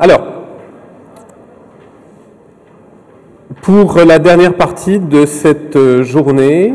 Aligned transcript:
Alors, 0.00 0.22
pour 3.62 3.96
la 3.96 4.20
dernière 4.20 4.54
partie 4.54 5.00
de 5.00 5.26
cette 5.26 5.74
euh, 5.74 6.04
journée, 6.04 6.72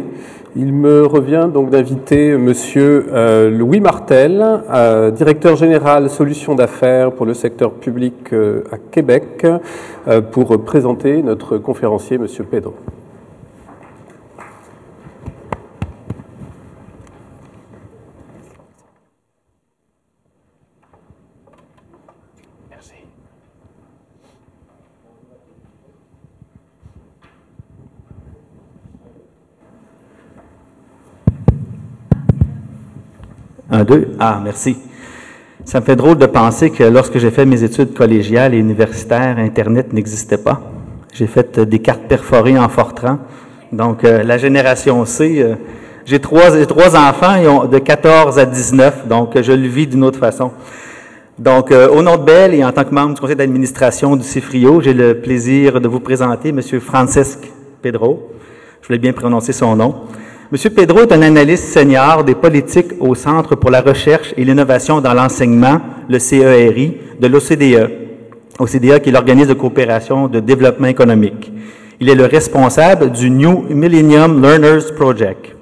il 0.58 0.74
me 0.74 1.06
revient 1.06 1.48
donc 1.52 1.70
d'inviter 1.70 2.38
Monsieur 2.38 3.06
euh, 3.14 3.50
Louis 3.50 3.80
Martel, 3.80 4.44
euh, 4.74 5.10
directeur 5.10 5.56
général 5.56 6.10
solutions 6.10 6.54
d'affaires 6.54 7.14
pour 7.14 7.26
le 7.26 7.34
secteur 7.34 7.72
public 7.72 8.34
à 8.34 8.78
Québec, 8.92 9.48
pour 10.34 10.62
présenter 10.66 11.24
notre 11.24 11.58
conférencier, 11.58 12.18
Monsieur 12.18 12.44
Pedro. 12.44 12.74
Un, 33.74 33.86
deux. 33.86 34.10
Ah, 34.20 34.40
merci. 34.44 34.78
Ça 35.66 35.80
me 35.80 35.86
fait 35.86 35.96
drôle 35.96 36.20
de 36.20 36.28
penser 36.28 36.70
que 36.70 36.84
lorsque 36.84 37.18
j'ai 37.18 37.32
fait 37.32 37.44
mes 37.44 37.64
études 37.64 37.96
collégiales 37.96 38.54
et 38.54 38.60
universitaires, 38.60 39.40
Internet 39.40 39.94
n'existait 39.94 40.38
pas. 40.38 40.62
J'ai 41.12 41.26
fait 41.26 41.58
euh, 41.58 41.66
des 41.66 41.80
cartes 41.80 42.04
perforées 42.04 42.60
en 42.60 42.70
Fortran. 42.70 43.18
Donc, 43.72 44.04
euh, 44.04 44.22
la 44.22 44.38
génération 44.38 45.04
C, 45.06 45.42
euh, 45.42 45.56
j'ai 46.06 46.20
trois, 46.20 46.52
enfants 46.96 47.66
de 47.66 47.80
14 47.80 48.38
à 48.38 48.46
19, 48.46 49.08
donc 49.08 49.42
je 49.42 49.52
le 49.52 49.68
vis 49.68 49.88
d'une 49.88 50.04
autre 50.04 50.20
façon. 50.20 50.52
Donc, 51.40 51.72
au 51.72 52.04
nom 52.04 52.18
de 52.18 52.24
Belle 52.24 52.54
et 52.54 52.64
en 52.64 52.72
tant 52.72 52.84
que 52.84 52.94
membre 52.94 53.16
du 53.16 53.22
conseil 53.22 53.36
d'administration 53.36 54.16
du 54.16 54.24
CIFRIO, 54.24 54.82
j'ai 54.82 54.94
le 54.94 55.20
plaisir 55.20 55.82
de 55.82 55.88
vous 55.88 56.00
présenter 56.00 56.50
M. 56.50 56.62
Francesc 56.80 57.40
Pedro. 57.82 58.34
Je 58.84 58.88
voulais 58.88 59.00
bien 59.00 59.14
prononcer 59.14 59.52
son 59.52 59.76
nom. 59.76 59.96
M. 60.52 60.58
Pedro 60.76 61.00
est 61.00 61.12
un 61.14 61.22
analyste 61.22 61.74
senior 61.74 62.24
des 62.24 62.36
politiques 62.36 62.94
au 63.00 63.16
Centre 63.16 63.56
pour 63.56 63.72
la 63.72 63.82
recherche 63.82 64.34
et 64.36 64.44
l'innovation 64.44 65.00
dans 65.00 65.14
l'enseignement, 65.14 65.80
le 66.10 66.20
CERI, 66.20 66.98
de 67.20 67.28
l'OCDE. 67.28 67.90
OCDE 68.60 69.00
qui 69.00 69.10
est 69.10 69.12
l'organisme 69.12 69.50
de 69.50 69.54
coopération 69.54 70.28
de 70.28 70.40
développement 70.40 70.88
économique. 70.88 71.52
Il 72.00 72.10
est 72.10 72.16
le 72.16 72.26
responsable 72.26 73.12
du 73.12 73.30
New 73.30 73.66
Millennium 73.70 74.42
Learners 74.42 74.94
Project. 74.96 75.56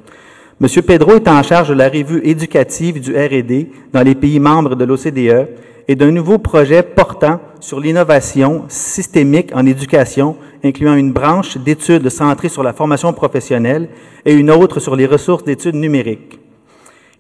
M. 0.62 0.68
Pedro 0.84 1.16
est 1.16 1.28
en 1.28 1.42
charge 1.42 1.70
de 1.70 1.74
la 1.74 1.90
revue 1.90 2.22
éducative 2.24 3.02
du 3.02 3.16
R&D 3.16 3.72
dans 3.94 4.04
les 4.04 4.14
pays 4.14 4.40
membres 4.40 4.76
de 4.76 4.86
l'OCDE 4.86 5.48
et 5.88 5.96
d'un 5.96 6.12
nouveau 6.12 6.38
projet 6.38 6.84
portant 6.84 7.40
sur 7.60 7.80
l'innovation 7.80 8.66
systémique 8.68 9.50
en 9.56 9.66
éducation 9.66 10.36
incluant 10.64 10.94
une 10.94 11.14
branche 11.14 11.58
d'études 11.58 12.08
centrée 12.10 12.48
sur 12.48 12.62
la 12.62 12.74
formation 12.74 13.12
professionnelle 13.12 13.90
et 14.24 14.34
une 14.34 14.52
autre 14.52 14.80
sur 14.80 14.96
les 14.96 15.08
ressources 15.08 15.44
d'études 15.44 15.74
numériques. 15.74 16.40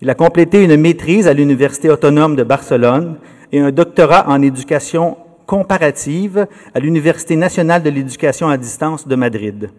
Il 0.03 0.09
a 0.11 0.13
complété 0.13 0.63
une 0.63 0.77
maîtrise 0.77 1.27
à 1.27 1.33
l'Université 1.33 1.89
autonome 1.89 2.35
de 2.35 2.43
Barcelone 2.43 3.15
et 3.51 3.59
un 3.59 3.71
doctorat 3.71 4.29
en 4.29 4.43
éducation 4.43 5.17
comparative 5.47 6.45
à 6.75 6.79
l'Université 6.79 7.35
nationale 7.35 7.81
de 7.81 7.89
l'éducation 7.89 8.49
à 8.49 8.57
distance 8.57 9.07
de 9.07 9.15
Madrid. 9.15 9.71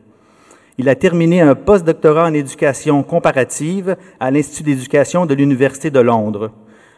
Il 0.83 0.89
a 0.89 0.97
terminé 0.97 1.41
un 1.41 1.55
postdoctorat 1.55 2.25
en 2.25 2.35
éducation 2.35 3.05
comparative 3.05 3.97
à 4.19 4.33
l'Institut 4.33 4.65
d'éducation 4.65 5.27
de 5.27 5.35
l'Université 5.35 5.93
de 5.93 6.01
Londres. 6.01 6.51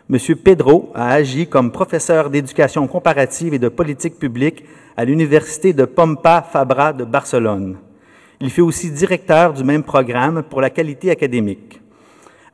M. 0.09 0.19
Pedro 0.43 0.91
a 0.95 1.11
agi 1.11 1.47
comme 1.47 1.71
professeur 1.71 2.31
d'éducation 2.31 2.87
comparative 2.87 3.53
et 3.53 3.59
de 3.59 3.69
politique 3.69 4.19
publique 4.19 4.65
à 4.97 5.05
l'Université 5.05 5.75
de 5.75 5.85
Pompa 5.85 6.41
Fabra 6.51 6.95
de 6.95 7.05
Barcelone. 7.05 7.77
Il 8.41 8.49
fut 8.49 8.63
aussi 8.63 8.91
directeur 8.91 9.53
du 9.53 9.65
même 9.65 9.83
programme 9.83 10.45
pour 10.45 10.63
la 10.63 10.71
qualité 10.71 11.11
académique. 11.11 11.83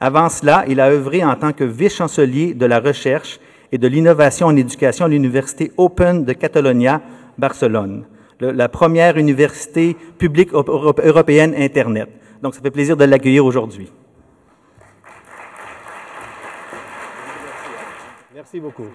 Avant 0.01 0.31
cela, 0.31 0.65
il 0.67 0.81
a 0.81 0.91
œuvré 0.91 1.23
en 1.23 1.37
tant 1.37 1.53
que 1.53 1.63
vice-chancelier 1.63 2.55
de 2.55 2.67
la 2.67 2.81
recherche 2.81 3.39
et 3.71 3.79
de 3.79 3.87
l'innovation 3.87 4.49
en 4.49 4.57
éducation 4.57 5.05
à 5.05 5.09
l'Université 5.09 5.71
Open 5.77 6.25
de 6.25 6.33
Catalonia, 6.33 7.01
Barcelone, 7.39 8.05
la 8.41 8.69
première 8.69 9.17
université 9.17 9.97
publique 10.19 10.53
européenne 10.53 11.55
Internet. 11.57 12.09
Donc, 12.43 12.55
ça 12.55 12.61
fait 12.61 12.71
plaisir 12.71 12.97
de 12.97 13.05
l'accueillir 13.05 13.45
aujourd'hui. 13.45 13.91
Merci 18.35 18.61
beaucoup. 18.61 18.87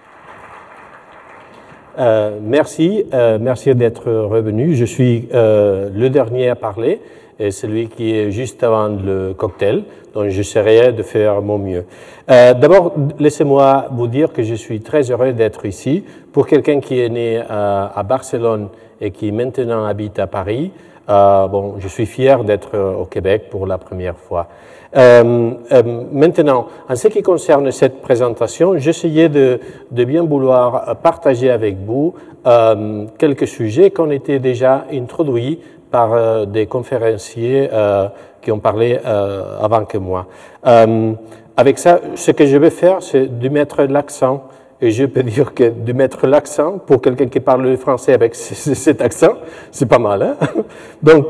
Euh, 1.98 2.38
merci, 2.42 3.04
euh, 3.14 3.38
merci 3.40 3.74
d'être 3.74 4.10
revenu. 4.10 4.74
Je 4.74 4.84
suis 4.84 5.28
euh, 5.32 5.88
le 5.94 6.10
dernier 6.10 6.50
à 6.50 6.56
parler 6.56 7.00
et 7.38 7.50
celui 7.50 7.88
qui 7.88 8.14
est 8.14 8.30
juste 8.30 8.62
avant 8.62 8.88
le 8.88 9.34
cocktail, 9.34 9.84
donc 10.14 10.28
j'essaierai 10.30 10.92
de 10.92 11.02
faire 11.02 11.42
mon 11.42 11.58
mieux. 11.58 11.84
D'abord, 12.26 12.94
laissez-moi 13.18 13.88
vous 13.92 14.06
dire 14.06 14.32
que 14.32 14.42
je 14.42 14.54
suis 14.54 14.80
très 14.80 15.10
heureux 15.10 15.32
d'être 15.32 15.66
ici. 15.66 16.02
Pour 16.32 16.46
quelqu'un 16.46 16.80
qui 16.80 16.98
est 16.98 17.10
né 17.10 17.42
à 17.46 18.02
Barcelone 18.08 18.68
et 19.00 19.10
qui 19.10 19.32
maintenant 19.32 19.84
habite 19.84 20.18
à 20.18 20.26
Paris, 20.26 20.70
bon, 21.06 21.74
je 21.78 21.88
suis 21.88 22.06
fier 22.06 22.42
d'être 22.44 22.78
au 22.78 23.04
Québec 23.04 23.44
pour 23.50 23.66
la 23.66 23.78
première 23.78 24.16
fois. 24.16 24.48
Euh, 24.96 25.52
euh, 25.72 25.82
maintenant, 26.12 26.68
en 26.88 26.96
ce 26.96 27.08
qui 27.08 27.22
concerne 27.22 27.70
cette 27.70 28.00
présentation, 28.00 28.78
j'essayais 28.78 29.28
de, 29.28 29.60
bien 29.90 30.24
vouloir 30.24 30.96
partager 30.96 31.50
avec 31.50 31.76
vous 31.84 32.14
euh, 32.46 33.06
quelques 33.18 33.48
sujets 33.48 33.92
ont 33.98 34.10
été 34.10 34.38
déjà 34.38 34.84
introduits 34.92 35.60
par 35.90 36.12
euh, 36.12 36.46
des 36.46 36.66
conférenciers 36.66 37.68
euh, 37.72 38.06
qui 38.40 38.52
ont 38.52 38.60
parlé 38.60 38.96
avant 39.60 39.84
que 39.84 39.98
moi. 39.98 40.26
avec 40.62 41.78
ça, 41.78 42.00
ce 42.14 42.30
que 42.30 42.46
je 42.46 42.56
vais 42.56 42.70
faire, 42.70 43.02
c'est 43.02 43.26
de 43.26 43.48
mettre 43.48 43.82
l'accent 43.82 44.44
et 44.80 44.90
je 44.90 45.04
peux 45.04 45.22
dire 45.22 45.54
que 45.54 45.70
de 45.70 45.92
mettre 45.92 46.26
l'accent 46.26 46.78
pour 46.78 47.00
quelqu'un 47.00 47.26
qui 47.26 47.40
parle 47.40 47.62
le 47.62 47.76
français 47.76 48.12
avec 48.12 48.34
cet 48.34 49.00
accent, 49.00 49.34
c'est 49.70 49.86
pas 49.86 49.98
mal. 49.98 50.22
Hein? 50.22 50.36
Donc, 51.02 51.26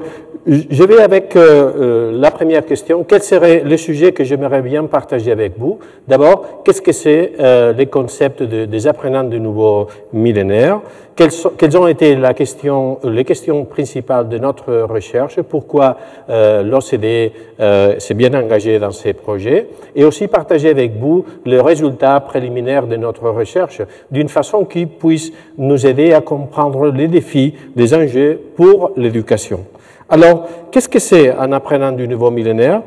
je 0.46 0.84
vais 0.84 1.00
avec 1.00 1.34
euh, 1.34 1.72
euh, 1.76 2.12
la 2.12 2.30
première 2.30 2.64
question. 2.64 3.04
Quel 3.06 3.22
serait 3.22 3.62
le 3.64 3.76
sujet 3.76 4.12
que 4.12 4.22
j'aimerais 4.22 4.62
bien 4.62 4.84
partager 4.84 5.32
avec 5.32 5.58
vous? 5.58 5.80
D'abord, 6.06 6.62
qu'est-ce 6.64 6.82
que 6.82 6.92
c'est 6.92 7.32
euh, 7.40 7.72
les 7.72 7.86
concepts 7.86 8.44
de, 8.44 8.64
des 8.64 8.86
apprenants 8.86 9.24
du 9.24 9.40
nouveau 9.40 9.88
millénaire 10.12 10.80
quelles, 11.16 11.78
ont 11.78 11.86
été 11.86 12.14
la 12.14 12.34
question, 12.34 12.98
les 13.02 13.24
questions 13.24 13.64
principales 13.64 14.28
de 14.28 14.36
notre 14.36 14.82
recherche? 14.82 15.40
Pourquoi 15.40 15.96
euh, 16.28 16.62
l'OCDE 16.62 17.98
s'est 17.98 18.14
bien 18.14 18.34
engagé 18.34 18.78
dans 18.78 18.90
ces 18.90 19.14
projets? 19.14 19.66
Et 19.94 20.04
aussi 20.04 20.28
partager 20.28 20.68
avec 20.68 20.92
vous 20.98 21.24
les 21.46 21.58
résultats 21.58 22.20
préliminaires 22.20 22.86
de 22.86 22.96
notre 22.96 23.30
recherche 23.36 23.82
d'une 24.10 24.28
façon 24.28 24.64
qui 24.64 24.86
puisse 24.86 25.32
nous 25.56 25.86
aider 25.86 26.12
à 26.12 26.20
comprendre 26.20 26.88
les 26.88 27.08
défis, 27.08 27.54
les 27.76 27.94
enjeux 27.94 28.40
pour 28.56 28.92
l'éducation. 28.96 29.64
Alors, 30.08 30.48
qu'est-ce 30.70 30.88
que 30.88 30.98
c'est 30.98 31.30
un 31.30 31.52
apprenant 31.52 31.92
du 31.92 32.06
nouveau 32.06 32.30
millénaire? 32.30 32.82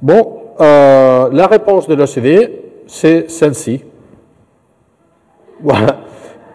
Bon, 0.00 0.40
euh, 0.60 1.28
la 1.32 1.46
réponse 1.46 1.88
de 1.88 1.94
l'OCDE, 1.94 2.50
c'est 2.86 3.30
celle-ci. 3.30 3.82
Voilà. 5.62 6.00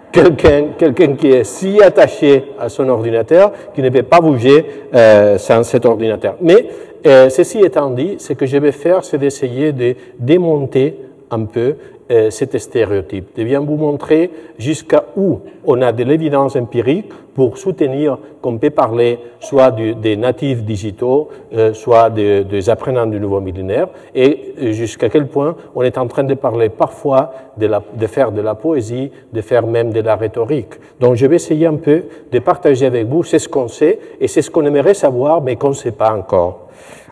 Quelqu'un 0.11 1.15
qui 1.15 1.27
est 1.27 1.43
si 1.43 1.81
attaché 1.81 2.45
à 2.59 2.69
son 2.69 2.89
ordinateur 2.89 3.51
qu'il 3.73 3.83
ne 3.83 3.89
peut 3.89 4.03
pas 4.03 4.19
bouger 4.19 4.65
euh, 4.93 5.37
sans 5.37 5.63
cet 5.63 5.85
ordinateur. 5.85 6.35
Mais 6.41 6.67
euh, 7.05 7.29
ceci 7.29 7.59
étant 7.59 7.91
dit, 7.91 8.15
ce 8.17 8.33
que 8.33 8.45
je 8.45 8.57
vais 8.57 8.71
faire, 8.71 9.03
c'est 9.03 9.17
d'essayer 9.17 9.71
de 9.71 9.95
démonter 10.19 10.97
un 11.29 11.45
peu 11.45 11.75
euh, 12.09 12.29
cet 12.29 12.57
stéréotype, 12.57 13.35
de 13.38 13.44
bien 13.44 13.59
vous 13.59 13.75
montrer 13.75 14.31
jusqu'à 14.57 15.04
où 15.18 15.42
on 15.65 15.81
a 15.81 15.92
de 15.92 16.04
l'évidence 16.06 16.56
empirique 16.56 17.12
pour 17.36 17.57
soutenir 17.57 18.18
qu'on 18.42 18.57
peut 18.57 18.69
parler 18.69 19.19
soit 19.42 19.71
des 19.71 20.15
natifs 20.15 20.63
digitaux, 20.63 21.27
euh, 21.54 21.74
soit 21.74 22.09
des, 22.09 22.69
apprenants 22.69 23.06
du 23.06 23.19
nouveau 23.19 23.42
millénaire, 23.42 23.89
et 24.15 24.54
jusqu'à 24.71 25.09
quel 25.09 25.27
point 25.27 25.56
on 25.75 25.83
est 25.83 25.98
en 25.98 26.07
train 26.07 26.24
de 26.24 26.33
parler 26.33 26.69
parfois 26.69 27.31
de, 27.57 27.68
la, 27.68 27.83
de 27.94 28.07
faire 28.07 28.31
de 28.31 28.42
la 28.42 28.56
poésie, 28.56 29.12
de 29.33 29.42
faire 29.42 29.68
même 29.68 29.92
de 29.92 30.00
la 30.00 30.15
rhétorique. 30.15 30.75
Donc 31.00 31.15
je 31.15 31.27
vais 31.27 31.36
essayer 31.36 31.68
un 31.68 31.75
peu 31.75 32.06
de 32.31 32.39
partager 32.39 32.86
avec 32.86 33.06
vous 33.06 33.24
c'est 33.24 33.39
ce 33.39 33.50
qu'on 33.50 33.68
sait 33.68 34.00
et 34.19 34.27
c'est 34.27 34.42
ce 34.42 34.50
qu'on 34.50 34.65
aimerait 34.65 34.94
savoir 34.94 35.42
mais 35.42 35.57
qu'on 35.57 35.69
ne 35.69 35.74
sait 35.74 35.92
pas 35.92 36.12
encore. 36.15 36.69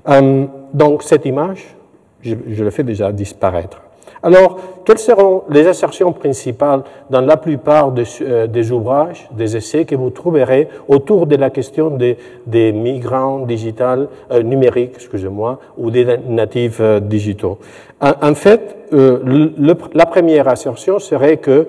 Euh, 0.07 0.45
donc 0.73 1.03
cette 1.03 1.25
image, 1.25 1.75
je, 2.21 2.33
je 2.47 2.63
le 2.63 2.71
fais 2.71 2.83
déjà 2.83 3.11
disparaître. 3.11 3.84
Alors, 4.25 4.57
quelles 4.85 4.97
seront 4.97 5.43
les 5.51 5.67
assertions 5.67 6.11
principales 6.11 6.81
dans 7.11 7.21
la 7.21 7.37
plupart 7.37 7.93
euh, 8.21 8.47
des, 8.47 8.71
ouvrages, 8.71 9.29
des 9.31 9.55
essais 9.55 9.85
que 9.85 9.93
vous 9.93 10.09
trouverez 10.09 10.67
autour 10.87 11.27
de 11.27 11.35
la 11.35 11.51
question 11.51 11.91
des, 11.91 12.71
migrants 12.71 13.41
digitales, 13.45 14.07
euh, 14.31 14.41
numériques, 14.41 14.93
excusez-moi, 14.95 15.59
ou 15.77 15.91
des 15.91 16.17
natifs 16.27 16.79
euh, 16.79 16.99
digitaux? 16.99 17.59
En, 18.01 18.33
fait, 18.33 18.89
la 18.91 20.05
première 20.05 20.47
assertion 20.47 20.99
serait 20.99 21.37
que 21.37 21.67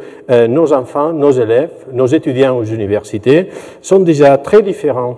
nos 0.48 0.72
enfants, 0.72 1.12
nos 1.12 1.30
élèves, 1.30 1.70
nos 1.92 2.06
étudiants 2.06 2.58
aux 2.58 2.64
universités 2.64 3.48
sont 3.80 4.00
déjà 4.00 4.36
très 4.36 4.60
différents 4.60 5.16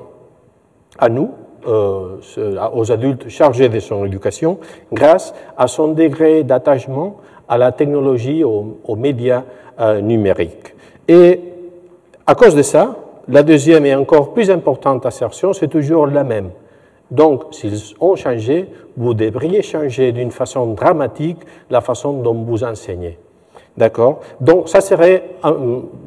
à 0.99 1.09
nous, 1.09 1.31
aux 1.69 2.93
adultes 2.93 3.29
chargés 3.29 3.69
de 3.69 3.81
son 3.81 4.05
éducation, 4.05 4.59
grâce 4.93 5.35
à 5.57 5.67
son 5.67 5.89
degré 5.89 6.45
d'attachement 6.45 7.17
à 7.49 7.59
la 7.59 7.73
technologie, 7.73 8.45
aux, 8.45 8.97
médias 8.97 9.45
euh, 9.81 10.01
numériques. 10.01 10.75
Et 11.07 11.41
à 12.27 12.35
cause 12.35 12.55
de 12.55 12.63
ça, 12.63 12.97
la 13.29 13.43
deuxième 13.43 13.87
et 13.87 13.95
encore 13.95 14.33
plus 14.33 14.51
importante 14.51 15.07
assertion, 15.07 15.53
c'est 15.53 15.69
toujours 15.69 16.07
la 16.07 16.25
même. 16.25 16.51
Donc, 17.11 17.45
s'ils 17.53 17.95
ont 18.01 18.17
changé, 18.17 18.69
vous 18.97 19.15
devriez 19.15 19.63
changer 19.63 20.13
d'une 20.13 20.31
façon 20.31 20.75
dramatique 20.75 21.39
la 21.71 21.81
façon 21.81 22.13
dont 22.13 22.35
vous 22.35 22.65
enseignez. 22.65 23.19
D'accord? 23.77 24.21
Donc, 24.41 24.69
ça 24.69 24.81
serait, 24.81 25.23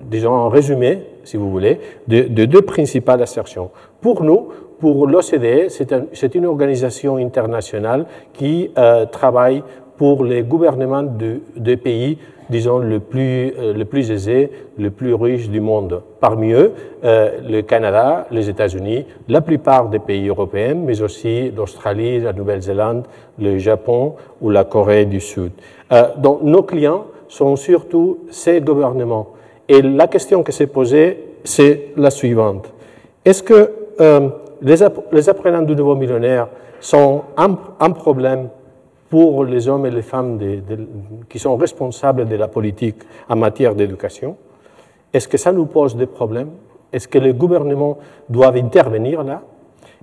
disons, 0.09 0.33
en 0.33 0.49
résumé, 0.49 1.03
si 1.23 1.37
vous 1.37 1.49
voulez, 1.49 1.79
de, 2.07 2.45
deux 2.45 2.61
principales 2.61 3.21
assertions. 3.21 3.71
Pour 4.01 4.23
nous, 4.23 4.49
pour 4.81 5.07
l'OCDE, 5.07 5.69
c'est 5.69 6.36
une 6.36 6.48
organisation 6.48 7.18
internationale 7.18 8.06
qui 8.33 8.72
euh, 8.78 9.06
travaille 9.06 9.63
pour 9.95 10.25
les 10.25 10.42
gouvernements 10.42 11.04
de, 11.04 11.75
pays, 11.75 12.18
disons, 12.50 12.80
le 12.80 13.00
plus, 13.00 13.54
euh, 13.60 13.74
le 13.74 13.86
plus 13.86 14.10
aisés, 14.10 14.50
le 14.80 14.89
plus 14.89 15.13
riches 15.13 15.50
du 15.50 15.62
monde. 15.62 16.01
Parmi 16.19 16.51
eux, 16.54 16.74
euh, 17.04 17.30
le 17.48 17.62
Canada, 17.62 18.25
les 18.31 18.50
États-Unis, 18.50 19.06
la 19.30 19.42
plupart 19.42 19.89
des 19.89 20.00
pays 20.00 20.28
européens, 20.28 20.74
mais 20.74 21.00
aussi 21.04 21.51
l'Australie, 21.51 22.19
la 22.19 22.33
Nouvelle-Zélande, 22.33 23.06
le 23.38 23.60
Japon 23.60 24.16
ou 24.42 24.50
la 24.50 24.63
Corée 24.63 25.06
du 25.06 25.19
Sud. 25.19 25.51
Donc, 26.18 26.42
nos 26.42 26.63
clients 26.63 27.06
sont 27.28 27.56
surtout 27.57 28.19
ces 28.31 28.62
gouvernements. 28.62 29.28
Et 29.68 29.81
la 29.81 30.07
question 30.07 30.42
qui 30.42 30.54
s'est 30.54 30.68
posée, 30.68 31.36
c'est 31.44 31.89
la 31.98 32.10
suivante. 32.10 32.74
Est-ce 33.25 33.44
que 33.44 33.69
les, 34.61 35.29
apprenants 35.29 35.61
du 35.63 35.75
nouveau 35.75 35.95
millionnaire 35.95 36.47
sont 36.79 37.23
un, 37.37 37.89
problème 37.91 38.49
pour 39.09 39.43
les 39.43 39.67
hommes 39.67 39.85
et 39.85 39.91
les 39.91 40.01
femmes 40.01 40.39
qui 41.29 41.39
sont 41.39 41.57
responsables 41.57 42.27
de 42.27 42.35
la 42.35 42.47
politique 42.47 42.97
en 43.29 43.35
matière 43.35 43.75
d'éducation. 43.75 44.37
Est-ce 45.13 45.27
que 45.27 45.37
ça 45.37 45.51
nous 45.51 45.65
pose 45.65 45.95
des 45.95 46.05
problèmes? 46.05 46.51
Est-ce 46.93 47.07
que 47.07 47.17
les 47.17 47.33
gouvernements 47.33 47.97
doivent 48.29 48.57
intervenir 48.57 49.23
là? 49.23 49.41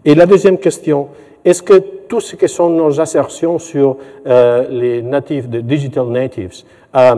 Et 0.05 0.15
la 0.15 0.27
deuxième 0.27 0.59
question, 0.59 1.09
est-ce 1.45 1.63
que 1.63 1.79
tout 2.09 2.21
ce 2.21 2.37
que 2.37 2.47
sont 2.47 2.71
nos 2.71 3.01
assertions 3.01 3.59
sur 3.59 3.97
euh, 4.27 4.67
les 4.71 5.03
natifs, 5.03 5.49
de 5.49 5.61
digital 5.61 6.07
natives, 6.07 6.53
euh, 6.97 7.15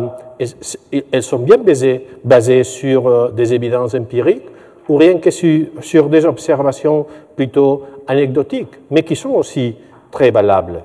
elles 1.12 1.22
sont 1.22 1.38
bien 1.38 1.58
basées, 1.58 2.06
basées 2.24 2.64
sur 2.64 3.06
euh, 3.06 3.30
des 3.30 3.54
évidences 3.54 3.94
empiriques 3.94 4.46
ou 4.88 4.96
rien 4.96 5.18
que 5.18 5.30
sur, 5.30 6.08
des 6.08 6.24
observations 6.24 7.06
plutôt 7.36 7.84
anecdotiques, 8.06 8.74
mais 8.90 9.02
qui 9.02 9.16
sont 9.16 9.30
aussi 9.30 9.76
très 10.10 10.30
valables. 10.30 10.82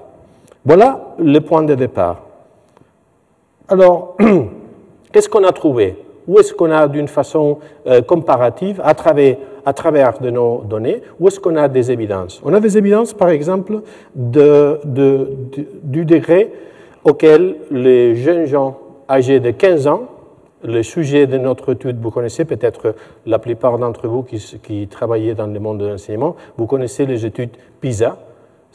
Voilà 0.64 1.16
le 1.20 1.40
point 1.40 1.64
de 1.64 1.76
départ. 1.76 2.22
Alors, 3.68 4.16
qu'est-ce 5.12 5.30
qu'on 5.30 5.44
a 5.44 5.52
trouvé? 5.52 5.98
Où 6.28 6.40
est-ce 6.40 6.54
qu'on 6.54 6.72
a 6.72 6.88
d'une 6.88 7.08
façon 7.08 7.60
euh, 7.86 8.02
comparative, 8.02 8.82
à 8.84 8.94
travers, 8.94 10.22
nos 10.22 10.64
données, 10.64 11.02
où 11.20 11.28
est-ce 11.28 11.40
qu'on 11.40 11.56
a 11.56 11.68
des 11.68 11.92
évidences? 11.92 12.42
On 12.44 12.54
a 12.54 12.60
des 12.60 12.78
évidences, 12.78 13.14
par 13.14 13.30
exemple, 13.30 13.82
du 14.16 16.06
degré 16.06 16.52
auquel 17.04 17.58
les 17.70 18.16
jeunes 18.16 18.46
gens 18.46 18.78
âgés 19.10 19.40
de 19.40 19.52
15 19.52 19.88
ans, 19.88 20.04
le 20.66 20.84
sujet 20.84 21.28
de 21.28 21.38
notre 21.38 21.74
étude, 21.74 22.00
vous 22.02 22.12
connaissez 22.12 22.46
peut-être 22.46 22.96
la 23.26 23.40
plupart 23.40 23.78
d'entre 23.78 24.08
vous 24.08 24.24
qui, 24.24 24.60
qui 24.64 24.88
travaillez 24.88 25.36
dans 25.36 25.48
le 25.48 25.60
monde 25.60 25.80
de 25.80 25.88
l'enseignement, 25.88 26.36
vous 26.58 26.68
connaissez 26.68 27.06
les 27.06 27.26
études 27.26 27.52
PISA, 27.82 28.18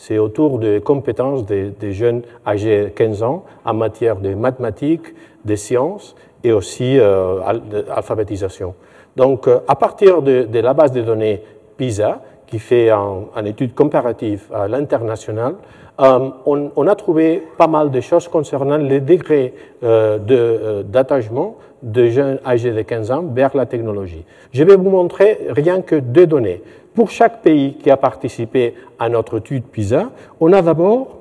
c'est 0.00 0.16
autour 0.16 0.58
des 0.58 0.80
compétences 0.80 1.44
des, 1.44 1.92
jeunes 1.92 2.22
âgés 2.46 2.84
de 2.84 2.88
15 2.88 3.22
ans 3.22 3.44
en 3.66 3.74
matière 3.74 4.16
de 4.16 4.34
mathématiques, 4.34 5.14
de 5.44 5.54
sciences 5.56 6.16
et 6.42 6.52
aussi 6.52 6.98
euh, 6.98 7.38
d'alphabétisation. 7.70 8.74
Donc, 9.16 9.46
euh, 9.46 9.58
à 9.68 9.76
partir 9.76 10.22
de, 10.22 10.46
la 10.52 10.72
base 10.72 10.92
de 10.92 11.02
données 11.02 11.42
PISA, 11.76 12.22
qui 12.46 12.58
fait 12.58 12.90
une 12.90 13.46
étude 13.46 13.74
comparative 13.74 14.44
à 14.54 14.68
l'international, 14.68 15.56
euh, 16.00 16.30
on, 16.46 16.86
a 16.86 16.94
trouvé 16.94 17.42
pas 17.58 17.66
mal 17.66 17.90
de 17.90 18.00
choses 18.00 18.28
concernant 18.28 18.78
les 18.78 19.00
degrés 19.00 19.54
d'attachement 19.82 21.56
de, 21.82 22.02
de 22.02 22.08
jeunes 22.08 22.38
âgés 22.46 22.72
de 22.72 22.82
15 22.82 23.10
ans 23.10 23.24
vers 23.32 23.56
la 23.56 23.66
technologie. 23.66 24.24
Je 24.52 24.64
vais 24.64 24.76
vous 24.76 24.90
montrer 24.90 25.46
rien 25.50 25.82
que 25.82 25.96
deux 25.96 26.26
données. 26.26 26.62
Pour 26.94 27.10
chaque 27.10 27.42
pays 27.42 27.74
qui 27.74 27.90
a 27.90 27.96
participé 27.96 28.74
à 28.98 29.08
notre 29.08 29.38
étude 29.38 29.64
PISA, 29.64 30.10
on 30.40 30.52
a 30.52 30.62
d'abord 30.62 31.18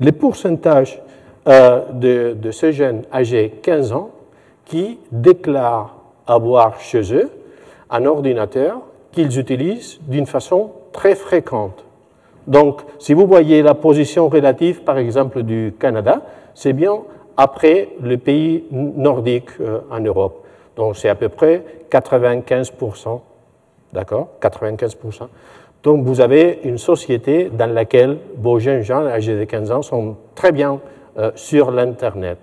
les 0.00 0.12
pourcentages 0.12 1.00
euh, 1.48 2.34
de, 2.34 2.50
ces 2.50 2.72
jeunes 2.72 3.02
âgés 3.12 3.54
15 3.62 3.92
ans 3.92 4.10
qui 4.64 4.98
déclarent 5.10 5.96
avoir 6.26 6.78
chez 6.78 7.14
eux 7.14 7.30
un 7.90 8.04
ordinateur 8.04 8.80
qu'ils 9.12 9.38
utilisent 9.38 9.98
d'une 10.06 10.26
façon 10.26 10.72
très 10.92 11.14
fréquente. 11.14 11.84
Donc, 12.48 12.80
si 12.98 13.14
vous 13.14 13.26
voyez 13.26 13.62
la 13.62 13.74
position 13.74 14.28
relative, 14.28 14.82
par 14.82 14.98
exemple, 14.98 15.44
du 15.44 15.74
Canada, 15.78 16.22
c'est 16.54 16.72
bien 16.72 16.98
après 17.36 17.90
les 18.02 18.16
pays 18.16 18.64
nordiques 18.72 19.60
euh, 19.60 19.80
en 19.90 20.00
Europe. 20.00 20.44
Donc, 20.76 20.96
c'est 20.96 21.08
à 21.08 21.14
peu 21.14 21.28
près 21.28 21.62
95% 21.90 23.20
D'accord? 23.92 24.28
95%. 24.40 25.28
Donc 25.82 26.04
vous 26.04 26.20
avez 26.20 26.60
une 26.64 26.78
société 26.78 27.50
dans 27.50 27.72
laquelle 27.72 28.18
vos 28.36 28.58
jeunes 28.58 28.82
gens 28.82 29.06
âgés 29.06 29.38
de 29.38 29.44
15 29.44 29.70
ans 29.70 29.82
sont 29.82 30.16
très 30.34 30.52
bien 30.52 30.80
euh, 31.18 31.30
sur 31.34 31.70
l'Internet, 31.70 32.38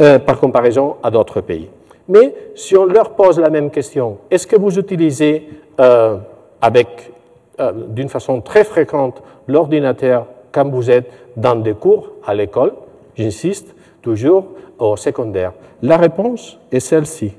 euh, 0.00 0.18
par 0.18 0.40
comparaison 0.40 0.96
à 1.02 1.10
d'autres 1.10 1.40
pays. 1.40 1.68
Mais 2.08 2.34
si 2.54 2.76
on 2.76 2.86
leur 2.86 3.10
pose 3.10 3.38
la 3.38 3.50
même 3.50 3.70
question, 3.70 4.18
est-ce 4.30 4.46
que 4.46 4.56
vous 4.56 4.78
utilisez 4.78 5.48
euh, 5.78 6.16
avec, 6.60 7.12
d'une 7.88 8.08
façon 8.08 8.40
très 8.40 8.64
fréquente 8.64 9.22
l'ordinateur 9.46 10.26
quand 10.52 10.68
vous 10.68 10.90
êtes 10.90 11.10
dans 11.36 11.56
des 11.56 11.74
cours 11.74 12.10
à 12.26 12.34
l'école 12.34 12.72
J'insiste, 13.18 13.74
toujours 14.00 14.46
au 14.78 14.96
secondaire. 14.96 15.52
La 15.82 15.96
réponse 15.96 16.58
est 16.70 16.80
celle-ci. 16.80 17.34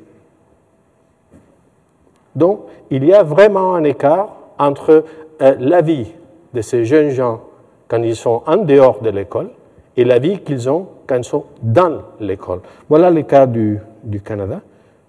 Donc, 2.36 2.62
il 2.92 3.06
y 3.06 3.14
a 3.14 3.24
vraiment 3.24 3.76
un 3.76 3.84
écart 3.86 4.36
entre 4.58 5.06
euh, 5.42 5.56
la 5.58 5.82
vie 5.82 6.12
de 6.54 6.62
ces 6.62 6.84
jeunes 6.84 7.12
gens 7.12 7.42
quand 7.88 8.04
ils 8.04 8.16
sont 8.16 8.44
en 8.46 8.58
dehors 8.58 9.02
de 9.02 9.10
l'école 9.10 9.52
et 9.96 10.04
la 10.04 10.20
vie 10.20 10.40
qu'ils 10.40 10.70
ont 10.70 10.88
quand 11.08 11.16
ils 11.16 11.24
sont 11.24 11.46
dans 11.62 12.02
l'école. 12.20 12.60
Voilà 12.90 13.10
le 13.10 13.24
cas 13.24 13.48
du, 13.48 13.80
Canada. 14.24 14.62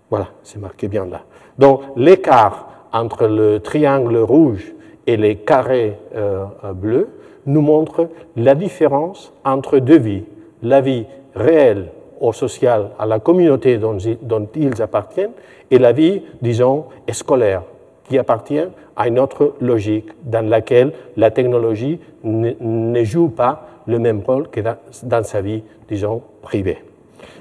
Voilà, 0.08 0.28
c'est 0.42 0.60
marqué 0.60 0.88
bien 0.88 1.04
là. 1.06 1.22
Donc, 1.58 1.82
l'écart 1.96 2.68
entre 2.92 3.26
le 3.26 3.60
triangle 3.60 4.16
rouge 4.18 4.72
et 5.10 5.16
les 5.16 5.34
carrés 5.34 5.96
euh, 6.14 6.44
euh, 6.62 6.72
bleus 6.72 7.08
nous 7.44 7.62
montre 7.62 8.08
la 8.36 8.54
différence 8.54 9.32
entre 9.44 9.78
deux 9.78 9.98
vies. 9.98 10.22
La 10.62 10.80
vie 10.80 11.04
réelle 11.34 11.88
au 12.20 12.32
social, 12.32 12.90
à 12.96 13.06
la 13.06 13.18
communauté 13.18 13.76
dont, 13.78 13.98
dont 14.22 14.48
ils 14.54 14.80
appartiennent, 14.80 15.32
et 15.68 15.78
la 15.78 15.90
vie, 15.90 16.22
disons, 16.40 16.84
scolaire, 17.10 17.62
qui 18.04 18.18
appartient 18.18 18.62
à 18.94 19.08
une 19.08 19.18
autre 19.18 19.54
logique 19.60 20.10
dans 20.22 20.48
laquelle 20.48 20.92
la 21.16 21.32
technologie 21.32 21.98
ne, 22.22 23.02
joue 23.02 23.30
pas 23.30 23.66
le 23.86 23.98
même 23.98 24.20
rôle 24.24 24.48
que 24.48 24.60
dans, 24.60 25.24
sa 25.24 25.40
vie, 25.40 25.64
disons, 25.88 26.22
privée. 26.42 26.78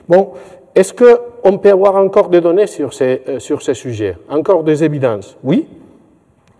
Bon, 0.08 0.30
est-ce 0.74 0.94
qu'on 0.94 1.58
peut 1.60 1.70
avoir 1.70 1.98
encore 1.98 2.30
des 2.30 2.42
données 2.42 2.68
sur 2.68 2.96
ces, 2.96 3.22
euh, 3.28 3.40
sur 3.40 3.62
ces 3.62 3.76
sujets? 3.76 4.18
Encore 4.28 4.64
des 4.64 4.84
évidences? 4.84 5.38
Oui. 5.44 5.68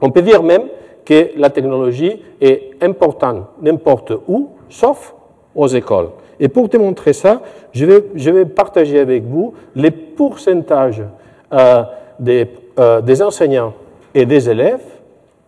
On 0.02 0.12
peut 0.12 0.22
dire 0.22 0.44
même 0.44 0.64
que 1.06 1.32
la 1.38 1.50
technologie 1.50 2.22
est 2.40 2.72
importante 2.82 3.48
n'importe 3.62 4.14
où, 4.28 4.50
sauf 4.70 5.16
aux 5.56 5.68
écoles. 5.68 6.10
Et 6.40 6.48
pour 6.48 6.70
démontrer 6.70 7.14
ça, 7.14 7.42
je 7.74 7.86
vais, 7.86 8.46
partager 8.46 9.00
avec 9.00 9.24
vous 9.24 9.54
les 9.76 9.92
pourcentages 9.92 11.04
euh, 11.52 11.84
des, 12.20 12.48
euh, 12.80 13.02
des, 13.02 13.22
enseignants 13.22 13.74
et 14.14 14.26
des 14.26 14.50
élèves 14.50 14.84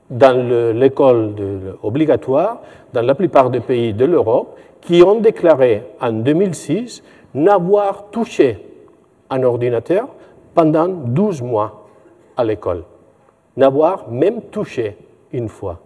dans 0.10 0.34
l'école 0.74 1.34
obligatoire 1.84 2.62
dans 2.94 3.02
la 3.02 3.16
plupart 3.16 3.50
des 3.50 3.62
pays 3.62 3.94
de 3.94 4.04
l'Europe 4.06 4.58
qui 4.82 5.02
ont 5.04 5.20
déclaré 5.22 5.84
en 6.02 6.12
2006 6.12 7.02
n'avoir 7.34 8.10
touché 8.12 8.60
un 9.30 9.44
ordinateur 9.44 10.10
pendant 10.54 10.88
12 10.88 11.42
mois 11.42 11.86
à 12.36 12.44
l'école. 12.44 12.84
N'avoir 13.56 14.10
même 14.10 14.42
touché 14.52 14.98
une 15.34 15.50
fois. 15.50 15.82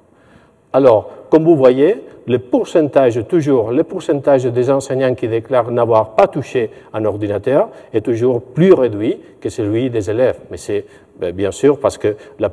Alors, 0.73 1.09
comme 1.29 1.45
vous 1.45 1.55
voyez, 1.55 2.01
le 2.27 2.39
pourcentage, 2.39 3.25
toujours, 3.27 3.71
le 3.71 3.83
pourcentage 3.83 4.43
des 4.45 4.69
enseignants 4.71 5.13
qui 5.13 5.27
déclarent 5.27 5.71
n'avoir 5.71 6.15
pas 6.15 6.27
touché 6.27 6.69
un 6.93 7.05
ordinateur 7.05 7.69
est 7.93 8.01
toujours 8.01 8.41
plus 8.41 8.73
réduit 8.73 9.17
que 9.39 9.49
celui 9.49 9.89
des 9.89 10.09
élèves. 10.09 10.39
Mais 10.49 10.57
c'est 10.57 10.85
ben, 11.19 11.33
bien 11.33 11.51
sûr 11.51 11.79
parce 11.79 11.97
que 11.97 12.09
dans 12.37 12.49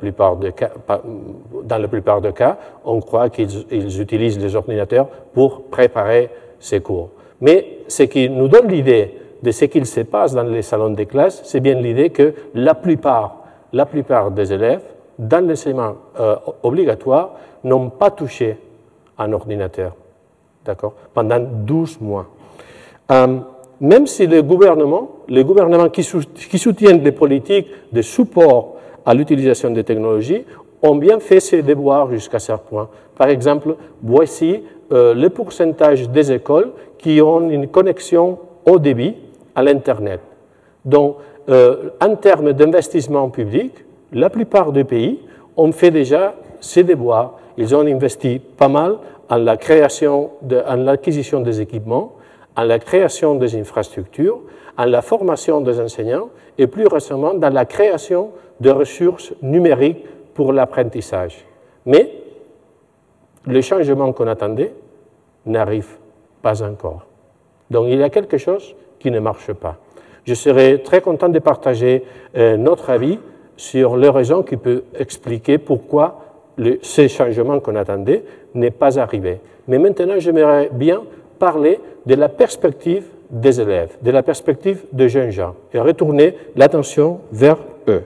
la 1.78 1.88
plupart 1.88 2.20
des 2.20 2.32
cas, 2.32 2.58
on 2.84 3.00
croit 3.00 3.28
qu'ils 3.30 4.00
utilisent 4.00 4.38
les 4.38 4.54
ordinateurs 4.54 5.08
pour 5.32 5.64
préparer 5.64 6.30
ces 6.60 6.80
cours. 6.80 7.10
Mais 7.40 7.78
ce 7.88 8.04
qui 8.04 8.28
nous 8.30 8.46
donne 8.46 8.68
l'idée 8.68 9.18
de 9.42 9.50
ce 9.50 9.64
qu'il 9.64 9.86
se 9.86 10.02
passe 10.02 10.32
dans 10.32 10.44
les 10.44 10.62
salons 10.62 10.90
de 10.90 11.04
classe, 11.04 11.40
c'est 11.44 11.60
bien 11.60 11.74
l'idée 11.74 12.10
que 12.10 12.34
la 12.54 12.74
plupart, 12.74 13.44
la 13.72 13.86
plupart 13.86 14.30
des 14.30 14.52
élèves, 14.52 14.82
dans 15.22 15.46
l'enseignement 15.46 15.94
euh, 16.18 16.36
obligatoire, 16.62 17.34
n'ont 17.64 17.90
pas 17.90 18.10
touché 18.10 18.58
un 19.18 19.32
ordinateur, 19.32 19.94
d'accord, 20.64 20.94
pendant 21.14 21.38
12 21.38 22.00
mois. 22.00 22.26
Euh, 23.10 23.38
même 23.80 24.06
si 24.06 24.26
le 24.26 24.42
gouvernement, 24.42 25.10
les 25.28 25.44
gouvernements 25.44 25.88
qui, 25.88 26.02
soutiennent 26.02 27.02
les 27.02 27.12
politiques 27.12 27.68
de 27.92 28.02
support 28.02 28.76
à 29.04 29.14
l'utilisation 29.14 29.70
des 29.70 29.84
technologies 29.84 30.44
ont 30.82 30.96
bien 30.96 31.20
fait 31.20 31.40
ses 31.40 31.62
devoirs 31.62 32.10
jusqu'à 32.10 32.38
ce 32.38 32.52
point. 32.52 32.88
Par 33.16 33.28
exemple, 33.28 33.76
voici 34.02 34.62
euh, 34.92 35.14
le 35.14 35.30
pourcentage 35.30 36.08
des 36.10 36.32
écoles 36.32 36.72
qui 36.98 37.20
ont 37.20 37.48
une 37.48 37.68
connexion 37.68 38.38
au 38.66 38.78
débit 38.78 39.16
à 39.54 39.62
l'Internet. 39.62 40.20
Donc, 40.84 41.16
en 41.48 42.16
termes 42.16 42.52
d'investissement 42.52 43.28
public, 43.28 43.72
la 44.12 44.30
plupart 44.30 44.72
des 44.72 44.84
pays 44.84 45.20
ont 45.56 45.72
fait 45.72 45.90
déjà 45.90 46.34
ces 46.60 46.84
devoirs 46.84 47.38
ils 47.56 47.74
ont 47.74 47.86
investi 47.86 48.38
pas 48.38 48.68
mal 48.68 48.98
en 49.28 49.36
la 49.36 49.56
création, 49.56 50.30
en 50.66 50.76
l'acquisition 50.76 51.40
des 51.40 51.60
équipements, 51.60 52.12
en 52.56 52.64
la 52.64 52.78
création 52.78 53.34
des 53.34 53.56
infrastructures, 53.56 54.40
en 54.76 54.84
la 54.84 55.02
formation 55.02 55.60
des 55.60 55.80
enseignants 55.80 56.30
et 56.58 56.66
plus 56.66 56.86
récemment 56.86 57.34
dans 57.34 57.52
la 57.52 57.64
création 57.64 58.30
de 58.60 58.70
ressources 58.70 59.32
numériques 59.42 60.04
pour 60.34 60.52
l'apprentissage. 60.52 61.44
Mais 61.86 62.10
le 63.46 63.60
changement 63.60 64.12
qu'on 64.12 64.28
attendait 64.28 64.72
n'arrive 65.46 65.98
pas 66.40 66.62
encore. 66.62 67.06
Donc 67.70 67.86
il 67.88 67.98
y 67.98 68.02
a 68.02 68.10
quelque 68.10 68.38
chose 68.38 68.74
qui 68.98 69.10
ne 69.10 69.18
marche 69.18 69.52
pas. 69.52 69.76
Je 70.24 70.34
serais 70.34 70.78
très 70.78 71.00
content 71.00 71.28
de 71.28 71.38
partager 71.38 72.04
euh, 72.36 72.56
notre 72.56 72.90
avis 72.90 73.18
sur 73.62 73.96
les 73.96 74.08
raisons 74.08 74.42
qui 74.42 74.56
peuvent 74.56 74.82
expliquer 74.98 75.56
pourquoi 75.56 76.18
le, 76.56 76.80
ce 76.82 77.06
changement 77.06 77.60
qu'on 77.60 77.76
attendait 77.76 78.24
n'est 78.54 78.72
pas 78.72 78.98
arrivé. 78.98 79.38
Mais 79.68 79.78
maintenant, 79.78 80.18
j'aimerais 80.18 80.68
bien 80.72 81.02
parler 81.38 81.78
de 82.04 82.16
la 82.16 82.28
perspective 82.28 83.04
des 83.30 83.60
élèves, 83.60 83.96
de 84.02 84.10
la 84.10 84.24
perspective 84.24 84.82
des 84.92 85.08
jeunes 85.08 85.30
gens, 85.30 85.54
et 85.72 85.78
retourner 85.78 86.34
l'attention 86.56 87.20
vers 87.30 87.58
eux. 87.86 88.02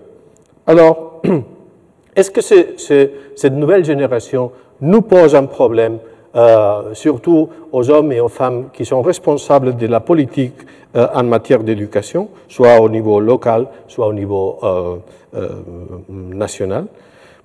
Alors, 0.67 1.23
est-ce 2.17 2.31
que 2.31 2.43
cette 2.43 3.55
nouvelle 3.55 3.85
génération 3.85 4.53
nous 4.83 5.01
pose 5.01 5.35
un 5.35 5.47
problème, 5.47 6.01
euh, 6.37 6.95
surtout 6.95 7.49
aux 7.73 7.90
hommes 7.90 8.12
et 8.12 8.21
aux 8.21 8.28
femmes 8.28 8.69
qui 8.73 8.85
sont 8.85 9.02
responsables 9.02 9.76
de 9.76 9.87
la 9.87 10.00
politique 10.00 10.55
euh, 10.95 11.07
en 11.14 11.25
matière 11.25 11.62
d'éducation, 11.62 12.28
soit 12.49 12.81
au 12.81 12.88
niveau 12.88 13.21
local, 13.21 13.66
soit 13.88 14.07
au 14.07 14.12
niveau 14.12 14.59
euh, 14.62 14.97
national 16.09 16.87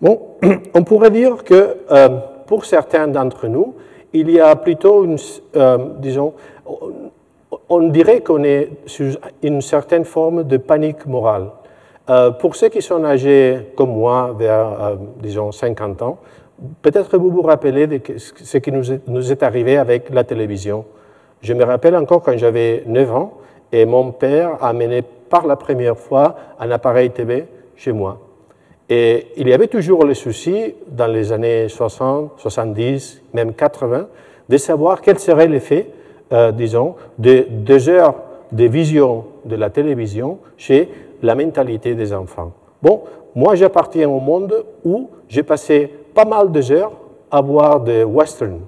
Bon, 0.01 0.19
on 0.73 0.83
pourrait 0.83 1.11
dire 1.11 1.43
que 1.43 1.77
euh, 1.91 2.09
pour 2.47 2.65
certains 2.65 3.07
d'entre 3.07 3.47
nous, 3.47 3.75
il 4.13 4.31
y 4.31 4.39
a 4.39 4.55
plutôt 4.55 5.05
une, 5.05 5.17
euh, 5.55 5.77
disons, 5.99 6.33
on 7.69 7.87
dirait 7.89 8.21
qu'on 8.21 8.43
est 8.43 8.69
sur 8.87 9.15
une 9.43 9.61
certaine 9.61 10.03
forme 10.03 10.43
de 10.43 10.57
panique 10.57 11.05
morale. 11.05 11.51
Euh, 12.09 12.31
pour 12.31 12.55
ceux 12.55 12.69
qui 12.69 12.81
sont 12.81 13.05
âgés 13.05 13.73
comme 13.75 13.91
moi, 13.91 14.35
vers, 14.37 14.97
disons, 15.21 15.51
50 15.51 16.01
ans, 16.01 16.17
peut-être 16.81 17.17
vous 17.17 17.31
vous 17.31 17.41
rappelez 17.41 17.87
de 17.87 17.99
ce 18.17 18.57
qui 18.57 18.71
nous 18.71 18.91
est, 18.91 19.07
nous 19.07 19.31
est 19.31 19.43
arrivé 19.43 19.77
avec 19.77 20.09
la 20.09 20.23
télévision. 20.23 20.85
Je 21.41 21.53
me 21.53 21.63
rappelle 21.63 21.95
encore 21.95 22.21
quand 22.21 22.37
j'avais 22.37 22.83
9 22.85 23.15
ans 23.15 23.33
et 23.71 23.85
mon 23.85 24.11
père 24.11 24.57
a 24.61 24.69
amené 24.69 25.01
par 25.01 25.47
la 25.47 25.55
première 25.55 25.97
fois 25.97 26.35
un 26.59 26.69
appareil 26.71 27.09
TV 27.11 27.45
chez 27.75 27.91
moi. 27.91 28.19
Et 28.89 29.27
il 29.37 29.47
y 29.47 29.53
avait 29.53 29.67
toujours 29.67 30.03
le 30.03 30.13
souci, 30.13 30.75
dans 30.87 31.07
les 31.07 31.31
années 31.31 31.69
60, 31.69 32.33
70, 32.37 33.21
même 33.33 33.53
80, 33.53 34.07
de 34.49 34.57
savoir 34.57 35.01
quel 35.01 35.17
serait 35.17 35.47
l'effet, 35.47 35.87
euh, 36.33 36.51
disons, 36.51 36.95
de 37.17 37.47
deux 37.49 37.87
heures 37.87 38.15
de 38.51 38.65
vision 38.65 39.25
de 39.45 39.55
la 39.55 39.69
télévision 39.69 40.39
chez 40.57 40.89
la 41.21 41.35
mentalité 41.35 41.95
des 41.95 42.13
enfants. 42.13 42.51
Bon, 42.81 43.03
moi 43.33 43.55
j'appartiens 43.55 44.09
au 44.09 44.19
monde 44.19 44.65
où 44.83 45.09
j'ai 45.29 45.43
passé 45.43 45.91
pas 46.13 46.25
mal 46.25 46.51
d'heures 46.51 46.91
à 47.29 47.41
voir 47.41 47.79
des 47.79 48.03
westerns. 48.03 48.61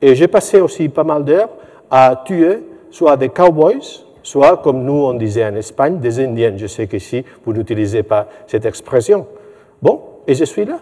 Et 0.00 0.14
j'ai 0.14 0.28
passé 0.28 0.60
aussi 0.60 0.88
pas 0.88 1.04
mal 1.04 1.24
d'heures 1.24 1.50
à 1.90 2.22
tuer 2.24 2.60
soit 2.90 3.16
des 3.16 3.28
cowboys, 3.28 4.04
soit, 4.22 4.56
comme 4.58 4.82
nous 4.82 5.04
on 5.04 5.14
disait 5.14 5.44
en 5.44 5.54
Espagne, 5.54 5.98
des 5.98 6.20
Indiens. 6.20 6.54
Je 6.56 6.66
sais 6.66 6.86
qu'ici, 6.86 7.24
vous 7.44 7.52
n'utilisez 7.52 8.02
pas 8.02 8.26
cette 8.46 8.64
expression. 8.66 9.26
Bon, 9.80 10.00
et 10.26 10.34
je 10.34 10.44
suis 10.44 10.64
là. 10.64 10.78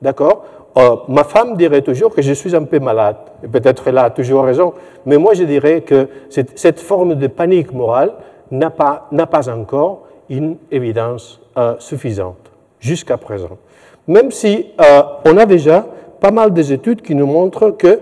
D'accord? 0.00 0.44
Euh, 0.76 0.96
Ma 1.08 1.24
femme 1.24 1.56
dirait 1.56 1.82
toujours 1.82 2.14
que 2.14 2.22
je 2.22 2.32
suis 2.32 2.54
un 2.56 2.64
peu 2.64 2.78
malade. 2.78 3.16
Et 3.42 3.48
peut-être 3.48 3.88
elle 3.88 3.98
a 3.98 4.10
toujours 4.10 4.44
raison. 4.44 4.74
Mais 5.06 5.18
moi, 5.18 5.34
je 5.34 5.44
dirais 5.44 5.82
que 5.82 6.08
cette, 6.28 6.80
forme 6.80 7.14
de 7.14 7.26
panique 7.26 7.72
morale 7.72 8.12
n'a 8.50 8.70
pas, 8.70 9.08
pas, 9.30 9.48
encore 9.50 10.06
une 10.28 10.56
évidence 10.70 11.40
euh, 11.56 11.74
suffisante 11.78 12.50
jusqu'à 12.80 13.16
présent. 13.16 13.58
Même 14.06 14.30
si 14.30 14.66
euh, 14.80 15.02
on 15.24 15.36
a 15.36 15.46
déjà 15.46 15.86
pas 16.20 16.30
mal 16.30 16.52
d'études 16.52 17.02
qui 17.02 17.14
nous 17.14 17.26
montrent 17.26 17.70
que 17.70 18.00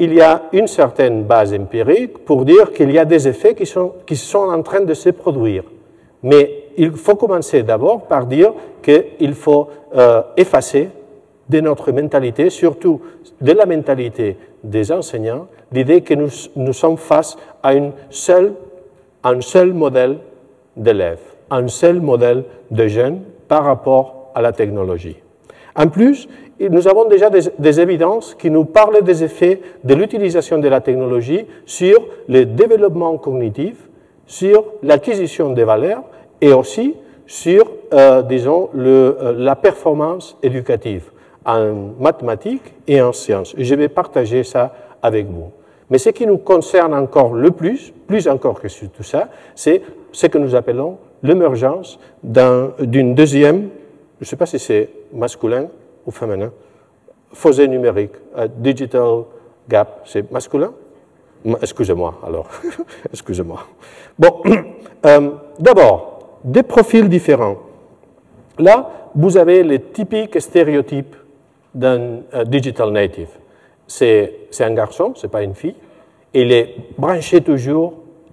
il 0.00 0.14
y 0.14 0.20
a 0.20 0.42
une 0.52 0.66
certaine 0.66 1.24
base 1.24 1.54
empirique 1.54 2.24
pour 2.24 2.44
dire 2.44 2.72
qu'il 2.72 2.90
y 2.90 2.98
a 2.98 3.04
des 3.04 3.28
effets 3.28 3.54
qui 3.54 3.66
sont, 3.66 3.92
qui 4.04 4.16
sont 4.16 4.48
en 4.48 4.62
train 4.62 4.80
de 4.80 4.94
se 4.94 5.10
produire. 5.10 5.62
Mais 6.22 6.64
il 6.76 6.92
faut 6.92 7.14
commencer 7.14 7.62
d'abord 7.62 8.06
par 8.06 8.26
dire 8.26 8.52
qu'il 8.82 9.34
faut 9.34 9.68
euh, 9.94 10.22
effacer 10.36 10.88
de 11.48 11.60
notre 11.60 11.92
mentalité, 11.92 12.50
surtout 12.50 13.00
de 13.40 13.52
la 13.52 13.66
mentalité 13.66 14.36
des 14.62 14.90
enseignants, 14.90 15.46
l'idée 15.70 16.00
que 16.00 16.14
nous, 16.14 16.30
nous, 16.56 16.72
sommes 16.72 16.96
face 16.96 17.36
à 17.62 17.72
un 17.72 17.92
seul 19.40 19.72
modèle 19.72 20.18
d'élèves, 20.76 21.20
un 21.50 21.68
seul 21.68 22.00
modèle 22.00 22.44
de 22.70 22.86
jeunes 22.86 23.20
par 23.46 23.64
rapport 23.64 24.13
à 24.34 24.42
la 24.42 24.52
technologie. 24.52 25.16
En 25.76 25.88
plus, 25.88 26.28
nous 26.60 26.86
avons 26.86 27.06
déjà 27.06 27.30
des, 27.30 27.80
évidences 27.80 28.34
qui 28.34 28.50
nous 28.50 28.64
parlent 28.64 29.02
des 29.02 29.24
effets 29.24 29.60
de 29.82 29.94
l'utilisation 29.94 30.58
de 30.58 30.68
la 30.68 30.80
technologie 30.80 31.46
sur 31.66 32.06
le 32.28 32.44
développement 32.44 33.16
cognitif, 33.18 33.76
sur 34.26 34.64
l'acquisition 34.82 35.50
des 35.50 35.64
valeurs 35.64 36.04
et 36.40 36.52
aussi 36.52 36.94
sur, 37.26 37.64
euh, 37.92 38.22
disons, 38.22 38.70
euh, 38.76 39.34
la 39.36 39.56
performance 39.56 40.36
éducative 40.42 41.10
en 41.44 41.92
mathématiques 41.98 42.74
et 42.86 43.02
en 43.02 43.12
sciences. 43.12 43.54
Je 43.58 43.74
vais 43.74 43.88
partager 43.88 44.44
ça 44.44 44.74
avec 45.02 45.26
vous. 45.26 45.50
Mais 45.90 45.98
ce 45.98 46.10
qui 46.10 46.26
nous 46.26 46.38
concerne 46.38 46.94
encore 46.94 47.34
le 47.34 47.50
plus, 47.50 47.92
plus 48.06 48.28
encore 48.28 48.60
que 48.60 48.68
tout 48.86 49.02
ça, 49.02 49.28
c'est 49.54 49.82
ce 50.12 50.26
que 50.26 50.38
nous 50.38 50.54
appelons 50.54 50.98
l'émergence 51.22 51.98
d'une 52.22 53.14
deuxième, 53.14 53.68
je 54.24 54.28
ne 54.28 54.30
sais 54.30 54.36
pas 54.36 54.46
si 54.46 54.58
c'est 54.58 54.88
masculin 55.12 55.68
ou 56.06 56.10
féminin, 56.10 56.50
fossé 57.30 57.68
numérique, 57.68 58.12
digital 58.56 59.24
gap, 59.68 60.00
c'est 60.06 60.30
masculin? 60.32 60.72
Excusez-moi 61.60 62.20
alors, 62.26 62.48
excusez-moi. 63.12 63.66
Bon, 64.18 64.42
euh, 65.06 65.30
d'abord, 65.58 66.38
des 66.42 66.62
profils 66.62 67.06
différents. 67.06 67.58
Là, 68.58 69.10
vous 69.14 69.36
avez 69.36 69.62
les 69.62 69.80
typiques 69.80 70.40
stéréotypes 70.40 71.16
d'un 71.74 72.20
euh, 72.32 72.44
digital 72.44 72.92
native. 72.92 73.28
C'est 73.86 74.48
un 74.60 74.72
garçon, 74.72 75.12
ce 75.16 75.26
n'est 75.26 75.30
pas 75.30 75.42
une 75.42 75.54
fille, 75.54 75.76
il 76.32 76.50
est 76.50 76.76
branché 76.96 77.42
toujours 77.42 77.92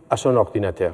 à 0.09 0.15
son 0.15 0.37
ordinateur. 0.37 0.93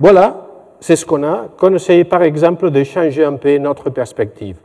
Voilà, 0.00 0.47
c'est 0.80 0.96
ce 0.96 1.04
qu'on 1.04 1.22
a, 1.24 1.46
qu'on 1.58 1.74
essaye 1.74 2.04
par 2.04 2.22
exemple 2.22 2.70
de 2.70 2.84
changer 2.84 3.24
un 3.24 3.34
peu 3.34 3.56
notre 3.58 3.90
perspective. 3.90 4.56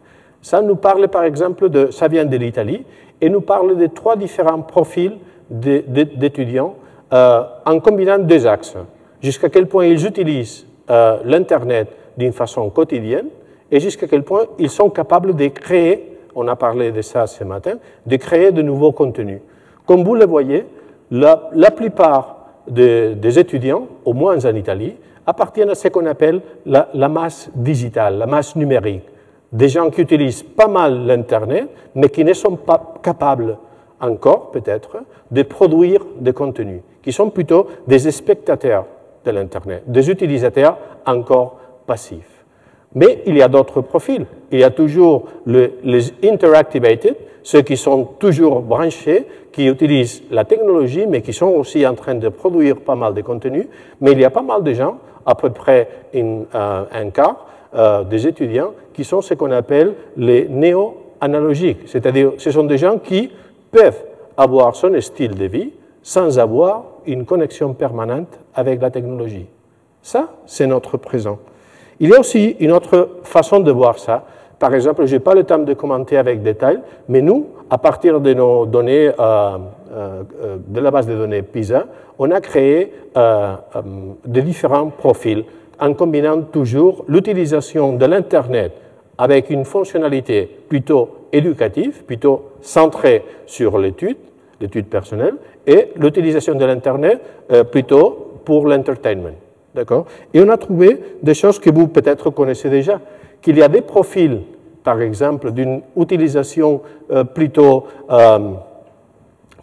Ça 0.42 0.62
nous 0.62 0.76
parle 0.76 1.08
par 1.08 1.24
exemple 1.24 1.70
de, 1.70 1.92
ça 1.92 2.08
vient 2.08 2.26
de 2.26 2.38
l'Italie, 2.38 2.86
et 3.22 3.30
nous 3.30 3.42
parle 3.42 3.78
de 3.78 3.88
trois 3.88 4.18
différents 4.18 4.62
profils 4.62 5.18
d'étudiants 5.50 6.76
en 7.12 7.80
combinant 7.80 8.20
deux 8.20 8.46
axes. 8.46 8.76
Jusqu'à 9.22 9.48
quel 9.48 9.68
point 9.68 9.86
ils 9.86 10.06
utilisent 10.06 10.66
l'Internet 11.24 11.88
d'une 12.18 12.34
façon 12.34 12.70
quotidienne 12.70 13.28
et 13.72 13.80
jusqu'à 13.80 14.08
quel 14.08 14.24
point 14.24 14.44
ils 14.60 14.70
sont 14.70 14.90
capables 14.90 15.36
de 15.36 15.48
créer, 15.48 16.18
on 16.36 16.48
a 16.50 16.56
parlé 16.58 16.92
de 16.92 17.02
ça 17.02 17.28
ce 17.28 17.46
matin, 17.46 17.76
de 18.06 18.16
créer 18.18 18.52
de 18.52 18.62
nouveaux 18.62 18.92
contenus. 18.92 19.40
Comme 19.86 20.04
vous 20.04 20.16
le 20.16 20.26
voyez, 20.26 20.66
la, 21.10 21.50
la 21.54 21.72
plupart 21.72 22.48
des 22.68 23.40
étudiants, 23.40 23.88
au 24.04 24.14
moins 24.14 24.46
en 24.46 24.56
Italie, 24.56 24.96
appartiennent 25.26 25.70
à 25.70 25.76
ce 25.76 25.88
qu'on 25.88 26.06
appelle 26.06 26.42
la, 26.66 27.10
masse 27.10 27.50
digitale, 27.56 28.18
la 28.18 28.26
masse 28.26 28.56
numérique. 28.56 29.04
Des 29.52 29.70
gens 29.70 29.90
qui 29.90 30.02
utilisent 30.02 30.44
pas 30.44 30.68
mal 30.68 31.06
l'Internet, 31.06 31.70
mais 31.96 32.10
qui 32.10 32.24
ne 32.24 32.34
sont 32.34 32.56
pas 32.56 32.96
capables 33.04 33.58
encore, 34.02 34.52
peut-être, 34.52 34.98
de 35.32 35.44
produire 35.44 36.06
des 36.20 36.34
contenus, 36.34 36.82
qui 37.02 37.12
sont 37.12 37.30
plutôt 37.30 37.68
des 37.88 38.00
spectateurs 38.12 38.86
de 39.24 39.32
l'Internet, 39.32 39.84
des 39.88 40.10
utilisateurs 40.10 40.78
encore 41.06 41.58
passifs. 41.86 42.34
Mais 42.96 43.24
il 43.26 43.38
y 43.38 43.42
a 43.42 43.48
d'autres 43.48 43.82
profils. 43.82 44.26
Il 44.52 44.60
y 44.60 44.64
a 44.64 44.70
toujours 44.70 45.26
les 45.46 46.14
interactivated, 46.24 47.16
ceux 47.42 47.62
qui 47.62 47.76
sont 47.76 48.06
toujours 48.20 48.62
branchés, 48.62 49.26
qui 49.52 49.68
utilisent 49.68 50.24
la 50.32 50.46
technologie, 50.46 51.06
mais 51.08 51.22
qui 51.22 51.34
sont 51.34 51.48
aussi 51.48 51.86
en 51.86 51.96
train 51.96 52.16
de 52.16 52.30
produire 52.30 52.78
pas 52.78 52.96
mal 52.96 53.14
de 53.14 53.22
contenus. 53.22 53.68
Mais 54.02 54.12
il 54.12 54.20
y 54.20 54.26
a 54.26 54.30
pas 54.30 54.42
mal 54.42 54.64
de 54.64 54.74
gens, 54.74 54.98
à 55.26 55.36
peu 55.36 55.50
près 55.50 55.90
euh, 56.16 56.44
un 56.92 57.10
quart 57.10 57.48
euh, 57.76 58.04
des 58.04 58.28
étudiants, 58.28 58.74
qui 58.94 59.04
sont 59.04 59.22
ce 59.22 59.34
qu'on 59.34 59.52
appelle 59.52 59.96
les 60.18 60.48
néo-analogiques. 60.48 61.88
C'est-à-dire, 61.88 62.34
ce 62.38 62.52
sont 62.52 62.64
des 62.64 62.78
gens 62.78 63.00
qui 63.00 63.32
peuvent 63.72 64.04
avoir 64.38 64.76
son 64.76 65.00
style 65.02 65.36
de 65.36 65.46
vie 65.46 65.72
sans 66.02 66.38
avoir 66.38 66.84
une 67.06 67.26
connexion 67.26 67.74
permanente 67.74 68.40
avec 68.54 68.82
la 68.82 68.92
technologie. 68.92 69.48
Ça, 70.02 70.30
c'est 70.46 70.68
notre 70.68 70.98
présent. 70.98 71.40
Il 72.00 72.10
y 72.10 72.14
a 72.14 72.20
aussi 72.20 72.56
une 72.60 72.72
autre 72.72 73.10
façon 73.24 73.60
de 73.60 73.72
voir 73.72 73.98
ça. 73.98 74.26
Par 74.60 74.74
exemple, 74.74 75.06
je 75.06 75.16
n'ai 75.16 75.20
pas 75.20 75.34
le 75.34 75.44
temps 75.44 75.58
de 75.58 75.74
commenter 75.74 76.18
avec 76.18 76.44
détail, 76.44 76.80
mais 77.08 77.22
nous, 77.22 77.48
à 77.74 77.80
partir 77.80 78.22
de 78.22 78.36
nos 78.36 78.68
données, 78.68 79.10
euh, 79.20 79.58
euh, 79.92 80.24
de 80.68 80.80
la 80.80 80.92
base 80.92 81.08
de 81.08 81.16
données 81.16 81.42
PISA, 81.42 81.88
on 82.20 82.30
a 82.30 82.40
créé 82.40 82.94
euh, 83.18 83.56
de 84.28 84.42
différents 84.42 84.90
profils 84.90 85.44
en 85.80 85.96
combinant 85.96 86.40
toujours 86.44 87.04
l'utilisation 87.08 87.94
de 87.94 88.06
l'Internet 88.06 88.74
avec 89.18 89.50
une 89.50 89.66
fonctionnalité 89.66 90.48
plutôt 90.70 91.30
éducative, 91.32 92.04
plutôt 92.04 92.52
centrée 92.62 93.24
sur 93.48 93.80
l'étude, 93.80 94.18
l'étude 94.62 94.86
personnelle, 94.86 95.38
et 95.66 95.90
l'utilisation 95.96 96.54
de 96.54 96.66
l'Internet 96.66 97.20
plutôt 97.72 98.40
pour 98.46 98.68
l'entertainment. 98.68 99.34
D'accord? 99.74 100.06
Et 100.32 100.42
on 100.42 100.50
a 100.50 100.58
trouvé 100.58 101.00
des 101.24 101.34
choses 101.34 101.58
que 101.58 101.72
vous 101.72 101.88
peut-être 101.88 102.30
connaissez 102.30 102.70
déjà, 102.70 103.00
qu'il 103.42 103.58
y 103.58 103.64
a 103.64 103.68
des 103.68 103.82
profils, 103.82 104.42
par 104.84 105.02
exemple, 105.02 105.52
d'une 105.52 105.82
utilisation 105.98 106.82
euh, 107.12 107.24
plutôt 107.24 107.86
euh, 108.12 108.40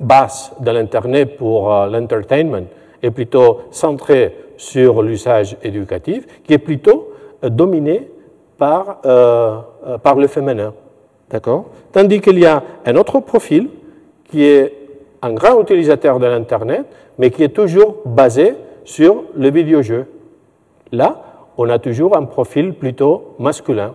basse 0.01 0.53
de 0.61 0.71
l'Internet 0.71 1.37
pour 1.37 1.73
euh, 1.73 1.87
l'entertainment 1.89 2.67
et 3.03 3.11
plutôt 3.11 3.61
centré 3.71 4.35
sur 4.57 5.03
l'usage 5.03 5.57
éducatif, 5.63 6.27
qui 6.45 6.55
est 6.55 6.59
plutôt 6.59 7.13
dominé 7.43 8.11
par, 8.59 9.01
par 10.03 10.17
le 10.17 10.27
féminin. 10.27 10.75
D'accord? 11.31 11.71
Tandis 11.93 12.21
qu'il 12.21 12.39
y 12.39 12.45
a 12.45 12.63
un 12.85 12.97
autre 12.97 13.21
profil 13.21 13.71
qui 14.25 14.45
est 14.45 14.75
un 15.23 15.33
grand 15.33 15.59
utilisateur 15.63 16.19
de 16.19 16.27
l'Internet, 16.27 16.85
mais 17.19 17.31
qui 17.31 17.43
est 17.43 17.55
toujours 17.55 18.03
basé 18.05 18.55
sur 18.85 19.25
le 19.35 19.51
vidéojeu. 19.51 20.05
Là, 20.93 21.23
on 21.57 21.69
a 21.71 21.79
toujours 21.79 22.15
un 22.17 22.25
profil 22.25 22.75
plutôt 22.75 23.35
masculin. 23.39 23.95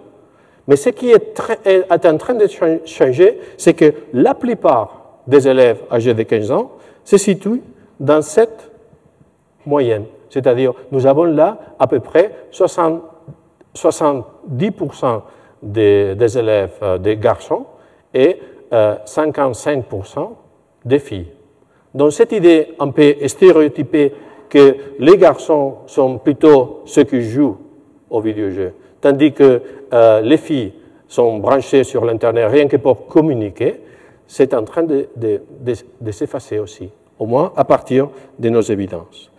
Mais 0.67 0.75
ce 0.75 0.89
qui 0.89 1.11
est, 1.11 1.41
en 1.89 2.17
train 2.17 2.33
de 2.33 2.47
changer, 2.85 3.39
c'est 3.57 3.73
que 3.73 3.93
la 4.13 4.33
plupart 4.33 5.19
des 5.27 5.47
élèves 5.47 5.81
âgés 5.91 6.13
de 6.13 6.23
15 6.23 6.51
ans 6.51 6.71
se 7.03 7.17
situent 7.17 7.61
dans 7.99 8.21
cette 8.21 8.71
moyenne. 9.65 10.05
C'est-à-dire, 10.29 10.73
nous 10.91 11.05
avons 11.05 11.23
là 11.25 11.57
à 11.79 11.87
peu 11.87 11.99
près 11.99 12.31
60, 12.51 13.01
70% 13.75 15.21
des, 15.61 16.15
des, 16.15 16.37
élèves 16.37 16.73
euh, 16.81 16.97
des 16.97 17.17
garçons 17.17 17.65
et 18.13 18.39
55% 18.71 20.19
euh, 20.19 20.23
des 20.83 20.99
filles. 20.99 21.27
Donc 21.93 22.11
cette 22.11 22.31
idée 22.33 22.75
un 22.79 22.89
peu 22.89 23.15
stéréotypée 23.25 24.13
que 24.49 24.75
les 24.99 25.17
garçons 25.17 25.75
sont 25.87 26.17
plutôt 26.17 26.81
ceux 26.85 27.03
qui 27.03 27.21
jouent 27.21 27.57
aux 28.09 28.21
vidéojeux, 28.21 28.73
tandis 29.01 29.31
que 29.31 29.61
euh, 29.93 30.21
les 30.21 30.37
filles 30.37 30.73
sont 31.07 31.37
branchées 31.37 31.83
sur 31.83 32.05
l'Internet 32.05 32.49
rien 32.49 32.67
que 32.67 32.77
pour 32.77 33.07
communiquer, 33.07 33.75
c'est 34.27 34.53
en 34.53 34.63
train 34.63 34.83
de, 34.83 35.07
s'effacer 36.11 36.59
aussi, 36.59 36.89
au 37.19 37.25
moins 37.25 37.53
à 37.55 37.63
partir 37.63 38.09
de 38.39 38.49
nos 38.49 38.61
évidences. 38.61 39.31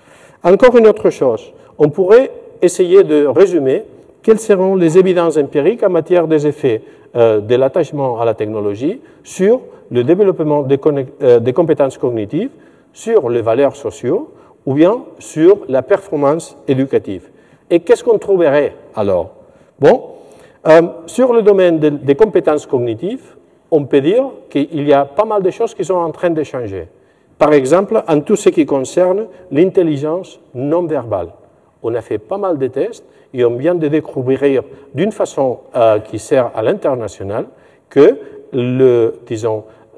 Encore 0.45 0.77
une 0.77 0.87
autre 0.87 1.11
chose, 1.11 1.53
on 1.79 1.89
pourrait 1.89 2.31
essayer 2.63 3.03
de 3.03 3.27
résumer 3.27 3.85
quelles 4.23 4.39
seront 4.39 4.77
les 4.77 4.99
évidences 4.99 5.37
empiriques 5.37 5.83
en 5.83 5.91
matière 5.91 6.27
des 6.27 6.47
effets 6.47 6.83
euh, 7.17 7.41
de 7.41 7.55
l'attachement 7.55 8.21
à 8.21 8.25
la 8.25 8.35
technologie 8.35 9.01
sur 9.23 9.61
le 9.91 10.05
développement 10.05 10.63
des, 10.63 10.79
euh, 11.23 11.41
des 11.41 11.53
compétences 11.53 11.99
cognitives, 11.99 12.51
sur 12.93 13.29
les 13.29 13.43
valeurs 13.43 13.77
sociaux, 13.77 14.33
ou 14.65 14.75
bien 14.75 15.05
sur 15.19 15.59
la 15.69 15.83
performance 15.83 16.57
éducative. 16.67 17.29
Et 17.71 17.81
qu'est-ce 17.81 18.03
qu'on 18.03 18.19
trouverait 18.19 18.75
alors? 18.95 19.31
Bon, 19.79 20.16
euh, 20.67 20.83
sur 21.07 21.33
le 21.33 21.43
domaine 21.43 21.79
des 21.79 22.15
compétences 22.15 22.67
cognitives, 22.67 23.37
on 23.71 23.85
peut 23.85 24.01
dire 24.01 24.25
qu'il 24.51 24.87
y 24.87 24.93
a 24.93 25.05
pas 25.05 25.25
mal 25.25 25.43
de 25.43 25.51
choses 25.51 25.75
qui 25.75 25.85
sont 25.85 25.95
en 25.95 26.11
train 26.11 26.31
de 26.31 26.43
changer. 26.43 26.89
Par 27.39 27.53
exemple, 27.53 28.03
en 28.09 28.21
tout 28.21 28.37
ce 28.37 28.49
qui 28.49 28.65
concerne 28.65 29.27
l'intelligence 29.51 30.41
non 30.55 30.85
verbale. 30.85 31.29
On 31.83 31.95
a 31.95 32.01
fait 32.01 32.19
pas 32.19 32.39
mal 32.39 32.59
de 32.59 32.67
tests 32.69 33.05
et 33.35 33.45
on 33.45 33.57
vient 33.57 33.75
de 33.75 33.89
découvrir 33.89 34.63
d'une 34.95 35.13
façon 35.13 35.61
euh, 35.75 35.99
qui 35.99 36.19
sert 36.19 36.51
à 36.55 36.63
l'international 36.63 37.47
que 37.91 38.19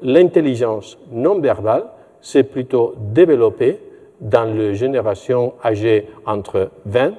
l'intelligence 0.01 0.97
non 1.11 1.39
verbale 1.39 1.85
s'est 2.21 2.43
plutôt 2.43 2.95
développée 2.97 3.79
dans 4.19 4.43
les 4.53 4.75
générations 4.75 5.53
âgées 5.63 6.09
entre 6.25 6.69
20 6.85 7.13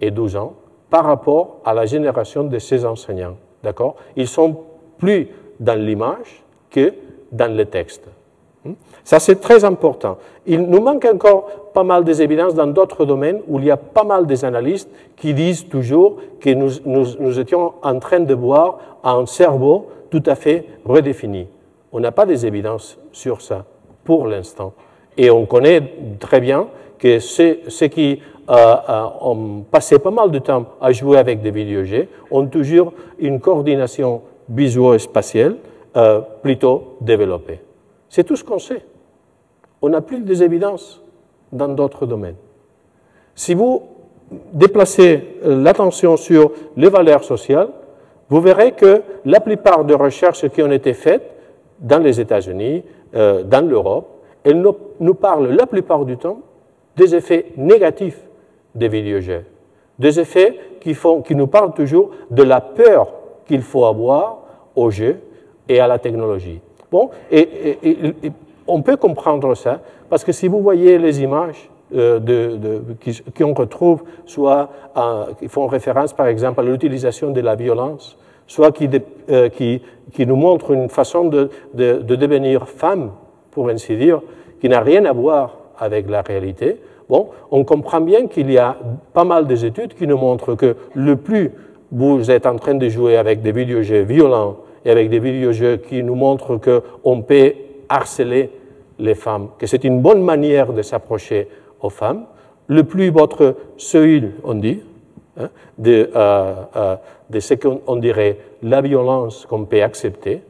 et 0.00 0.10
12 0.12 0.36
ans 0.36 0.54
par 0.94 1.06
rapport 1.06 1.56
à 1.64 1.74
la 1.74 1.86
génération 1.86 2.44
de 2.44 2.56
ces 2.60 2.84
enseignants. 2.86 3.34
D'accord? 3.64 3.96
Ils 4.14 4.28
sont 4.28 4.60
plus 4.96 5.26
dans 5.58 5.76
l'image 5.76 6.44
que 6.70 6.94
dans 7.32 7.52
le 7.52 7.64
texte. 7.64 8.04
Hmm? 8.64 8.74
Ça, 9.02 9.18
c'est 9.18 9.40
très 9.40 9.64
important. 9.64 10.18
Il 10.46 10.60
nous 10.60 10.80
manque 10.80 11.04
encore 11.06 11.72
pas 11.74 11.82
mal 11.82 12.04
des 12.04 12.24
dans 12.24 12.68
d'autres 12.68 13.04
domaines 13.06 13.40
où 13.48 13.58
il 13.58 13.64
y 13.64 13.72
a 13.72 13.76
pas 13.76 14.04
mal 14.04 14.24
des 14.24 14.44
analystes 14.44 14.88
qui 15.16 15.34
disent 15.34 15.68
toujours 15.68 16.18
que 16.40 16.50
nous, 16.50 16.70
nous, 16.86 17.40
étions 17.40 17.72
en 17.82 17.98
train 17.98 18.20
de 18.20 18.34
voir 18.34 18.78
un 19.02 19.26
cerveau 19.26 19.88
tout 20.10 20.22
à 20.26 20.36
fait 20.36 20.64
redéfini. 20.84 21.48
On 21.90 21.98
n'a 21.98 22.12
pas 22.12 22.24
des 22.24 22.46
évidences 22.46 23.00
sur 23.10 23.42
ça 23.42 23.64
pour 24.04 24.28
l'instant. 24.28 24.72
Et 25.16 25.28
on 25.28 25.44
connaît 25.44 25.82
très 26.20 26.40
bien 26.40 26.68
que 27.00 27.18
ceux, 27.18 27.88
qui 27.88 28.22
euh, 28.50 28.76
euh, 28.88 29.06
ont 29.22 29.64
passé 29.70 29.98
pas 29.98 30.10
mal 30.10 30.30
de 30.30 30.38
temps 30.38 30.66
à 30.78 30.92
jouer 30.92 31.16
avec 31.16 31.40
des 31.40 31.50
vidéojeux 31.50 32.08
ont 32.30 32.46
toujours 32.46 32.92
une 33.18 33.40
coordination 33.40 34.20
visuo-spatiale 34.50 35.56
euh, 35.96 36.20
plutôt 36.42 36.96
développée. 37.00 37.60
C'est 38.10 38.24
tout 38.24 38.36
ce 38.36 38.44
qu'on 38.44 38.58
sait. 38.58 38.84
On 39.80 39.88
n'a 39.88 40.02
plus 40.02 40.20
des 40.20 40.42
évidences 40.42 41.02
dans 41.52 41.68
d'autres 41.68 42.04
domaines. 42.04 42.36
Si 43.34 43.54
vous 43.54 43.82
déplacez 44.52 45.38
l'attention 45.42 46.18
sur 46.18 46.52
les 46.76 46.90
valeurs 46.90 47.24
sociales, 47.24 47.68
vous 48.28 48.42
verrez 48.42 48.72
que 48.72 49.00
la 49.24 49.40
plupart 49.40 49.86
des 49.86 49.94
recherches 49.94 50.48
qui 50.50 50.62
ont 50.62 50.70
été 50.70 50.92
faites 50.92 51.30
dans 51.80 51.98
les 51.98 52.20
États-Unis, 52.20 52.82
dans 53.12 53.68
l'Europe, 53.68 54.22
elle 54.44 54.62
nous 55.00 55.14
parle 55.14 55.48
la 55.48 55.66
plupart 55.66 56.04
du 56.04 56.16
temps 56.16 56.40
des 56.96 57.14
effets 57.14 57.52
négatifs 57.56 58.20
des 58.74 58.88
vidéojeux, 58.88 59.44
des 59.98 60.20
effets 60.20 60.58
qui, 60.80 60.94
font, 60.94 61.22
qui 61.22 61.34
nous 61.34 61.46
parlent 61.46 61.74
toujours 61.74 62.10
de 62.30 62.42
la 62.42 62.60
peur 62.60 63.08
qu'il 63.46 63.62
faut 63.62 63.84
avoir 63.84 64.38
au 64.74 64.90
jeu 64.90 65.20
et 65.68 65.80
à 65.80 65.86
la 65.86 65.98
technologie. 65.98 66.60
Bon, 66.90 67.10
et, 67.30 67.78
on 68.66 68.82
peut 68.82 68.96
comprendre 68.96 69.54
ça, 69.54 69.80
parce 70.08 70.24
que 70.24 70.32
si 70.32 70.48
vous 70.48 70.60
voyez 70.62 70.96
les 70.98 71.22
images 71.22 71.68
euh, 71.94 72.18
de, 72.18 72.82
qui, 73.00 73.44
on 73.44 73.52
retrouve, 73.52 74.02
soit 74.24 74.70
qui 75.38 75.48
font 75.48 75.66
référence 75.66 76.12
par 76.12 76.28
exemple 76.28 76.60
à 76.60 76.62
l'utilisation 76.62 77.30
de 77.30 77.40
la 77.40 77.56
violence, 77.56 78.16
soit 78.46 78.72
qui, 78.72 78.88
euh, 79.30 79.48
qui, 79.50 79.82
qui, 80.12 80.26
nous 80.26 80.36
montrent 80.36 80.70
une 80.72 80.88
façon 80.88 81.24
de, 81.24 81.50
de 81.74 82.14
devenir 82.14 82.68
femme 82.68 83.10
pour 83.50 83.68
ainsi 83.68 83.96
dire, 83.96 84.22
qui 84.60 84.68
n'a 84.68 84.80
rien 84.80 85.04
à 85.04 85.12
voir 85.12 85.58
avec 85.78 86.08
la 86.08 86.22
réalité. 86.22 86.80
Bon, 87.08 87.28
on 87.50 87.64
comprend 87.64 88.00
bien 88.00 88.26
qu'il 88.26 88.50
y 88.50 88.58
a 88.58 88.76
pas 89.12 89.24
mal 89.24 89.46
d'études 89.46 89.94
qui 89.94 90.06
nous 90.06 90.16
montrent 90.16 90.54
que 90.54 90.76
le 90.94 91.16
plus 91.16 91.52
vous 91.92 92.30
êtes 92.30 92.46
en 92.46 92.56
train 92.56 92.74
de 92.74 92.88
jouer 92.88 93.16
avec 93.16 93.42
des 93.42 93.52
vidéojeux 93.52 94.02
violents 94.02 94.56
et 94.84 94.90
avec 94.90 95.10
des 95.10 95.18
vidéojeux 95.18 95.76
qui 95.76 96.02
nous 96.02 96.14
montrent 96.14 96.56
qu'on 96.56 97.22
peut 97.22 97.52
harceler 97.88 98.50
les 98.98 99.14
femmes, 99.14 99.48
que 99.58 99.66
c'est 99.66 99.84
une 99.84 100.00
bonne 100.00 100.22
manière 100.22 100.72
de 100.72 100.82
s'approcher 100.82 101.48
aux 101.80 101.90
femmes, 101.90 102.24
le 102.66 102.84
plus 102.84 103.10
votre 103.10 103.56
seuil, 103.76 104.30
on 104.42 104.54
dit, 104.54 104.80
hein, 105.36 105.50
de, 105.78 106.10
euh, 106.14 106.54
euh, 106.76 106.96
de, 107.30 107.40
ce 107.40 107.54
qu'on 107.54 107.96
dirait 107.96 108.38
la 108.62 108.80
violence 108.80 109.46
qu'on 109.46 109.64
peut 109.64 109.82
accepter, 109.82 110.42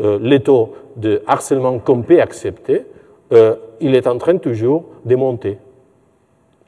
euh, 0.00 0.18
les 0.20 0.40
taux 0.40 0.74
de 0.96 1.22
harcèlement 1.26 1.78
qu'on 1.78 2.02
peut 2.02 2.20
accepter, 2.20 2.82
il 3.80 3.96
est 3.96 4.06
en 4.06 4.16
train 4.16 4.36
toujours 4.36 4.84
de 5.04 5.16
monter. 5.16 5.58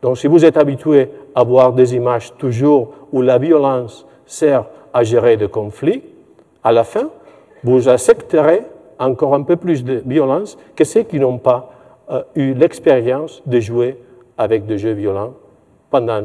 Donc 0.07 0.19
si 0.19 0.29
vous 0.29 0.45
êtes 0.45 0.57
habitué 0.57 1.09
à 1.35 1.43
voir 1.43 1.73
des 1.73 1.97
images 1.97 2.33
toujours 2.39 2.93
où 3.11 3.23
la 3.23 3.39
violence 3.39 4.07
sert 4.25 4.67
à 4.93 5.03
gérer 5.03 5.37
des 5.37 5.49
conflits, 5.49 6.01
à 6.63 6.71
la 6.71 6.85
fin, 6.85 7.11
vous 7.65 7.89
accepterez 7.89 8.63
encore 9.01 9.35
un 9.35 9.43
peu 9.43 9.57
plus 9.57 9.83
de 9.83 10.05
violence 10.07 10.59
que 10.77 10.85
ceux 10.85 11.03
qui 11.03 11.19
n'ont 11.19 11.39
pas 11.39 11.73
euh, 12.09 12.23
eu 12.37 12.55
l'expérience 12.55 13.43
de 13.47 13.59
jouer 13.59 14.01
avec 14.39 14.65
des 14.65 14.79
jeux 14.79 14.93
violents 14.93 15.35
pendant 15.91 16.23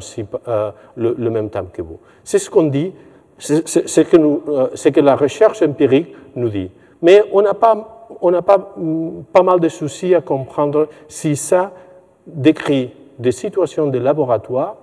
euh, 0.47 0.71
le, 0.95 1.29
même 1.31 1.49
temps 1.49 1.65
que 1.73 1.81
vous. 1.81 1.97
C'est 2.23 2.37
ce 2.37 2.51
qu'on 2.51 2.65
dit, 2.67 2.93
c'est 3.39 3.67
ce 3.67 4.01
que, 4.01 4.17
euh, 4.17 4.91
que, 4.91 4.99
la 4.99 5.15
recherche 5.15 5.63
empirique 5.63 6.13
nous 6.35 6.49
dit. 6.49 6.69
Mais 7.01 7.23
on 7.31 7.41
n'a 7.41 7.55
pas, 7.55 8.07
pas, 8.45 8.73
mm, 8.77 9.23
pas 9.33 9.41
mal 9.41 9.59
de 9.59 9.69
soucis 9.69 10.13
à 10.13 10.21
comprendre 10.21 10.87
si 11.07 11.35
ça 11.35 11.71
décrit 12.27 12.91
des 13.21 13.31
situations 13.31 13.87
de 13.87 13.97
laboratoire 13.97 14.75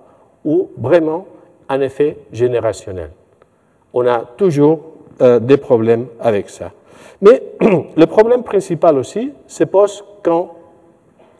ou 0.43 0.69
vraiment 0.77 1.27
un 1.67 1.81
effet 1.81 2.17
générationnel. 2.31 3.11
On 3.93 4.07
a 4.07 4.19
toujours 4.37 4.79
des 5.19 5.57
problèmes 5.57 6.07
avec 6.19 6.49
ça. 6.49 6.71
Mais 7.21 7.43
le 7.95 8.05
problème 8.05 8.43
principal 8.43 8.97
aussi 8.97 9.33
se 9.47 9.63
pose 9.65 10.03
quand 10.23 10.55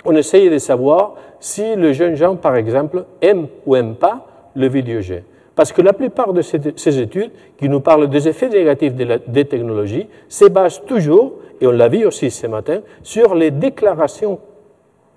on 0.06 0.16
essaye 0.16 0.50
de 0.50 0.58
savoir 0.58 1.16
si 1.40 1.76
le 1.76 1.94
jeune 1.94 2.16
gens, 2.16 2.36
par 2.36 2.56
exemple, 2.56 3.06
aime 3.22 3.48
ou 3.66 3.76
aime 3.76 3.96
pas 3.96 4.26
le 4.56 4.68
vidéojeu. 4.68 5.24
Parce 5.56 5.72
que 5.72 5.82
la 5.82 5.94
plupart 5.94 6.34
de 6.34 6.42
ces 6.42 7.00
études 7.00 7.32
qui 7.58 7.68
nous 7.68 7.82
parlent 7.82 8.10
des 8.10 8.28
effets 8.28 8.50
négatifs 8.50 8.94
des 8.94 9.46
technologies 9.46 10.08
se 10.30 10.46
basent 10.46 10.82
toujours, 10.86 11.34
et 11.60 11.68
on 11.68 11.72
l'a 11.72 11.90
vu 11.90 12.06
aussi 12.06 12.32
ce 12.32 12.48
matin, 12.48 12.80
sur 13.04 13.36
les 13.36 13.52
déclarations 13.52 14.40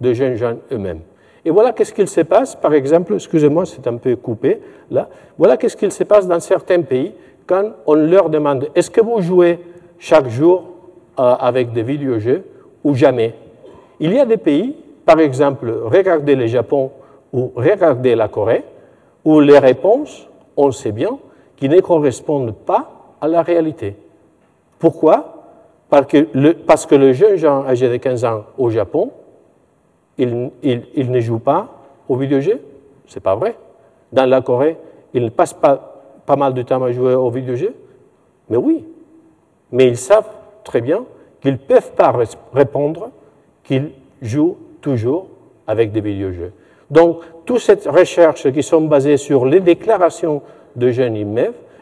de 0.01 0.13
jeunes 0.13 0.35
gens 0.35 0.57
eux-mêmes. 0.73 1.01
Et 1.45 1.51
voilà 1.51 1.73
qu'est-ce 1.73 1.93
qu'il 1.93 2.09
se 2.09 2.21
passe, 2.21 2.55
par 2.55 2.73
exemple, 2.73 3.15
excusez-moi, 3.15 3.67
c'est 3.67 3.87
un 3.87 3.97
peu 3.97 4.15
coupé 4.17 4.61
là, 4.91 5.09
voilà 5.37 5.57
qu'est-ce 5.57 5.77
qu'il 5.77 5.91
se 5.91 6.05
passe 6.05 6.27
dans 6.27 6.41
certains 6.41 6.83
pays 6.83 7.13
quand 7.47 7.73
on 7.87 7.95
leur 7.95 8.31
demande 8.31 8.69
est-ce 8.75 8.91
que 8.91 9.01
vous 9.01 9.21
jouez 9.21 9.59
chaque 9.99 10.29
jour 10.29 10.65
euh, 11.19 11.35
avec 11.39 11.73
des 11.73 11.83
vidéojeux 11.83 12.45
ou 12.85 12.95
jamais? 12.95 13.35
Il 13.99 14.13
y 14.13 14.19
a 14.19 14.25
des 14.25 14.37
pays, 14.37 14.77
par 15.05 15.19
exemple, 15.19 15.73
regardez 15.85 16.37
le 16.37 16.47
Japon 16.47 16.91
ou 17.33 17.53
regardez 17.57 18.15
la 18.15 18.29
Corée, 18.29 18.65
où 19.25 19.41
les 19.41 19.59
réponses, 19.59 20.29
on 20.57 20.71
sait 20.71 20.93
bien, 20.93 21.19
qui 21.57 21.69
ne 21.69 21.81
correspondent 21.81 22.55
pas 22.55 23.15
à 23.21 23.29
la 23.29 23.43
réalité. 23.43 23.97
Pourquoi? 24.79 25.45
Parce 25.89 26.07
que, 26.07 26.29
le, 26.35 26.55
parce 26.55 26.87
que 26.87 26.95
le 26.95 27.13
jeune 27.13 27.37
gens 27.37 27.65
âgé 27.65 27.89
de 27.89 27.97
15 27.97 28.25
ans 28.25 28.45
au 28.59 28.71
Japon, 28.71 29.11
il, 30.19 31.11
ne 31.11 31.21
joue 31.21 31.39
pas 31.39 31.69
au 32.09 32.17
vidéojeux. 32.17 32.61
C'est 33.07 33.23
pas 33.23 33.35
vrai. 33.35 33.57
Dans 34.13 34.27
la 34.27 34.41
Corée, 34.43 34.77
il 35.15 35.25
ne 35.25 35.31
passe 35.31 35.55
pas, 35.55 35.89
mal 36.37 36.55
de 36.55 36.63
temps 36.63 36.83
à 36.83 36.93
jouer 36.93 37.15
au 37.15 37.31
vidéojeux. 37.31 37.75
Mais 38.49 38.57
oui, 38.57 38.85
mais 39.71 39.87
ils 39.89 39.97
savent 39.97 40.31
très 40.65 40.81
bien 40.81 41.05
qu'ils 41.41 41.53
ne 41.53 41.59
peuvent 41.59 41.93
pas 41.93 42.13
répondre 42.53 43.11
qu'ils 43.65 43.91
jouent 44.21 44.57
toujours 44.81 45.27
avec 45.67 45.93
des 45.93 46.01
vidéojeux. 46.01 46.53
Donc, 46.91 47.21
toute 47.45 47.61
cette 47.61 47.87
recherche 47.87 48.51
qui 48.53 48.63
sont 48.63 48.83
basées 48.83 49.17
sur 49.17 49.47
les 49.47 49.61
déclarations 49.61 50.43
de 50.77 50.91
jeunes 50.91 51.17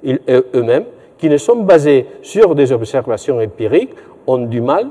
eux-mêmes, 0.04 0.84
qui 1.18 1.28
ne 1.28 1.36
sont 1.36 1.56
basées 1.56 2.06
sur 2.22 2.54
des 2.54 2.72
observations 2.72 3.38
empiriques, 3.38 3.94
ont 4.26 4.38
du 4.38 4.60
mal 4.60 4.88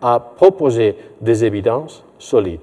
à 0.00 0.20
proposer 0.20 0.96
des 1.20 1.44
évidences 1.44 2.04
solides. 2.18 2.60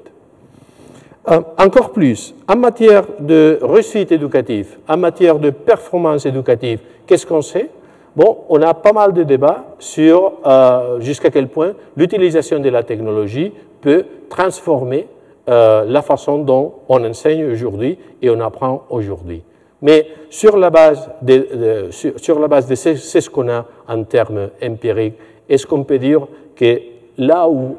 Euh, 1.27 1.41
encore 1.57 1.91
plus, 1.91 2.33
en 2.47 2.55
matière 2.55 3.03
de 3.19 3.59
réussite 3.61 4.11
éducative, 4.11 4.77
en 4.87 4.95
matière 4.95 5.37
de 5.37 5.49
performance 5.49 6.25
éducative, 6.25 6.79
qu'est-ce 7.05 7.25
qu'on 7.25 7.41
sait? 7.41 7.69
Bon, 8.15 8.37
on 8.47 8.61
a 8.61 8.73
pas 8.73 8.93
mal 8.93 9.11
de 9.11 9.23
débats 9.23 9.65
sur 9.79 10.33
euh, 10.45 10.99
jusqu'à 11.01 11.29
quel 11.29 11.49
point 11.49 11.73
l'utilisation 11.97 12.59
de 12.59 12.69
la 12.69 12.83
technologie 12.83 13.51
peut 13.81 14.05
transformer 14.29 15.07
euh, 15.49 15.83
la 15.85 16.01
façon 16.01 16.39
dont 16.39 16.75
on 16.87 17.03
enseigne 17.03 17.51
aujourd'hui 17.51 17.97
et 18.21 18.29
on 18.29 18.39
apprend 18.39 18.85
aujourd'hui. 18.89 19.43
Mais 19.81 20.07
sur 20.29 20.57
la 20.57 20.69
base 20.69 21.09
de, 21.21 21.89
sur, 21.91 22.39
la 22.39 22.47
base 22.47 22.67
de 22.67 22.75
ce, 22.75 22.95
ce 22.95 23.29
qu'on 23.29 23.49
a 23.49 23.65
en 23.87 24.03
termes 24.03 24.49
empiriques, 24.63 25.15
est-ce 25.49 25.67
qu'on 25.67 25.83
peut 25.83 25.99
dire 25.99 26.27
que 26.55 26.79
là 27.17 27.47
où 27.47 27.77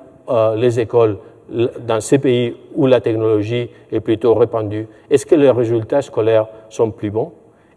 les 0.56 0.78
écoles, 0.78 1.16
dans 1.50 2.00
ces 2.00 2.18
pays 2.18 2.56
où 2.74 2.86
la 2.86 3.00
technologie 3.00 3.70
est 3.90 4.00
plutôt 4.00 4.34
répandue, 4.34 4.86
est-ce 5.10 5.26
que 5.26 5.34
les 5.34 5.50
résultats 5.50 6.02
scolaires 6.02 6.48
sont 6.68 6.90
plus 6.90 7.10
bons? 7.10 7.32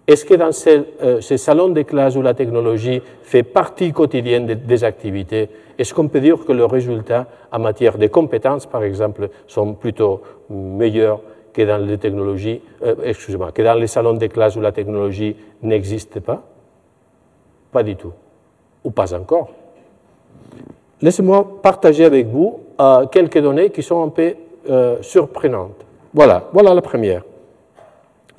Est-ce 0.06 0.26
que 0.26 0.34
dans 0.34 0.52
euh, 0.68 1.22
ces, 1.22 1.38
salons 1.38 1.70
de 1.70 1.82
classe 1.82 2.16
où 2.18 2.22
la 2.22 2.34
technologie 2.34 3.02
fait 3.22 3.44
partie 3.44 3.94
quotidienne 3.94 4.46
des, 4.46 4.84
activités, 4.84 5.50
est-ce 5.78 5.94
qu'on 5.94 6.10
peut 6.10 6.20
dire 6.20 6.44
que 6.46 6.52
les 6.52 6.66
résultats 6.66 7.28
en 7.52 7.60
matière 7.60 7.98
de 7.98 8.08
compétences, 8.08 8.66
par 8.66 8.84
exemple, 8.84 9.30
sont 9.48 9.74
plutôt 9.74 10.22
meilleurs 10.50 11.22
que 11.54 11.62
dans 11.62 11.78
les 11.78 11.98
euh, 12.84 12.96
excusez-moi, 13.04 13.52
que 13.54 13.62
dans 13.62 13.76
les 13.76 13.88
salons 13.88 14.14
de 14.14 14.28
classe 14.28 14.58
où 14.58 14.62
la 14.62 14.74
technologie 14.74 15.38
n'existe 15.62 16.20
pas? 16.20 16.44
Pas 17.72 17.84
du 17.84 17.96
tout. 17.96 18.12
Ou 18.84 18.92
pas 18.92 19.14
encore. 19.14 19.52
Laissez-moi 21.02 21.62
partager 21.62 22.04
avec 22.04 22.28
vous 22.28 22.60
euh, 22.80 23.06
quelques 23.08 23.40
données 23.40 23.70
qui 23.70 23.84
sont 23.84 24.04
un 24.04 24.10
peu 24.10 24.36
surprenantes. 25.02 25.86
Voilà, 26.14 26.46
voilà 26.54 26.74
la 26.74 26.82
première. 26.82 27.24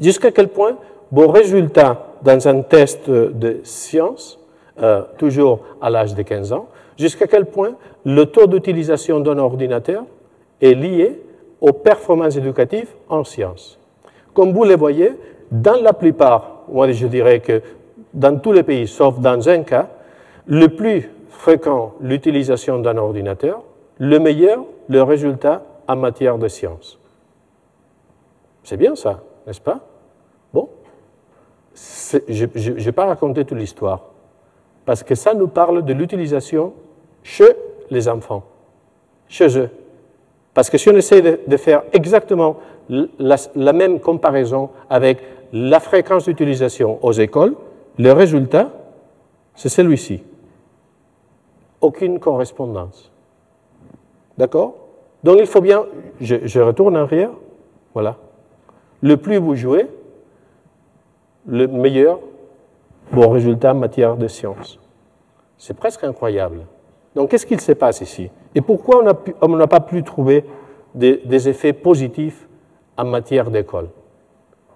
Jusqu'à 0.01 0.31
quel 0.31 0.49
point 0.49 0.79
vos 1.13 1.29
résultats 1.29 2.07
dans 2.23 2.49
un 2.49 2.63
test 2.63 3.11
de 3.11 3.61
science, 3.63 4.41
euh, 4.83 5.03
toujours 5.19 5.61
à 5.81 5.89
l'âge 5.89 6.17
de 6.17 6.23
15 6.23 6.53
ans, 6.53 6.67
jusqu'à 6.99 7.29
quel 7.29 7.47
point 7.47 7.75
le 8.05 8.25
taux 8.25 8.49
d'utilisation 8.49 9.21
d'un 9.21 9.39
ordinateur 9.39 10.03
est 10.61 10.75
lié 10.75 11.23
aux 11.61 11.73
performances 11.73 12.37
éducatives 12.37 12.89
en 13.09 13.23
sciences. 13.23 13.79
Comme 14.33 14.53
vous 14.53 14.65
le 14.65 14.77
voyez, 14.77 15.13
dans 15.53 15.81
la 15.81 15.93
plupart, 15.93 16.63
moi 16.69 16.91
je 16.91 17.07
dirais 17.07 17.39
que 17.39 17.63
dans 18.13 18.37
tous 18.41 18.51
les 18.51 18.65
pays, 18.65 18.89
sauf 18.89 19.21
dans 19.21 19.49
un 19.49 19.63
cas, 19.63 19.89
le 20.47 20.67
plus 20.69 21.09
fréquent 21.29 21.95
l'utilisation 22.01 22.81
d'un 22.81 22.97
ordinateur, 22.97 23.63
le 23.99 24.19
meilleur 24.19 24.65
le 24.89 25.03
résultat 25.03 25.63
en 25.89 25.97
matière 25.97 26.39
de 26.39 26.49
sciences. 26.49 26.99
C'est 28.63 28.77
bien 28.77 28.95
ça, 28.95 29.23
n'est-ce 29.47 29.61
pas? 29.61 29.81
Je 31.75 32.45
ne 32.45 32.81
vais 32.81 32.93
pas 32.93 33.07
raconter 33.07 33.45
toute 33.45 33.59
l'histoire, 33.59 34.03
parce 34.85 35.03
que 35.03 35.15
ça 35.15 35.35
nous 35.35 35.49
parle 35.49 35.85
de 35.85 35.93
l'utilisation 35.93 36.73
chez 37.23 37.57
les 37.91 38.09
enfants, 38.09 38.45
chez 39.29 39.59
eux. 39.59 39.71
Parce 40.53 40.71
que 40.71 40.79
si 40.79 40.89
on 40.89 40.97
essaie 40.97 41.21
de, 41.23 41.57
faire 41.57 41.83
exactement 41.93 42.59
la, 42.89 43.73
même 43.73 43.99
comparaison 43.99 44.71
avec 44.89 45.19
la 45.53 45.81
fréquence 45.81 46.27
d'utilisation 46.27 47.05
aux 47.05 47.13
écoles, 47.13 47.57
le 47.99 48.13
résultat, 48.13 48.71
c'est 49.57 49.69
celui-ci. 49.69 50.23
Aucune 51.81 52.21
correspondance. 52.21 53.11
D'accord? 54.39 54.75
Donc 55.23 55.39
il 55.41 55.47
faut 55.47 55.61
bien, 55.61 55.85
je, 56.21 56.61
retourne 56.61 56.97
en 56.97 57.03
arrière, 57.03 57.31
voilà. 57.95 58.17
Le 59.01 59.17
plus 59.17 59.39
vous 59.39 59.55
jouez, 59.55 59.87
le 61.47 61.67
meilleur 61.67 62.21
bon 63.13 63.29
résultat 63.31 63.73
en 63.73 63.77
matière 63.77 64.17
de 64.17 64.29
sciences. 64.29 64.79
C'est 65.57 65.77
presque 65.77 66.05
incroyable. 66.05 66.67
Donc 67.15 67.31
qu'est-ce 67.31 67.47
qu'il 67.47 67.61
se 67.61 67.73
passe 67.73 68.01
ici? 68.01 68.31
Et 68.55 68.61
pourquoi 68.61 69.03
on 69.41 69.57
n'a 69.57 69.67
pas 69.67 69.81
pu 69.81 70.03
trouver 70.03 70.45
des, 70.95 71.49
effets 71.49 71.73
positifs 71.73 72.49
en 72.97 73.05
matière 73.05 73.51
d'école? 73.51 73.89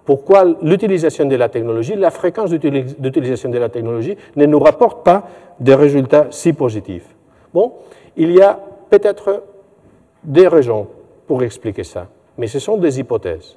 Pourquoi 0.05 0.45
l'utilisation 0.63 1.25
de 1.25 1.35
la 1.35 1.49
technologie, 1.49 1.95
la 1.95 2.09
fréquence 2.09 2.49
d'utilisation 2.49 3.49
de 3.49 3.57
la 3.59 3.69
technologie 3.69 4.17
ne 4.35 4.45
nous 4.45 4.59
rapporte 4.59 5.05
pas 5.05 5.27
des 5.59 5.75
résultats 5.75 6.27
si 6.31 6.53
positifs? 6.53 7.15
Bon, 7.53 7.73
il 8.17 8.31
y 8.31 8.41
a 8.41 8.59
peut-être 8.89 9.43
des 10.23 10.47
raisons 10.47 10.87
pour 11.27 11.43
expliquer 11.43 11.83
ça, 11.83 12.07
mais 12.37 12.47
ce 12.47 12.59
sont 12.59 12.77
des 12.77 12.99
hypothèses. 12.99 13.55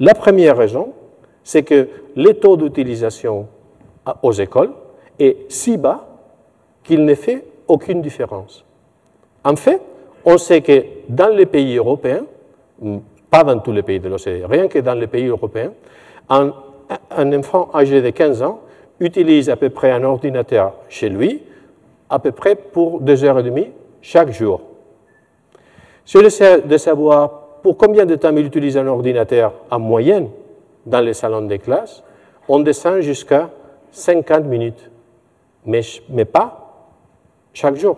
La 0.00 0.14
première 0.14 0.56
raison, 0.56 0.92
c'est 1.44 1.62
que 1.62 1.88
les 2.16 2.34
taux 2.34 2.56
d'utilisation 2.56 3.46
aux 4.22 4.32
écoles 4.32 4.72
est 5.18 5.50
si 5.50 5.76
bas 5.76 6.06
qu'il 6.82 7.04
ne 7.04 7.14
fait 7.14 7.44
aucune 7.68 8.02
différence. 8.02 8.64
En 9.44 9.56
fait, 9.56 9.80
on 10.24 10.38
sait 10.38 10.60
que 10.60 10.84
dans 11.08 11.34
les 11.34 11.46
pays 11.46 11.76
européens, 11.76 12.24
pas 13.30 13.44
dans 13.44 13.58
tous 13.58 13.72
les 13.72 13.82
pays 13.82 14.00
de 14.00 14.08
l'OCDE, 14.08 14.44
rien 14.48 14.68
que 14.68 14.78
dans 14.78 14.94
les 14.94 15.06
pays 15.06 15.26
européens, 15.26 15.72
un, 16.28 16.52
enfant 17.32 17.70
âgé 17.74 18.02
de 18.02 18.10
15 18.10 18.42
ans 18.42 18.60
utilise 19.00 19.50
à 19.50 19.56
peu 19.56 19.70
près 19.70 19.90
un 19.90 20.04
ordinateur 20.04 20.74
chez 20.88 21.08
lui, 21.08 21.42
à 22.08 22.18
peu 22.18 22.32
près 22.32 22.54
pour 22.54 23.00
deux 23.00 23.24
heures 23.24 23.38
et 23.38 23.42
demie 23.42 23.68
chaque 24.02 24.32
jour. 24.32 24.60
Essaie 26.14 26.60
de 26.60 26.76
savoir 26.76 27.42
pour 27.62 27.78
combien 27.78 28.04
de 28.04 28.16
temps 28.16 28.36
il 28.36 28.44
utilise 28.44 28.76
un 28.76 28.86
ordinateur 28.86 29.54
en 29.70 29.78
moyenne 29.78 30.28
dans 30.84 31.00
les 31.00 31.14
salons 31.14 31.42
des 31.42 31.58
classes, 31.58 32.02
on 32.48 32.60
descend 32.60 33.00
jusqu'à 33.00 33.50
50 33.92 34.44
minutes, 34.44 34.90
mais, 35.64 36.24
pas 36.24 36.88
chaque 37.52 37.76
jour, 37.76 37.96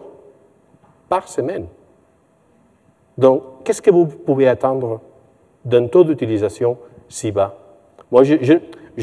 par 1.09 1.29
semaine. 1.29 1.67
Donc, 3.17 3.43
qu'est-ce 3.64 3.81
que 3.81 3.90
vous 3.90 4.07
pouvez 4.07 4.49
attendre 4.49 5.01
d'un 5.64 5.87
taux 5.87 6.05
d'utilisation 6.05 6.77
si 7.09 7.33
bas? 7.33 7.57
Moi, 8.11 8.23
je, 8.25 8.35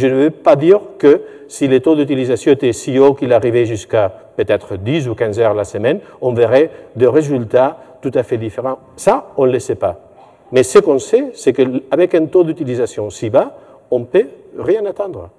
ne 0.08 0.14
veux 0.14 0.30
pas 0.30 0.56
dire 0.56 0.80
que 1.00 1.24
si 1.48 1.68
les 1.68 1.82
taux 1.82 1.96
d'utilisation 1.96 2.52
étaient 2.52 2.74
si 2.74 3.00
hauts 3.00 3.14
qu'il 3.14 3.34
arrivait 3.34 3.66
jusqu'à 3.66 4.14
peut-être 4.36 4.78
10 4.78 5.10
ou 5.10 5.16
15 5.16 5.40
heures 5.40 5.54
la 5.54 5.64
semaine, 5.64 6.00
on 6.22 6.34
verrait 6.34 6.72
des 6.96 7.08
résultats 7.08 7.78
tout 8.02 8.12
à 8.14 8.24
fait 8.24 8.38
différents. 8.38 8.80
Ça, 8.96 9.28
on 9.38 9.46
ne 9.46 9.52
le 9.52 9.60
sait 9.60 9.76
pas. 9.76 10.00
Mais 10.52 10.64
ce 10.64 10.80
qu'on 10.80 11.00
sait, 11.00 11.32
c'est 11.34 11.54
qu'avec 11.54 12.16
un 12.16 12.26
taux 12.26 12.44
d'utilisation 12.44 13.10
si 13.10 13.30
bas, 13.30 13.58
on 13.90 14.00
ne 14.00 14.06
peut 14.06 14.28
rien 14.58 14.86
attendre. 14.86 15.30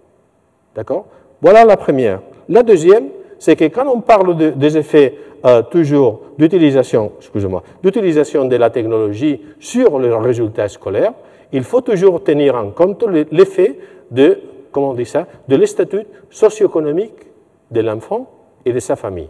D'accord? 0.74 1.06
Voilà 1.40 1.64
la 1.64 1.76
première. 1.76 2.20
La 2.48 2.62
deuxième, 2.62 3.08
c'est 3.38 3.56
que 3.56 3.64
quand 3.64 3.86
on 3.86 4.00
parle 4.00 4.36
des 4.56 4.78
effets 4.78 5.14
euh, 5.44 5.62
toujours 5.62 6.22
d'utilisation, 6.38 7.12
excusez-moi, 7.18 7.62
d'utilisation 7.82 8.44
de 8.44 8.56
la 8.56 8.70
technologie 8.70 9.40
sur 9.58 9.98
le 9.98 10.14
résultat 10.16 10.68
scolaire, 10.68 11.12
il 11.52 11.64
faut 11.64 11.80
toujours 11.80 12.22
tenir 12.22 12.54
en 12.54 12.70
compte 12.70 13.04
l'effet 13.30 13.78
de, 14.10 14.38
comment 14.70 14.90
on 14.90 14.94
dit 14.94 15.04
ça, 15.04 15.26
de 15.48 15.56
l'statut 15.56 16.04
socio-économique 16.30 17.26
de 17.70 17.80
l'enfant 17.80 18.30
et 18.64 18.72
de 18.72 18.80
sa 18.80 18.96
famille. 18.96 19.28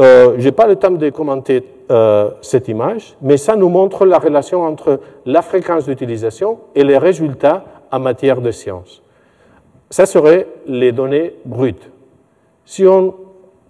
Euh, 0.00 0.34
je 0.38 0.44
n'ai 0.44 0.52
pas 0.52 0.66
le 0.66 0.76
temps 0.76 0.90
de 0.90 1.10
commenter 1.10 1.64
euh, 1.90 2.30
cette 2.42 2.68
image, 2.68 3.16
mais 3.22 3.36
ça 3.36 3.56
nous 3.56 3.68
montre 3.68 4.04
la 4.04 4.18
relation 4.18 4.62
entre 4.62 5.00
la 5.24 5.40
fréquence 5.42 5.86
d'utilisation 5.86 6.58
et 6.74 6.84
les 6.84 6.98
résultats 6.98 7.64
en 7.90 8.00
matière 8.00 8.40
de 8.40 8.50
sciences. 8.50 9.02
Ça 9.88 10.04
serait 10.04 10.46
les 10.66 10.92
données 10.92 11.34
brutes. 11.44 11.90
Si 12.64 12.84
on 12.86 13.14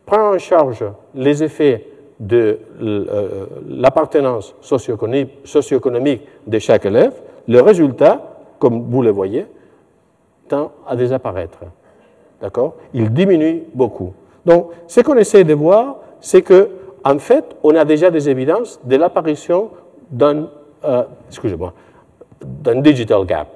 prend 0.05 0.35
en 0.35 0.39
charge 0.39 0.85
les 1.15 1.45
effets 1.45 1.87
de 2.19 2.59
euh, 2.83 3.47
l'appartenance 3.69 4.55
socio-économique 4.63 6.23
de 6.47 6.59
chaque 6.59 6.87
élève, 6.87 7.13
le 7.47 7.61
résultat, 7.61 8.41
comme 8.59 8.91
vous 8.91 9.03
le 9.03 9.11
voyez, 9.11 9.47
tend 10.49 10.73
à 10.87 10.97
désapparaître. 10.97 11.59
D'accord? 12.41 12.75
Il 12.95 13.13
diminue 13.13 13.65
beaucoup. 13.75 14.13
Donc, 14.47 14.71
ce 14.87 15.01
qu'on 15.01 15.17
essaie 15.17 15.43
de 15.43 15.55
voir, 15.55 15.97
c'est 16.21 16.43
que, 16.43 16.71
en 17.05 17.19
fait, 17.19 17.45
on 17.65 17.75
a 17.75 17.85
déjà 17.85 18.11
des 18.11 18.31
évidences 18.31 18.81
de 18.85 18.97
l'apparition 18.97 19.71
d'un, 20.11 20.49
euh, 20.85 21.03
excusez-moi, 21.29 21.75
d'un 22.41 22.81
digital 22.81 23.27
gap. 23.27 23.49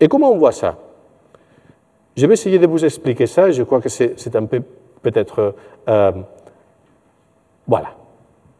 Et 0.00 0.08
comment 0.08 0.32
on 0.32 0.38
voit 0.38 0.52
ça? 0.52 0.76
Je 2.16 2.26
vais 2.26 2.32
essayer 2.32 2.58
de 2.58 2.66
vous 2.66 2.82
expliquer 2.82 3.26
ça. 3.26 3.50
Je 3.50 3.62
crois 3.62 3.80
que 3.80 3.90
c'est 3.90 4.34
un 4.34 4.46
peu 4.46 4.62
peut-être, 5.02 5.54
euh, 5.88 6.12
voilà, 7.68 7.94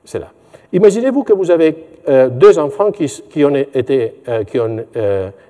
c'est 0.04 0.18
là. 0.18 0.28
Imaginez-vous 0.74 1.22
que 1.22 1.32
vous 1.32 1.50
avez 1.50 1.87
euh, 2.08 2.28
deux 2.28 2.58
enfants 2.58 2.92
qui, 2.92 3.06
qui 3.30 3.44
ont, 3.44 3.54
été, 3.54 4.22
qui 4.46 4.58
ont 4.61 4.85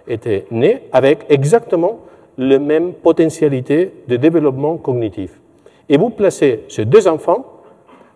été 0.06 0.46
nés 0.52 0.82
avec 0.92 1.26
exactement 1.28 2.00
la 2.38 2.58
même 2.58 2.92
potentialité 2.92 3.92
de 4.06 4.16
développement 4.16 4.76
cognitif. 4.76 5.41
Et 5.88 5.96
vous 5.96 6.10
placez 6.10 6.64
ces 6.68 6.84
deux 6.84 7.08
enfants 7.08 7.44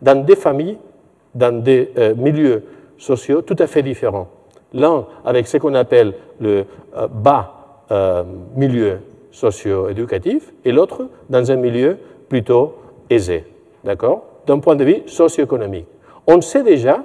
dans 0.03 0.25
des 0.25 0.37
familles, 0.37 0.79
dans 1.35 1.63
des 1.63 1.91
euh, 1.99 2.15
milieux 2.15 2.65
sociaux 2.99 3.43
tout 3.43 3.57
à 3.59 3.67
fait 3.67 3.83
différents. 3.83 4.29
L'un 4.73 5.07
avec 5.25 5.47
ce 5.47 5.59
qu'on 5.59 5.75
appelle 5.75 6.15
le 6.41 6.65
euh, 6.97 7.09
bas 7.09 7.85
euh, 7.91 8.25
milieu 8.55 8.99
socio-éducatif 9.31 10.53
et 10.65 10.73
l'autre 10.73 11.09
dans 11.29 11.51
un 11.51 11.57
milieu 11.57 11.99
plutôt 12.29 12.75
aisé, 13.11 13.45
d'accord? 13.85 14.25
D'un 14.47 14.59
point 14.59 14.77
de 14.77 14.85
vue 14.85 15.03
socio-économique. 15.07 15.87
On 16.27 16.41
sait 16.41 16.63
déjà, 16.63 17.03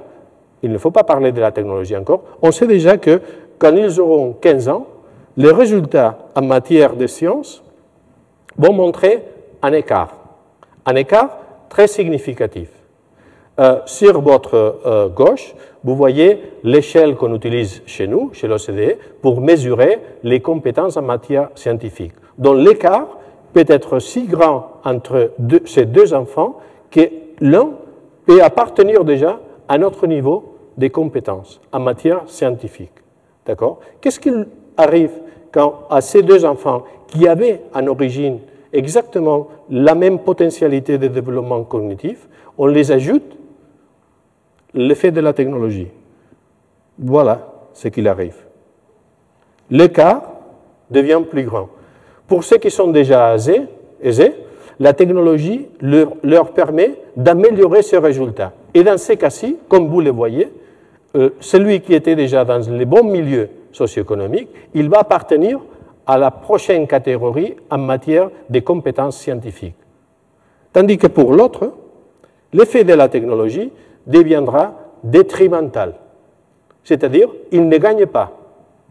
il 0.63 0.71
ne 0.71 0.77
faut 0.77 0.91
pas 0.91 1.03
parler 1.03 1.31
de 1.31 1.41
la 1.41 1.51
technologie 1.51 1.95
encore, 1.95 2.23
on 2.41 2.51
sait 2.51 2.67
déjà 2.67 2.97
que 2.97 3.21
quand 3.59 3.75
ils 3.75 3.99
auront 3.99 4.33
15 4.33 4.69
ans, 4.69 4.87
les 5.37 5.51
résultats 5.51 6.17
en 6.35 6.41
matière 6.41 6.95
de 6.95 7.05
sciences 7.07 7.63
vont 8.57 8.73
montrer 8.73 9.23
un 9.61 9.73
écart. 9.73 10.20
Un 10.85 10.95
écart 10.95 11.37
très 11.69 11.87
significatif. 11.87 12.69
Euh, 13.59 13.79
sur 13.85 14.21
votre 14.21 14.79
euh, 14.85 15.09
gauche, 15.09 15.53
vous 15.83 15.95
voyez 15.95 16.41
l'échelle 16.63 17.15
qu'on 17.15 17.35
utilise 17.35 17.81
chez 17.85 18.07
nous, 18.07 18.31
chez 18.33 18.47
l'OCDE, 18.47 18.97
pour 19.21 19.41
mesurer 19.41 19.99
les 20.23 20.39
compétences 20.39 20.97
en 20.97 21.01
matière 21.01 21.49
scientifique, 21.55 22.13
dont 22.37 22.53
l'écart 22.53 23.07
peut 23.53 23.65
être 23.67 23.99
si 23.99 24.25
grand 24.25 24.71
entre 24.83 25.33
ces 25.65 25.85
deux 25.85 26.13
enfants 26.13 26.59
que 26.89 27.09
l'un 27.39 27.71
peut 28.25 28.41
appartenir 28.41 29.03
déjà 29.03 29.39
à 29.67 29.77
notre 29.77 30.07
niveau 30.07 30.57
des 30.77 30.89
compétences 30.89 31.59
en 31.71 31.79
matière 31.79 32.23
scientifique. 32.27 32.93
D'accord? 33.45 33.79
Qu'est-ce 33.99 34.19
qu'il 34.19 34.47
arrive 34.77 35.11
quand 35.51 35.81
à 35.89 36.01
ces 36.01 36.23
deux 36.23 36.45
enfants 36.45 36.83
qui 37.07 37.27
avaient 37.27 37.61
en 37.73 37.87
origine 37.87 38.39
exactement 38.73 39.47
la 39.69 39.95
même 39.95 40.19
potentialité 40.19 40.97
de 40.97 41.07
développement 41.07 41.63
cognitif, 41.63 42.27
on 42.57 42.67
les 42.67 42.91
ajoute 42.91 43.37
l'effet 44.73 45.11
de 45.11 45.21
la 45.21 45.33
technologie. 45.33 45.87
Voilà 46.97 47.51
ce 47.73 47.87
qu'il 47.87 48.07
arrive. 48.07 48.35
L'écart 49.69 50.23
devient 50.89 51.21
plus 51.29 51.43
grand. 51.43 51.69
Pour 52.27 52.43
ceux 52.43 52.57
qui 52.57 52.71
sont 52.71 52.87
déjà 52.89 53.35
aisés, 53.35 54.33
la 54.79 54.93
technologie 54.93 55.67
leur, 55.81 56.51
permet 56.53 56.95
d'améliorer 57.15 57.81
ces 57.81 57.97
résultats. 57.97 58.53
Et 58.73 58.83
dans 58.83 58.97
ces 58.97 59.17
cas-ci, 59.17 59.57
comme 59.67 59.87
vous 59.87 60.01
le 60.01 60.11
voyez, 60.11 60.51
euh, 61.15 61.31
celui 61.39 61.81
qui 61.81 61.93
était 61.93 62.15
déjà 62.15 62.45
dans 62.45 62.59
les 62.69 62.85
bons 62.85 63.03
milieux 63.03 63.49
socio-économiques, 63.71 64.49
il 64.73 64.89
va 64.89 64.99
appartenir 64.99 65.59
à 66.05 66.17
la 66.17 66.31
prochaine 66.31 66.87
catégorie 66.87 67.55
en 67.69 67.77
matière 67.77 68.29
de 68.49 68.59
compétences 68.59 69.17
scientifiques. 69.17 69.75
Tandis 70.73 70.97
que 70.97 71.07
pour 71.07 71.33
l'autre, 71.33 71.73
l'effet 72.53 72.83
de 72.83 72.93
la 72.93 73.07
technologie 73.07 73.71
deviendra 74.07 74.73
détrimental. 75.03 75.95
C'est-à-dire, 76.83 77.27
il 77.51 77.67
ne 77.67 77.77
gagne 77.77 78.05
pas, 78.05 78.31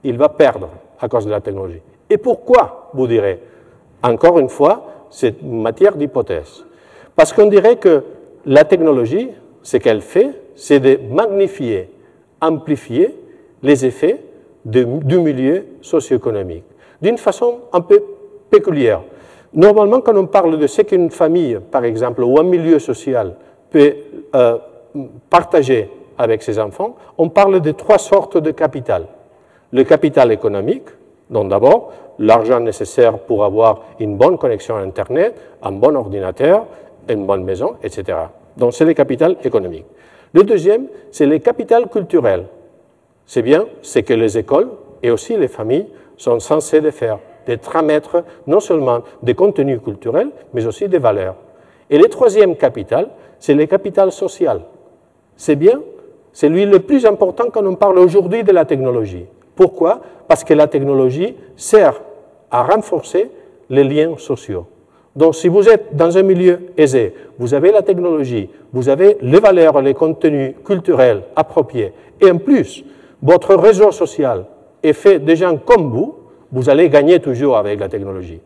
il 0.05 0.17
va 0.17 0.29
perdre 0.29 0.69
à 1.01 1.09
cause 1.09 1.27
de 1.27 1.31
la 1.31 1.41
technologie. 1.41 1.83
Et 2.09 2.19
pourquoi, 2.19 2.91
vous 2.95 3.07
direz 3.07 3.41
Encore 4.03 4.39
une 4.39 4.49
fois, 4.49 5.07
c'est 5.11 5.43
matière 5.43 5.97
d'hypothèse. 5.97 6.65
Parce 7.17 7.33
qu'on 7.33 7.47
dirait 7.47 7.77
que 7.77 8.05
la 8.47 8.65
technologie, 8.65 9.31
ce 9.63 9.77
qu'elle 9.77 10.01
fait, 10.01 10.31
c'est 10.55 10.81
de 10.81 10.99
magnifier, 11.11 11.91
amplifier 12.41 13.15
les 13.63 13.85
effets 13.85 14.23
du 14.65 15.19
milieu 15.19 15.67
socio-économique, 15.81 16.65
d'une 17.03 17.19
façon 17.19 17.61
un 17.73 17.81
peu 17.81 18.03
peculière. 18.51 19.03
Normalement, 19.53 20.01
quand 20.01 20.17
on 20.17 20.27
parle 20.27 20.59
de 20.59 20.67
ce 20.67 20.83
qu'une 20.83 21.11
famille, 21.11 21.59
par 21.71 21.85
exemple, 21.85 22.23
ou 22.23 22.39
un 22.39 22.45
milieu 22.45 22.79
social 22.79 23.35
peut 23.71 23.95
euh, 24.35 24.59
partager 25.29 25.91
avec 26.19 26.43
ses 26.43 26.59
enfants, 26.59 26.97
on 27.19 27.29
parle 27.29 27.61
de 27.61 27.71
trois 27.73 27.99
sortes 27.99 28.37
de 28.37 28.51
capital. 28.51 29.07
Le 29.73 29.85
capital 29.85 30.31
économique, 30.33 30.89
donc 31.31 31.49
d'abord 31.49 31.93
l'argent 32.19 32.61
nécessaire 32.61 33.19
pour 33.19 33.45
avoir 33.45 33.83
une 33.99 34.17
bonne 34.17 34.37
connexion 34.37 34.77
à 34.77 34.81
Internet, 34.81 35.35
un 35.63 35.73
bon 35.73 35.97
ordinateur, 35.97 36.67
une 37.09 37.27
bonne 37.27 37.45
maison, 37.45 37.77
etc. 37.83 38.19
Donc 38.57 38.75
c'est 38.75 38.85
le 38.85 38.93
capital 38.93 39.37
économique. 39.43 39.87
Le 40.33 40.45
deuxième, 40.45 40.87
c'est 41.11 41.27
le 41.27 41.39
capital 41.39 41.89
culturel. 41.89 42.45
C'est 43.27 43.43
bien 43.43 43.67
ce 43.83 44.01
que 44.01 44.13
les 44.13 44.39
écoles 44.39 44.71
et 45.03 45.11
aussi 45.11 45.37
les 45.37 45.49
familles 45.49 45.87
sont 46.21 46.39
censées 46.39 46.83
de 46.83 46.91
faire, 46.91 47.19
de 47.47 47.55
transmettre 47.55 48.25
non 48.47 48.61
seulement 48.61 49.01
des 49.23 49.35
contenus 49.35 49.81
culturels, 49.83 50.29
mais 50.53 50.67
aussi 50.67 50.87
des 50.87 50.99
valeurs. 50.99 51.37
Et 51.89 51.97
le 51.97 52.09
troisième 52.09 52.57
capital, 52.57 53.09
c'est 53.39 53.55
le 53.55 53.65
capital 53.65 54.13
social. 54.13 54.61
C'est 55.37 55.57
bien 55.57 55.81
C'est 56.33 56.49
lui 56.49 56.65
le 56.65 56.81
plus 56.81 57.07
important 57.07 57.47
quand 57.53 57.67
on 57.67 57.75
parle 57.75 57.99
aujourd'hui 57.99 58.45
de 58.45 58.53
la 58.53 58.65
technologie. 58.65 59.27
Pourquoi? 59.57 60.01
Parce 60.29 60.45
que 60.45 60.55
la 60.55 60.69
technologie 60.69 61.35
sert 61.57 62.01
à 62.51 62.63
renforcer 62.63 63.31
les 63.69 63.85
liens 63.85 64.17
sociaux. 64.17 64.67
Donc 65.17 65.35
si 65.35 65.49
vous 65.49 65.69
êtes 65.69 65.97
dans 65.97 66.17
un 66.19 66.23
milieu 66.23 66.61
aisé, 66.77 67.15
vous 67.39 67.53
avez 67.53 67.73
la 67.73 67.83
technologie, 67.83 68.49
vous 68.73 68.89
avez 68.89 69.17
les 69.23 69.41
valeurs, 69.41 69.83
les 69.83 69.95
contenus 69.95 70.55
culturels 70.65 71.23
appropriés, 71.35 71.93
et 72.21 72.31
en 72.31 72.39
plus, 72.39 72.85
votre 73.21 73.57
réseau 73.57 73.91
social 73.91 74.45
est 74.83 74.93
fait 74.93 75.19
de 75.19 75.35
gens 75.35 75.57
comme 75.57 75.91
vous, 75.91 76.15
vous 76.53 76.69
allez 76.69 76.89
gagner 76.89 77.21
toujours 77.21 77.57
avec 77.57 77.79
la 77.81 77.89
technologie. 77.89 78.41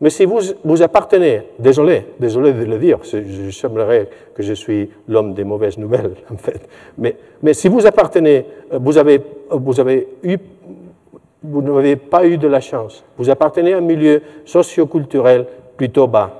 Mais 0.00 0.10
si 0.10 0.24
vous, 0.24 0.40
vous 0.64 0.82
appartenez, 0.82 1.42
désolé, 1.58 2.06
désolé 2.18 2.52
de 2.52 2.64
le 2.64 2.78
dire, 2.78 2.98
je 3.04 3.50
semblerais 3.50 4.08
que 4.34 4.42
je 4.42 4.52
suis 4.52 4.90
l'homme 5.08 5.34
des 5.34 5.44
mauvaises 5.44 5.78
nouvelles, 5.78 6.14
en 6.32 6.36
fait, 6.36 6.68
mais, 6.98 7.54
si 7.54 7.68
vous 7.68 7.86
appartenez, 7.86 8.44
vous 8.72 8.98
avez, 8.98 9.20
vous 9.50 9.80
avez 9.80 10.08
eu 10.22 10.36
vous 11.46 11.60
n'avez 11.60 11.96
pas 11.96 12.24
eu 12.24 12.38
de 12.38 12.48
la 12.48 12.60
chance. 12.60 13.04
Vous 13.18 13.28
appartenez 13.28 13.74
à 13.74 13.76
un 13.76 13.82
milieu 13.82 14.22
socio-culturel 14.46 15.46
plutôt 15.76 16.06
bas. 16.06 16.30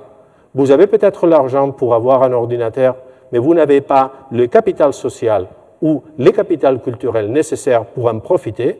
Vous 0.55 0.71
avez 0.71 0.87
peut-être 0.87 1.27
l'argent 1.27 1.71
pour 1.71 1.93
avoir 1.93 2.23
un 2.23 2.31
ordinateur, 2.31 2.95
mais 3.31 3.37
vous 3.37 3.53
n'avez 3.53 3.81
pas 3.81 4.27
le 4.31 4.47
capital 4.47 4.93
social 4.93 5.47
ou 5.81 6.01
les 6.17 6.31
capital 6.31 6.81
culturels 6.81 7.31
nécessaires 7.31 7.85
pour 7.85 8.07
en 8.07 8.19
profiter. 8.19 8.77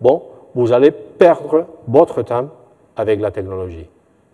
Bon, 0.00 0.22
vous 0.54 0.72
allez 0.72 0.90
perdre 0.90 1.66
votre 1.86 2.22
temps 2.22 2.48
avec 2.96 3.20
la 3.20 3.30
technologie. 3.30 3.86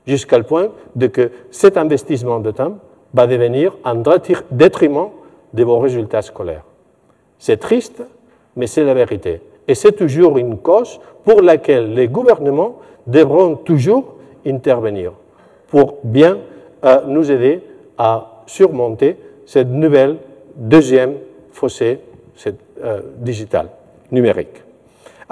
Jusqu'à 0.07 0.39
le 0.39 0.45
point 0.45 0.69
de 0.97 1.07
que 1.07 1.31
cet 1.51 1.77
investissement 1.77 2.41
de 2.41 2.51
temps 2.51 2.79
va 3.15 3.27
devenir 3.27 3.77
un 3.85 4.03
détriment 4.51 5.11
de 5.53 5.65
vos 5.65 5.79
résultats 5.79 6.23
scolaires. 6.23 6.65
C'est 7.39 7.59
triste, 7.59 8.03
mais 8.57 8.67
c'est 8.67 8.85
la 8.85 8.95
vérité. 8.95 9.41
Et 9.69 9.75
c'est 9.75 9.93
toujours 9.93 10.39
une 10.39 10.59
cause 10.59 11.01
pour 11.25 11.43
laquelle 11.43 11.95
les 11.95 12.09
gouvernements 12.09 12.77
devront 13.07 13.57
toujours 13.57 14.17
intervenir 14.47 15.13
pour 15.69 15.99
bien 16.03 16.39
euh, 16.85 17.03
nous 17.07 17.31
aider 17.31 17.63
à 17.97 18.43
surmonter 18.47 19.17
cette 19.47 19.69
nouvelle 19.69 20.17
deuxième 20.57 21.15
fossé 21.51 22.01
euh, 22.47 23.01
digital, 23.19 23.69
numérique. 24.11 24.63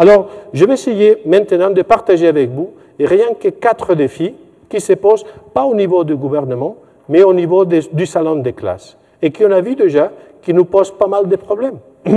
Alors, 0.01 0.31
je 0.55 0.65
vais 0.65 0.73
essayer 0.73 1.19
maintenant 1.27 1.69
de 1.69 1.83
partager 1.83 2.27
avec 2.27 2.49
vous 2.49 2.71
rien 2.99 3.35
que 3.39 3.49
quatre 3.49 3.95
défis 3.95 4.35
qui 4.67 4.81
se 4.81 4.95
posent 4.95 5.27
pas 5.53 5.65
au 5.65 5.75
niveau 5.75 6.05
du 6.05 6.17
gouvernement, 6.17 6.77
mais 7.11 7.23
au 7.23 7.35
niveau 7.35 7.67
du 7.67 8.07
salon 8.07 8.37
des 8.37 8.55
classes, 8.55 8.97
et 9.21 9.31
qu'on 9.31 9.51
a 9.51 9.61
vu 9.61 9.75
déjà 9.77 10.11
qui 10.41 10.55
nous 10.55 10.65
posent 10.65 10.97
pas 10.97 11.07
mal 11.07 11.29
de 11.29 11.37
problèmes. 11.37 11.79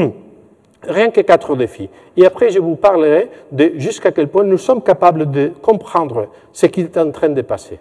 Rien 0.83 1.09
que 1.09 1.19
quatre 1.19 1.57
défis. 1.57 1.89
Et 2.15 2.25
après, 2.25 2.51
je 2.51 2.59
vous 2.59 2.75
parlerai 2.77 3.29
de 3.51 3.73
jusqu'à 3.75 4.13
quel 4.13 4.29
point 4.29 4.45
nous 4.45 4.57
sommes 4.57 4.81
capables 4.81 5.29
de 5.29 5.51
comprendre 5.61 6.27
ce 6.53 6.67
qui 6.67 6.81
est 6.81 6.97
en 6.97 7.11
train 7.11 7.29
de 7.29 7.41
passer. 7.41 7.79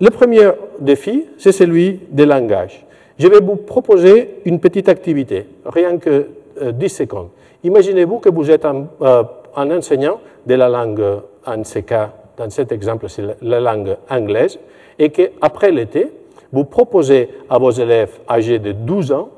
Le 0.00 0.10
premier 0.10 0.50
défi, 0.80 1.26
c'est 1.38 1.52
celui 1.52 2.00
des 2.10 2.26
langages. 2.26 2.84
Je 3.16 3.28
vais 3.28 3.38
vous 3.38 3.54
proposer 3.54 4.40
une 4.44 4.58
petite 4.58 4.88
activité, 4.88 5.46
rien 5.64 5.98
que 5.98 6.26
10 6.60 6.84
euh, 6.84 6.88
secondes. 6.88 7.28
Imaginez-vous 7.64 8.18
que 8.18 8.28
vous 8.28 8.50
êtes 8.50 8.64
un, 8.64 8.86
euh, 9.00 9.22
enseignant 9.54 10.20
de 10.46 10.54
la 10.54 10.68
langue, 10.68 11.02
en 11.46 11.64
ce 11.64 11.78
cas, 11.80 12.12
dans 12.36 12.50
cet 12.50 12.72
exemple, 12.72 13.08
c'est 13.08 13.36
la 13.40 13.60
langue 13.60 13.96
anglaise, 14.10 14.58
et 14.98 15.10
qu'après 15.10 15.70
l'été, 15.70 16.12
vous 16.52 16.64
proposez 16.64 17.30
à 17.48 17.58
vos 17.58 17.70
élèves 17.70 18.20
âgés 18.28 18.58
de 18.58 18.72
12 18.72 19.12
ans 19.12 19.30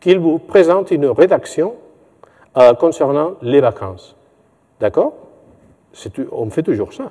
qu'ils 0.00 0.18
vous 0.18 0.38
présentent 0.38 0.90
une 0.90 1.06
rédaction 1.06 1.74
euh, 2.56 2.74
concernant 2.74 3.34
les 3.42 3.60
vacances. 3.60 4.16
D'accord? 4.80 5.14
On 6.32 6.50
fait 6.50 6.62
toujours 6.62 6.92
ça. 6.92 7.10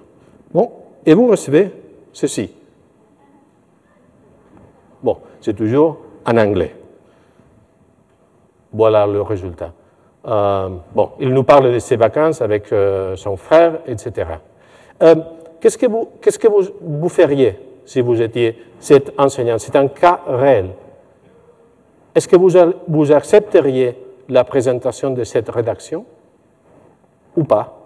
Bon, 0.54 0.72
et 1.06 1.14
vous 1.14 1.28
recevez 1.28 1.72
ceci. 2.14 2.52
Bon, 5.02 5.18
c'est 5.42 5.56
toujours 5.56 5.98
en 6.26 6.38
anglais. 6.38 6.76
Voilà 8.74 9.08
le 9.08 9.22
résultat. 9.22 9.72
Euh, 10.28 10.70
bon, 10.94 11.12
il 11.20 11.30
nous 11.30 11.44
parle 11.44 11.72
de 11.72 11.80
ses 11.80 11.96
vacances 11.96 12.42
avec 12.42 12.72
euh, 12.72 13.16
son 13.16 13.38
frère, 13.38 13.80
etc. 13.86 14.26
Qu'est-ce 15.66 15.78
que, 15.78 15.86
vous, 15.88 16.10
qu'est-ce 16.22 16.40
que 16.40 16.48
vous, 16.48 17.10
feriez 17.10 17.58
si 17.86 18.02
vous 18.02 18.22
étiez 18.22 18.56
cet 18.80 19.20
enseignant? 19.20 19.58
C'est 19.58 19.76
un 19.76 19.88
cas 19.88 20.22
réel. 20.28 20.70
Est-ce 22.14 22.28
que 22.28 22.36
vous, 22.36 23.12
accepteriez 23.12 23.98
la 24.30 24.44
présentation 24.44 25.10
de 25.10 25.24
cette 25.24 25.50
rédaction 25.50 26.06
ou 27.36 27.44
pas? 27.44 27.78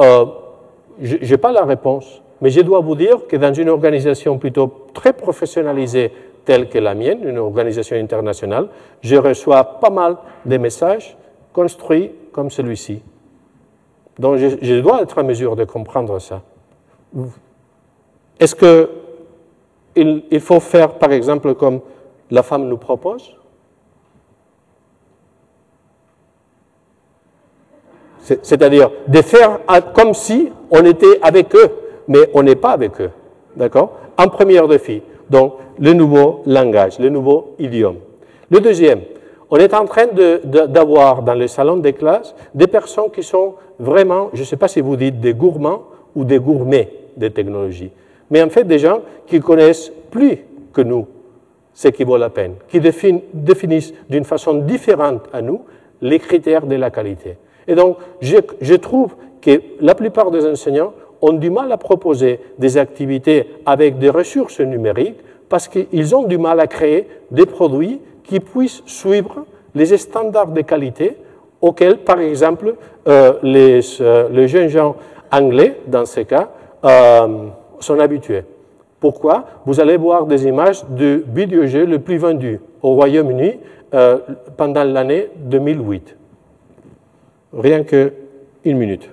Euh, 0.00 0.26
Je 1.00 1.16
n'ai 1.16 1.38
pas 1.38 1.52
la 1.52 1.64
réponse, 1.64 2.22
mais 2.40 2.50
je 2.50 2.60
dois 2.60 2.80
vous 2.80 2.94
dire 2.94 3.26
que 3.26 3.36
dans 3.36 3.52
une 3.52 3.68
organisation 3.68 4.38
plutôt 4.38 4.86
très 4.94 5.12
professionnalisée 5.12 6.12
telle 6.50 6.68
que 6.68 6.80
la 6.80 6.96
mienne, 6.96 7.20
une 7.22 7.38
organisation 7.38 7.96
internationale, 7.96 8.66
je 9.02 9.14
reçois 9.14 9.62
pas 9.62 9.88
mal 9.88 10.16
de 10.44 10.56
messages 10.56 11.16
construits 11.52 12.10
comme 12.32 12.50
celui-ci. 12.50 13.02
Donc 14.18 14.38
je, 14.38 14.80
dois 14.80 15.00
être 15.00 15.16
en 15.18 15.22
mesure 15.22 15.54
de 15.54 15.62
comprendre 15.64 16.18
ça. 16.18 16.42
Est-ce 18.40 18.56
qu'il 18.56 20.24
il 20.28 20.40
faut 20.40 20.58
faire, 20.58 20.94
par 20.94 21.12
exemple, 21.12 21.54
comme 21.54 21.82
la 22.32 22.42
femme 22.42 22.66
nous 22.66 22.78
propose? 22.78 23.36
C'est-à-dire 28.18 28.90
de 29.06 29.22
faire 29.22 29.60
comme 29.94 30.14
si 30.14 30.50
on 30.72 30.84
était 30.84 31.20
avec 31.22 31.54
eux, 31.54 31.70
mais 32.08 32.28
on 32.34 32.42
n'est 32.42 32.56
pas 32.56 32.72
avec 32.72 33.00
eux. 33.00 33.12
D'accord? 33.54 33.92
Un 34.18 34.26
premier 34.26 34.66
défi, 34.66 35.00
donc 35.30 35.54
le 35.80 35.92
nouveau 35.92 36.42
langage, 36.46 36.98
le 36.98 37.08
nouveau 37.08 37.54
idiome. 37.58 37.96
Le 38.50 38.60
deuxième, 38.60 39.00
on 39.50 39.56
est 39.56 39.74
en 39.74 39.86
train 39.86 40.06
d'avoir 40.44 41.22
dans 41.22 41.34
les 41.34 41.48
salons 41.48 41.78
des 41.78 41.92
classes 41.92 42.34
des 42.54 42.66
personnes 42.66 43.10
qui 43.10 43.22
sont 43.22 43.54
vraiment, 43.78 44.30
je 44.32 44.40
ne 44.40 44.44
sais 44.44 44.56
pas 44.56 44.68
si 44.68 44.80
vous 44.80 44.96
dites 44.96 45.20
des 45.20 45.34
gourmands 45.34 45.84
ou 46.14 46.24
des 46.24 46.38
gourmets 46.38 46.92
des 47.16 47.30
technologies, 47.30 47.90
mais 48.30 48.42
en 48.42 48.50
fait 48.50 48.64
des 48.64 48.78
gens 48.78 49.00
qui 49.26 49.40
connaissent 49.40 49.90
plus 50.10 50.38
que 50.72 50.82
nous 50.82 51.06
ce 51.72 51.88
qui 51.88 52.04
vaut 52.04 52.16
la 52.16 52.30
peine, 52.30 52.54
qui 52.68 52.80
définissent 52.80 53.94
d'une 54.08 54.24
façon 54.24 54.54
différente 54.54 55.22
à 55.32 55.40
nous 55.40 55.62
les 56.02 56.18
critères 56.18 56.66
de 56.66 56.74
la 56.76 56.90
qualité. 56.90 57.36
Et 57.66 57.74
donc, 57.74 57.96
je, 58.20 58.74
trouve 58.74 59.14
que 59.40 59.62
la 59.80 59.94
plupart 59.94 60.30
des 60.30 60.46
enseignants 60.46 60.92
ont 61.22 61.32
du 61.32 61.50
mal 61.50 61.70
à 61.72 61.76
proposer 61.76 62.40
des 62.58 62.76
activités 62.78 63.46
avec 63.64 63.98
des 63.98 64.10
ressources 64.10 64.60
numériques 64.60 65.18
parce 65.50 65.68
qu'ils 65.68 66.14
ont 66.16 66.22
du 66.22 66.38
mal 66.38 66.58
à 66.60 66.66
créer 66.66 67.06
des 67.30 67.44
produits 67.44 68.00
qui 68.24 68.40
puissent 68.40 68.82
suivre 68.86 69.44
les 69.74 69.94
standards 69.98 70.52
de 70.52 70.62
qualité 70.62 71.18
auxquels, 71.60 71.98
par 71.98 72.18
exemple, 72.20 72.74
euh, 73.06 73.34
euh, 73.44 74.28
les, 74.32 74.48
jeunes 74.48 74.68
gens 74.68 74.96
anglais, 75.30 75.76
dans 75.86 76.06
ce 76.06 76.20
cas, 76.20 76.48
euh, 76.84 77.48
sont 77.80 78.00
habitués. 78.00 78.44
Pourquoi? 78.98 79.44
Vous 79.66 79.78
allez 79.78 79.98
voir 79.98 80.24
des 80.24 80.46
images 80.46 80.84
du 80.88 81.22
vidéojeu 81.34 81.84
le 81.84 81.98
plus 81.98 82.16
vendu 82.16 82.60
au 82.82 82.94
Royaume-Uni 82.94 83.58
pendant 84.56 84.84
l'année 84.84 85.28
2008 85.36 86.16
rien 87.52 87.84
que 87.84 88.12
une 88.64 88.78
minute. 88.78 89.10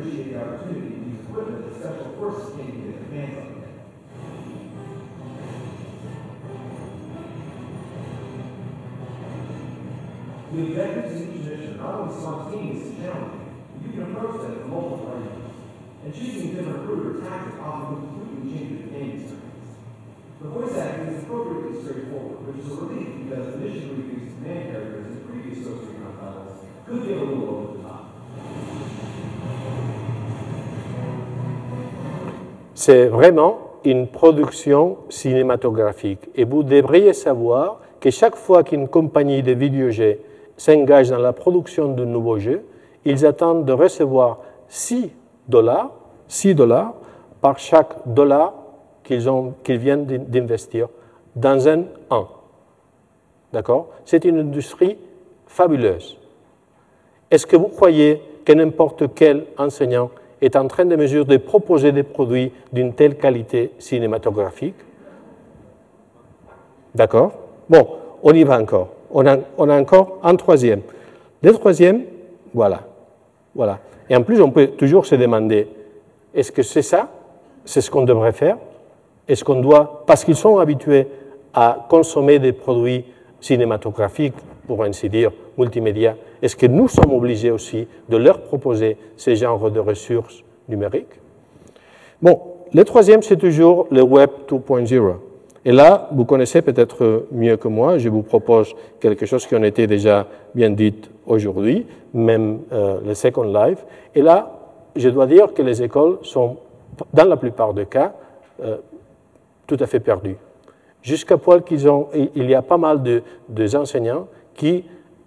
Appreciate 0.00 0.32
the 0.32 0.40
opportunity 0.40 0.88
to 0.88 0.96
use 0.96 1.20
equipment 1.28 1.68
that 1.68 1.80
special 1.80 2.12
forces 2.16 2.56
can't 2.56 2.72
get 2.72 3.10
their 3.10 3.20
hands 3.20 3.38
on. 3.38 3.60
The 10.50 10.62
objectives 10.66 11.20
of 11.20 11.36
each 11.36 11.44
mission 11.44 11.78
are 11.78 11.82
not 11.82 11.94
only 12.00 12.20
spontaneous 12.20 12.86
and 12.88 12.96
challenging, 12.98 13.54
but 13.70 13.86
you 13.86 13.92
can 13.92 14.02
approach 14.10 14.40
them 14.42 14.58
from 14.60 14.70
multiple 14.70 15.12
angles. 15.14 15.54
and 16.02 16.14
choosing 16.14 16.50
a 16.50 16.54
different 16.56 16.88
recruiter 16.88 17.20
tactics 17.20 17.60
often 17.60 17.96
completely 17.96 18.50
changes 18.50 18.84
the 18.84 18.90
game 18.90 19.10
experience. 19.20 19.70
The 20.40 20.48
voice 20.48 20.74
acting 20.76 21.14
is 21.14 21.22
appropriately 21.22 21.82
straightforward, 21.82 22.48
which 22.48 22.64
is 22.64 22.72
a 22.72 22.74
relief 22.74 23.28
because 23.28 23.54
initially 23.60 24.02
these 24.10 24.32
command 24.32 24.72
characters 24.72 25.06
in 25.12 25.28
previous 25.28 25.58
social 25.62 25.86
Sociocon 25.86 26.18
titles 26.18 26.64
could 26.88 27.06
get 27.06 27.18
a 27.18 27.20
little 27.20 27.46
over 27.46 27.76
the 27.76 27.82
top. 27.84 28.99
C'est 32.80 33.08
vraiment 33.08 33.58
une 33.84 34.06
production 34.06 34.96
cinématographique. 35.10 36.30
Et 36.34 36.44
vous 36.44 36.62
devriez 36.62 37.12
savoir 37.12 37.80
que 38.00 38.08
chaque 38.10 38.36
fois 38.36 38.62
qu'une 38.62 38.88
compagnie 38.88 39.42
de 39.42 39.52
vidéojeux 39.52 40.18
s'engage 40.56 41.10
dans 41.10 41.18
la 41.18 41.34
production 41.34 41.88
d'un 41.88 42.06
nouveau 42.06 42.38
jeu, 42.38 42.62
ils 43.04 43.26
attendent 43.26 43.66
de 43.66 43.74
recevoir 43.74 44.38
6 44.68 45.12
dollars, 45.46 45.90
6 46.26 46.54
dollars 46.54 46.94
par 47.42 47.58
chaque 47.58 47.96
dollar 48.06 48.54
qu'ils 49.04 49.78
viennent 49.78 50.06
d'in- 50.06 50.24
d'investir 50.26 50.88
dans 51.36 51.68
un 51.68 51.82
an. 52.08 52.28
D'accord? 53.52 53.88
C'est 54.06 54.24
une 54.24 54.38
industrie 54.38 54.96
fabuleuse. 55.46 56.16
Est-ce 57.30 57.46
que 57.46 57.58
vous 57.58 57.68
croyez 57.68 58.22
que 58.46 58.54
n'importe 58.54 59.14
quel 59.14 59.44
enseignant 59.58 60.10
est 60.40 60.56
en 60.56 60.66
train 60.68 60.84
de 60.84 60.96
mesure 60.96 61.24
de 61.24 61.36
proposer 61.36 61.92
des 61.92 62.02
produits 62.02 62.52
d'une 62.72 62.94
telle 62.94 63.16
qualité 63.16 63.72
cinématographique 63.78 64.74
D'accord? 66.94 67.32
Bon, 67.68 67.86
on 68.22 68.32
y 68.32 68.44
va 68.44 68.60
encore. 68.60 68.88
On 69.12 69.26
a, 69.26 69.38
on 69.58 69.68
a 69.68 69.80
encore 69.80 70.18
un 70.22 70.36
troisième. 70.36 70.82
Le 71.42 71.52
troisième, 71.52 72.02
voilà. 72.52 72.80
Voilà. 73.54 73.78
Et 74.08 74.16
en 74.16 74.22
plus, 74.22 74.40
on 74.40 74.50
peut 74.50 74.68
toujours 74.68 75.06
se 75.06 75.14
demander, 75.14 75.68
est-ce 76.34 76.52
que 76.52 76.62
c'est 76.62 76.82
ça? 76.82 77.08
C'est 77.64 77.80
ce 77.80 77.90
qu'on 77.90 78.02
devrait 78.02 78.32
faire? 78.32 78.56
Est-ce 79.28 79.44
qu'on 79.44 79.60
doit, 79.60 80.04
parce 80.06 80.24
qu'ils 80.24 80.36
sont 80.36 80.58
habitués 80.58 81.06
à 81.54 81.86
consommer 81.88 82.38
des 82.38 82.52
produits 82.52 83.04
cinématographiques, 83.40 84.34
pour 84.66 84.82
ainsi 84.84 85.08
dire, 85.08 85.32
multimédia, 85.60 86.16
est-ce 86.42 86.56
que 86.56 86.66
nous 86.66 86.88
sommes 86.88 87.12
obligés 87.12 87.50
aussi 87.50 87.86
de 88.08 88.16
leur 88.16 88.40
proposer 88.42 88.96
ce 89.16 89.34
genre 89.34 89.70
de 89.70 89.80
ressources 89.80 90.42
numériques? 90.68 91.20
Bon, 92.20 92.40
le 92.72 92.84
troisième, 92.84 93.22
c'est 93.22 93.36
toujours 93.36 93.86
le 93.90 94.02
Web 94.02 94.30
2.0. 94.48 95.14
Et 95.64 95.72
là, 95.72 96.08
vous 96.12 96.24
connaissez 96.24 96.62
peut-être 96.62 97.26
mieux 97.32 97.56
que 97.56 97.68
moi, 97.68 97.98
je 97.98 98.08
vous 98.08 98.22
propose 98.22 98.74
quelque 98.98 99.26
chose 99.26 99.46
qui 99.46 99.54
en 99.54 99.62
était 99.62 99.86
déjà 99.86 100.26
bien 100.54 100.70
dit 100.70 100.94
aujourd'hui, 101.26 101.86
même 102.14 102.60
euh, 102.72 103.00
le 103.04 103.14
Second 103.14 103.44
Life. 103.44 103.84
Et 104.14 104.22
là, 104.22 104.52
je 104.96 105.08
dois 105.10 105.26
dire 105.26 105.52
que 105.52 105.62
les 105.62 105.82
écoles 105.82 106.18
sont, 106.22 106.56
dans 107.12 107.26
la 107.26 107.36
plupart 107.36 107.74
des 107.74 107.86
cas, 107.86 108.14
euh, 108.62 108.78
tout 109.66 109.76
à 109.80 109.86
fait 109.86 110.00
perdues. 110.00 110.36
Jusqu'à 111.02 111.36
point 111.36 111.60
qu'ils 111.60 111.88
ont, 111.88 112.08
il 112.34 112.48
y 112.50 112.54
a 112.54 112.62
pas 112.62 112.76
mal 112.78 113.02
de, 113.02 113.22
de 113.48 113.76
enseignants 113.76 114.26
qui 114.54 114.84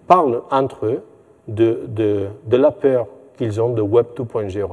parlent 0.08 0.42
entre 0.52 0.86
eux 0.86 1.02
de, 1.48 1.88
de, 1.88 2.58
la 2.58 2.72
peur 2.72 3.08
qu'ils 3.38 3.62
ont 3.62 3.70
de 3.70 3.82
Web 3.82 4.08
2.0, 4.18 4.68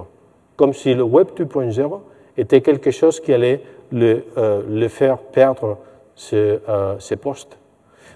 comme 0.56 0.72
si 0.72 0.94
le 0.94 1.02
Web 1.02 1.28
2.0 1.36 2.00
était 2.36 2.60
quelque 2.60 2.90
chose 2.90 3.20
qui 3.20 3.32
allait 3.32 3.62
le, 3.90 4.24
euh, 4.36 4.62
le 4.68 4.88
faire 4.88 5.18
perdre 5.18 5.78
ses, 6.14 6.58
euh, 6.68 6.98
ses 6.98 7.16
postes. 7.16 7.56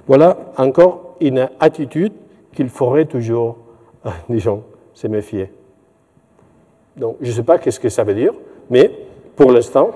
Voilà 0.07 0.37
encore 0.57 1.17
une 1.21 1.49
attitude 1.59 2.13
qu'il 2.55 2.69
faudrait 2.69 3.07
toujours, 3.07 3.57
euh, 4.07 4.11
disons, 4.29 4.63
se 4.93 5.07
méfier. 5.09 5.51
Donc, 6.97 7.17
je 7.21 7.29
ne 7.29 7.33
sais 7.33 7.43
pas 7.43 7.59
qu'est-ce 7.59 7.81
que 7.81 7.89
ça 7.89 8.05
veut 8.05 8.15
dire, 8.15 8.33
mais 8.71 8.91
pour 9.35 9.51
l'instant, 9.51 9.91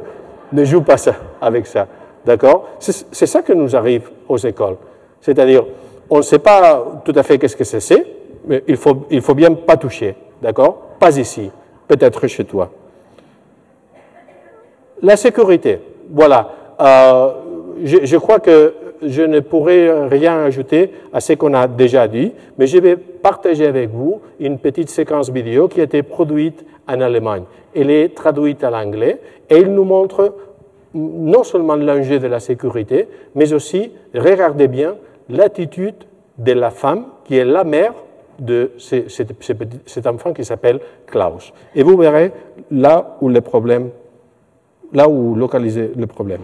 ne 0.52 0.64
joue 0.64 0.82
pas 0.82 0.96
ça, 0.96 1.16
avec 1.40 1.66
ça. 1.66 1.88
D'accord? 2.24 2.68
C'est 2.78 3.06
c'est 3.12 3.26
ça 3.26 3.42
que 3.42 3.52
nous 3.52 3.74
arrive 3.74 4.10
aux 4.28 4.38
écoles. 4.38 4.76
C'est-à-dire, 5.20 5.64
on 6.10 6.18
ne 6.18 6.22
sait 6.22 6.38
pas 6.38 7.02
tout 7.04 7.12
à 7.14 7.22
fait 7.22 7.38
qu'est-ce 7.38 7.56
que 7.56 7.64
c'est, 7.64 8.06
mais 8.46 8.62
il 8.68 8.76
faut, 8.76 9.06
faut 9.20 9.34
bien 9.34 9.52
pas 9.52 9.76
toucher. 9.76 10.14
D'accord? 10.42 10.78
Pas 10.98 11.16
ici, 11.18 11.50
peut-être 11.88 12.26
chez 12.26 12.44
toi. 12.44 12.70
La 15.02 15.16
sécurité, 15.16 15.80
voilà. 16.10 16.50
Euh, 16.80 17.28
je, 17.82 18.16
crois 18.16 18.38
que 18.38 18.74
je 19.02 19.22
ne 19.22 19.40
pourrai 19.40 20.08
rien 20.08 20.44
ajouter 20.44 20.90
à 21.12 21.20
ce 21.20 21.32
qu'on 21.34 21.54
a 21.54 21.66
déjà 21.66 22.08
dit, 22.08 22.32
mais 22.58 22.66
je 22.66 22.78
vais 22.78 22.96
partager 22.96 23.66
avec 23.66 23.90
vous 23.90 24.20
une 24.40 24.58
petite 24.58 24.90
séquence 24.90 25.30
vidéo 25.30 25.68
qui 25.68 25.80
a 25.80 25.84
été 25.84 26.02
produite 26.02 26.64
en 26.88 27.00
Allemagne. 27.00 27.44
Elle 27.74 27.90
est 27.90 28.14
traduite 28.14 28.62
à 28.64 28.70
l'anglais 28.70 29.20
et 29.50 29.58
il 29.58 29.72
nous 29.72 29.84
montre 29.84 30.34
non 30.94 31.42
seulement 31.42 31.74
l'enjeu 31.74 32.18
de 32.18 32.28
la 32.28 32.38
sécurité, 32.38 33.08
mais 33.34 33.52
aussi, 33.52 33.92
regardez 34.14 34.68
bien, 34.68 34.94
l'attitude 35.28 35.96
de 36.38 36.52
la 36.52 36.70
femme 36.70 37.06
qui 37.24 37.36
est 37.36 37.44
la 37.44 37.64
mère 37.64 37.94
de 38.38 38.72
cet 38.78 40.06
enfant 40.06 40.32
qui 40.32 40.44
s'appelle 40.44 40.80
Klaus. 41.06 41.52
Et 41.74 41.82
vous 41.82 41.96
verrez 41.96 42.32
là 42.70 43.16
où 43.20 43.28
le 43.28 43.40
problème, 43.40 43.90
là 44.92 45.08
où 45.08 45.34
localiser 45.34 45.92
le 45.96 46.06
problème. 46.06 46.40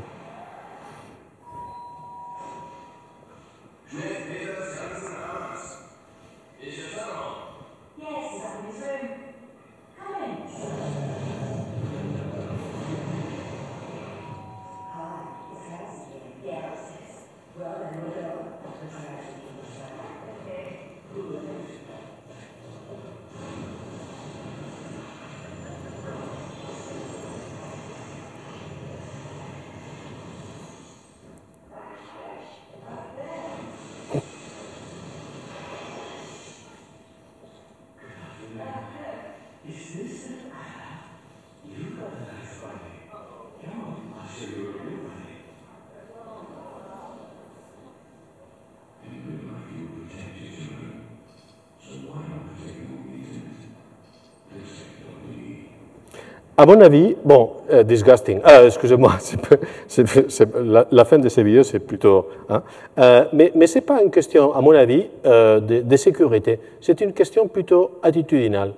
À 56.61 56.67
mon 56.67 56.79
avis, 56.83 57.17
bon, 57.25 57.53
euh, 57.73 57.83
disgusting, 57.83 58.43
euh, 58.47 58.67
excusez-moi, 58.67 59.13
la, 60.93 61.05
fin 61.07 61.19
de 61.19 61.31
ces 61.31 61.43
vidéos, 61.43 61.63
c'est 61.63 61.79
plutôt... 61.79 62.29
hein. 62.51 62.63
Euh, 62.99 63.25
mais 63.33 63.51
mais 63.55 63.67
ce 63.67 63.77
n'est 63.77 63.81
pas 63.81 64.03
une 64.03 64.11
question, 64.11 64.53
à 64.55 64.61
mon 64.61 64.73
avis, 64.73 65.07
euh, 65.25 65.59
de, 65.61 65.97
sécurité, 65.97 66.61
c'est 66.83 67.01
une 67.01 67.15
question 67.15 67.49
plutôt 67.49 67.93
attitudinale. 68.03 68.75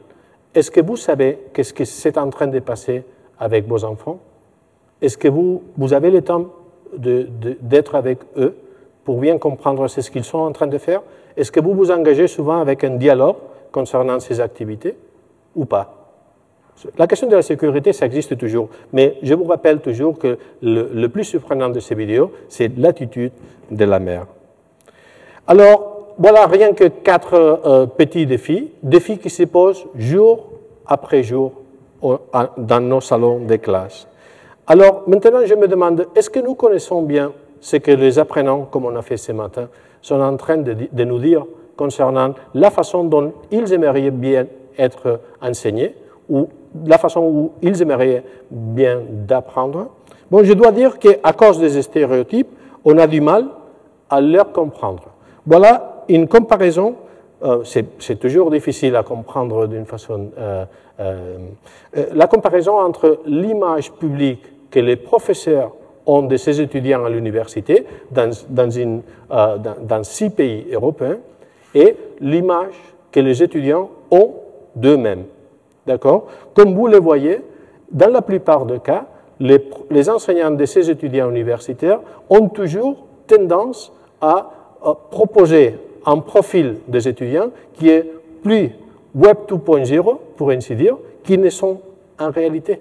Est-ce 0.54 0.70
que 0.70 0.80
vous 0.80 0.96
savez 0.96 1.40
qu'est-ce 1.52 1.74
que 1.74 1.84
c'est 1.84 2.18
en 2.18 2.30
train 2.30 2.46
de 2.46 2.60
passer 2.60 3.02
avec 3.40 3.66
vos 3.66 3.82
enfants? 3.82 4.20
Est-ce 5.00 5.18
que 5.18 5.26
vous, 5.26 5.64
vous 5.76 5.92
avez 5.92 6.12
le 6.12 6.22
temps 6.22 6.50
d'être 6.96 7.96
avec 7.96 8.18
eux 8.36 8.54
pour 9.02 9.18
bien 9.18 9.38
comprendre 9.38 9.88
ce 9.88 10.08
qu'ils 10.08 10.22
sont 10.22 10.38
en 10.38 10.52
train 10.52 10.68
de 10.68 10.78
faire? 10.78 11.02
Est-ce 11.36 11.50
que 11.50 11.58
vous 11.58 11.74
vous 11.74 11.90
engagez 11.90 12.28
souvent 12.28 12.60
avec 12.60 12.84
un 12.84 12.90
dialogue 12.90 13.38
concernant 13.72 14.20
ces 14.20 14.40
activités 14.40 14.94
ou 15.56 15.64
pas? 15.64 16.01
La 16.98 17.06
question 17.06 17.28
de 17.28 17.36
la 17.36 17.42
sécurité, 17.42 17.92
ça 17.92 18.06
existe 18.06 18.36
toujours, 18.36 18.68
mais 18.92 19.18
je 19.22 19.34
vous 19.34 19.44
rappelle 19.44 19.80
toujours 19.80 20.18
que 20.18 20.38
le, 20.62 21.06
plus 21.08 21.24
surprenant 21.24 21.68
de 21.68 21.80
ces 21.80 21.94
vidéos, 21.94 22.32
c'est 22.48 22.76
l'attitude 22.76 23.32
de 23.70 23.84
la 23.84 23.98
mère. 23.98 24.26
Alors, 25.46 26.14
voilà 26.18 26.46
rien 26.46 26.72
que 26.72 26.84
quatre 26.84 27.34
euh, 27.34 27.86
petits 27.86 28.26
défis, 28.26 28.72
défis 28.82 29.18
qui 29.18 29.30
se 29.30 29.44
posent 29.44 29.84
jour 29.96 30.50
après 30.86 31.22
jour 31.22 31.52
dans 32.02 32.80
nos 32.80 33.00
salons 33.00 33.44
de 33.44 33.56
classe. 33.56 34.08
Alors, 34.66 35.04
maintenant, 35.06 35.44
je 35.44 35.54
me 35.54 35.68
demande, 35.68 36.06
est-ce 36.16 36.30
que 36.30 36.40
nous 36.40 36.54
connaissons 36.54 37.02
bien 37.02 37.32
ce 37.60 37.76
que 37.76 37.92
les 37.92 38.18
apprenants, 38.18 38.62
comme 38.70 38.86
on 38.86 38.96
a 38.96 39.02
fait 39.02 39.16
ce 39.16 39.30
matin, 39.30 39.68
sont 40.00 40.20
en 40.20 40.36
train 40.36 40.56
de, 40.56 40.76
de 40.90 41.04
nous 41.04 41.20
dire 41.20 41.46
concernant 41.76 42.34
la 42.54 42.70
façon 42.70 43.04
dont 43.04 43.32
ils 43.52 43.72
aimeraient 43.72 44.10
bien 44.10 44.46
être 44.76 45.20
enseignés 45.40 45.94
ou 46.28 46.48
la 46.86 46.98
façon 46.98 47.20
où 47.20 47.52
ils 47.62 47.80
aimeraient 47.82 48.24
bien 48.50 49.00
d'apprendre 49.08 49.88
Bon, 50.30 50.42
je 50.42 50.54
dois 50.54 50.72
dire 50.72 50.98
qu'à 50.98 51.32
cause 51.34 51.60
des 51.60 51.82
stéréotypes, 51.82 52.48
on 52.86 52.96
a 52.96 53.06
du 53.06 53.20
mal 53.20 53.46
à 54.08 54.20
leur 54.20 54.50
comprendre. 54.52 55.10
Voilà 55.46 56.04
une 56.08 56.26
comparaison 56.26 56.96
euh, 57.42 57.64
c'est 57.64 58.20
toujours 58.20 58.50
difficile 58.50 58.94
à 58.94 59.02
comprendre 59.02 59.66
d'une 59.66 59.84
façon. 59.84 60.30
Euh, 60.38 60.64
euh, 61.00 61.38
la 62.14 62.26
comparaison 62.28 62.78
entre 62.78 63.20
l'image 63.26 63.90
publique 63.92 64.44
que 64.70 64.78
les 64.78 64.96
professeurs 64.96 65.72
ont 66.06 66.22
de 66.22 66.36
ces 66.36 66.60
étudiants 66.60 67.04
à 67.04 67.10
l'université 67.10 67.84
dans, 68.10 68.30
dans, 68.48 68.68
dans, 69.28 69.74
dans, 69.80 70.04
six 70.04 70.30
pays 70.30 70.66
européens 70.72 71.18
et 71.74 71.96
l'image 72.20 72.74
que 73.10 73.20
les 73.20 73.42
étudiants 73.42 73.90
ont 74.10 74.34
d'eux-mêmes. 74.76 75.24
D'accord? 75.86 76.26
Comme 76.54 76.74
vous 76.74 76.86
le 76.86 76.98
voyez, 76.98 77.40
dans 77.90 78.10
la 78.10 78.22
plupart 78.22 78.66
des 78.66 78.78
cas, 78.78 79.06
les, 79.40 80.08
enseignants 80.08 80.52
de 80.52 80.64
ces 80.64 80.90
étudiants 80.90 81.30
universitaires 81.30 82.00
ont 82.30 82.48
toujours 82.48 83.06
tendance 83.26 83.92
à, 84.20 84.50
à 84.84 84.94
proposer 85.10 85.78
un 86.06 86.18
profil 86.18 86.78
des 86.86 87.08
étudiants 87.08 87.50
qui 87.74 87.88
est 87.88 88.08
plus 88.42 88.70
Web 89.14 89.38
2.0, 89.48 90.16
pour 90.36 90.50
ainsi 90.50 90.74
dire, 90.74 90.96
qu'ils 91.22 91.40
ne 91.40 91.50
sont 91.50 91.80
en 92.18 92.30
réalité. 92.30 92.80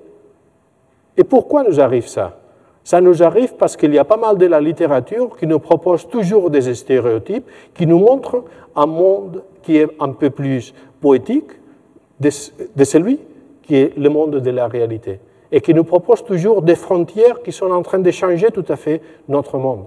Et 1.18 1.24
pourquoi 1.24 1.64
nous 1.64 1.80
arrive 1.80 2.08
ça? 2.08 2.38
Ça 2.84 3.02
nous 3.02 3.22
arrive 3.22 3.56
parce 3.56 3.76
qu'il 3.76 3.94
y 3.94 4.00
a 4.00 4.06
pas 4.06 4.18
mal 4.18 4.38
de 4.38 4.46
la 4.46 4.60
littérature 4.60 5.38
qui 5.38 5.46
nous 5.46 5.60
propose 5.60 6.08
toujours 6.08 6.50
des 6.50 6.74
stéréotypes, 6.74 7.46
qui 7.76 7.86
nous 7.86 8.00
montrent 8.00 8.44
un 8.76 8.86
monde 8.86 9.44
qui 9.62 9.78
est 9.78 9.90
un 10.00 10.10
peu 10.14 10.30
plus 10.30 10.74
poétique 11.00 11.52
de, 12.22 12.84
celui 12.84 13.20
qui 13.64 13.76
est 13.76 13.98
le 13.98 14.10
monde 14.10 14.38
de 14.38 14.52
la 14.52 14.68
réalité, 14.68 15.20
et 15.52 15.62
qui 15.62 15.74
nous 15.74 15.84
propose 15.84 16.24
toujours 16.24 16.62
des 16.62 16.76
frontières 16.76 17.42
qui 17.42 17.52
sont 17.52 17.72
en 17.72 17.82
train 17.82 18.00
de 18.00 18.12
changer 18.12 18.48
tout 18.52 18.66
à 18.70 18.76
fait 18.76 19.02
notre 19.28 19.58
monde. 19.58 19.86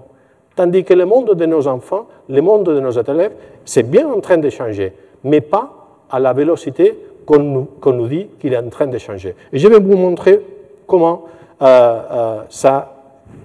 Tandis 0.55 0.83
que 0.83 0.93
le 0.93 1.05
monde 1.05 1.33
de 1.33 1.45
nos 1.45 1.67
enfants, 1.67 2.07
le 2.29 2.41
monde 2.41 2.63
de 2.65 2.79
nos 2.79 2.91
élèves, 2.91 3.33
c'est 3.65 3.83
bien 3.83 4.07
en 4.07 4.21
train 4.21 4.37
de 4.37 4.49
changer, 4.49 4.93
mais 5.23 5.41
pas 5.41 5.71
à 6.09 6.19
la 6.19 6.33
vélocité 6.33 6.97
qu'on 7.25 7.39
nous, 7.39 7.67
nous, 7.85 8.07
dit 8.07 8.27
qu'il 8.39 8.53
est 8.53 8.57
en 8.57 8.69
train 8.69 8.87
de 8.87 8.97
changer. 8.97 9.35
Et 9.51 9.57
je 9.57 9.67
vais 9.67 9.79
vous 9.79 9.97
montrer 9.97 10.41
comment 10.85 11.23
euh, 11.61 11.65
euh, 12.11 12.41
ça 12.49 12.93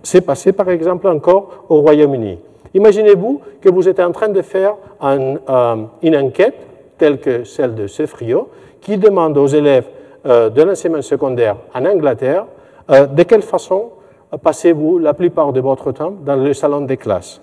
s'est 0.03 0.21
passé, 0.21 0.53
par 0.53 0.69
exemple, 0.69 1.09
encore 1.09 1.65
au 1.69 1.81
Royaume-Uni. 1.81 2.39
Imaginez-vous 2.75 3.41
que 3.61 3.69
vous 3.69 3.89
êtes 3.89 4.01
en 4.01 4.13
train 4.13 4.29
de 4.29 4.43
faire 4.43 4.75
euh, 5.03 5.77
une 6.03 6.17
enquête, 6.17 6.55
telle 6.99 7.19
que 7.19 7.45
celle 7.45 7.75
de 7.75 7.87
Cefrio, 7.87 8.49
qui 8.81 8.99
demande 8.99 9.37
aux 9.39 9.47
élèves 9.47 9.89
euh, 10.27 10.51
de 10.51 10.63
l'enseignement 10.63 11.03
secondaire 11.03 11.57
en 11.75 11.85
Angleterre 11.85 12.47
euh, 12.91 13.07
de 13.07 13.23
quelle 13.23 13.43
façon 13.43 13.91
passez-vous 14.43 14.99
la 14.99 15.15
plupart 15.15 15.53
de 15.53 15.61
votre 15.61 15.93
temps 15.93 16.13
dans 16.25 16.37
le 16.37 16.53
salon 16.55 16.83
des 16.83 16.97
classes? 16.97 17.41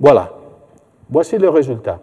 Voilà. 0.00 0.32
Voici 1.10 1.36
le 1.38 1.48
résultat. 1.48 1.98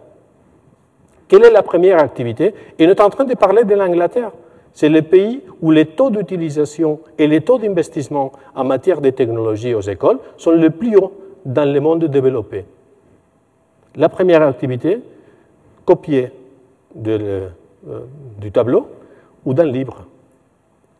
Quelle 1.28 1.44
est 1.44 1.50
la 1.50 1.62
première 1.62 2.00
activité? 2.00 2.54
Et 2.78 2.86
nous 2.86 2.94
sommes 2.94 3.06
en 3.06 3.10
train 3.10 3.24
de 3.24 3.34
parler 3.34 3.64
de 3.64 3.74
l'Angleterre. 3.74 4.32
C'est 4.72 4.88
le 4.88 5.02
pays 5.02 5.42
où 5.60 5.70
les 5.70 5.86
taux 5.86 6.10
d'utilisation 6.10 7.00
et 7.18 7.26
les 7.26 7.40
taux 7.40 7.58
d'investissement 7.58 8.32
en 8.54 8.64
matière 8.64 9.00
de 9.00 9.10
technologie 9.10 9.74
aux 9.74 9.80
écoles 9.80 10.18
sont 10.36 10.52
les 10.52 10.70
plus 10.70 10.96
hauts 10.96 11.12
dans 11.44 11.70
le 11.70 11.80
monde 11.80 12.04
développé. 12.04 12.64
La 13.96 14.08
première 14.08 14.42
activité, 14.42 15.00
copier 15.84 16.32
de 16.94 17.48
euh, 17.88 18.00
du 18.38 18.52
tableau 18.52 18.88
ou 19.44 19.54
d'un 19.54 19.64
livre. 19.64 20.04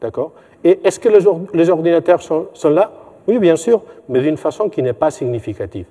D'accord? 0.01 0.33
Et 0.65 0.81
est-ce 0.83 0.99
que 0.99 1.09
les 1.55 1.69
ordinateurs 1.71 2.23
sont, 2.23 2.49
là? 2.71 2.91
Oui, 3.29 3.39
bien 3.39 3.57
sûr, 3.57 3.83
mais 4.09 4.21
d'une 4.21 4.39
façon 4.39 4.71
qui 4.71 4.83
n'est 4.83 4.95
pas 4.95 5.11
significative. 5.11 5.87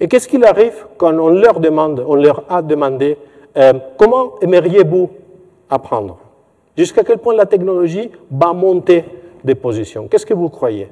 Et 0.00 0.08
qu'est-ce 0.08 0.28
qu'il 0.28 0.44
arrive 0.44 0.86
quand 0.96 1.12
on 1.18 1.28
leur 1.28 1.60
demande, 1.60 2.04
on 2.06 2.14
leur 2.14 2.44
a 2.48 2.62
demandé 2.62 3.18
euh, 3.56 3.74
comment 3.98 4.38
aimeriez-vous 4.40 5.10
apprendre? 5.68 6.18
Jusqu'à 6.76 7.04
quel 7.04 7.18
point 7.18 7.34
la 7.34 7.46
technologie 7.46 8.10
va 8.30 8.52
monter 8.52 9.04
des 9.44 9.54
positions? 9.54 10.08
Qu'est-ce 10.08 10.24
que 10.24 10.34
vous 10.34 10.48
croyez? 10.48 10.88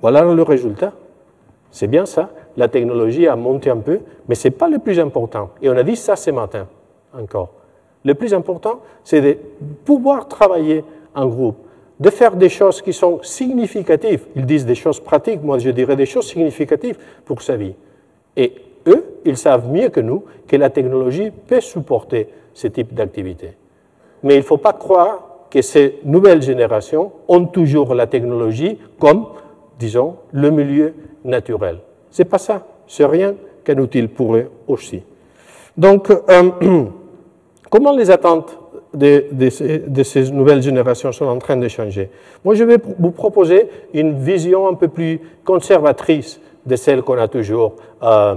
Voilà 0.00 0.22
le 0.22 0.42
résultat. 0.42 0.92
C'est 1.70 1.86
bien 1.86 2.06
ça. 2.06 2.30
La 2.56 2.68
technologie 2.68 3.28
a 3.28 3.36
monté 3.36 3.70
un 3.70 3.78
peu, 3.78 4.00
mais 4.28 4.34
ce 4.34 4.48
n'est 4.48 4.52
pas 4.52 4.68
le 4.68 4.78
plus 4.78 4.98
important. 4.98 5.50
Et 5.62 5.68
on 5.68 5.76
a 5.76 5.82
dit 5.82 5.96
ça 5.96 6.16
ce 6.16 6.30
matin 6.30 6.66
encore. 7.18 7.50
Le 8.04 8.14
plus 8.14 8.34
important, 8.34 8.80
c'est 9.02 9.20
de 9.20 9.36
pouvoir 9.84 10.28
travailler 10.28 10.84
en 11.14 11.26
groupe, 11.26 11.56
de 12.00 12.10
faire 12.10 12.36
des 12.36 12.48
choses 12.48 12.82
qui 12.82 12.92
sont 12.92 13.22
significatives. 13.22 14.26
Ils 14.36 14.44
disent 14.46 14.66
des 14.66 14.74
choses 14.74 15.00
pratiques, 15.00 15.42
moi 15.42 15.58
je 15.58 15.70
dirais 15.70 15.96
des 15.96 16.06
choses 16.06 16.28
significatives 16.28 16.98
pour 17.24 17.40
sa 17.40 17.56
vie. 17.56 17.74
Et 18.36 18.52
eux, 18.86 19.04
ils 19.24 19.36
savent 19.36 19.70
mieux 19.70 19.88
que 19.88 20.00
nous 20.00 20.24
que 20.46 20.56
la 20.56 20.70
technologie 20.70 21.30
peut 21.30 21.60
supporter 21.60 22.28
ce 22.52 22.68
type 22.68 22.94
d'activité. 22.94 23.52
Mais 24.22 24.34
il 24.34 24.38
ne 24.38 24.42
faut 24.42 24.58
pas 24.58 24.72
croire 24.72 25.46
que 25.50 25.62
ces 25.62 26.00
nouvelles 26.04 26.42
générations 26.42 27.12
ont 27.28 27.46
toujours 27.46 27.94
la 27.94 28.06
technologie 28.06 28.78
comme, 28.98 29.26
disons, 29.78 30.16
le 30.32 30.50
milieu 30.50 30.94
naturel. 31.24 31.78
C'est 32.10 32.24
pas 32.24 32.38
ça. 32.38 32.66
C'est 32.86 33.06
rien 33.06 33.34
qu'un 33.64 33.78
outil 33.78 34.02
pour 34.08 34.36
eux 34.36 34.50
aussi. 34.66 35.02
Donc, 35.76 36.10
euh, 36.10 36.50
Comment 37.74 37.90
les 37.90 38.08
attentes 38.12 38.56
de, 38.94 39.48
ces, 39.50 40.30
nouvelles 40.30 40.62
générations 40.62 41.10
sont 41.10 41.24
en 41.24 41.38
train 41.40 41.56
de 41.56 41.66
changer? 41.66 42.08
Moi, 42.44 42.54
je 42.54 42.62
vais 42.62 42.76
vous 43.00 43.10
proposer 43.10 43.66
une 43.92 44.16
vision 44.16 44.68
un 44.68 44.74
peu 44.74 44.86
plus 44.86 45.20
conservatrice 45.44 46.40
de 46.64 46.76
celle 46.76 47.02
qu'on 47.02 47.18
a 47.18 47.26
toujours 47.26 47.74
euh, 48.04 48.36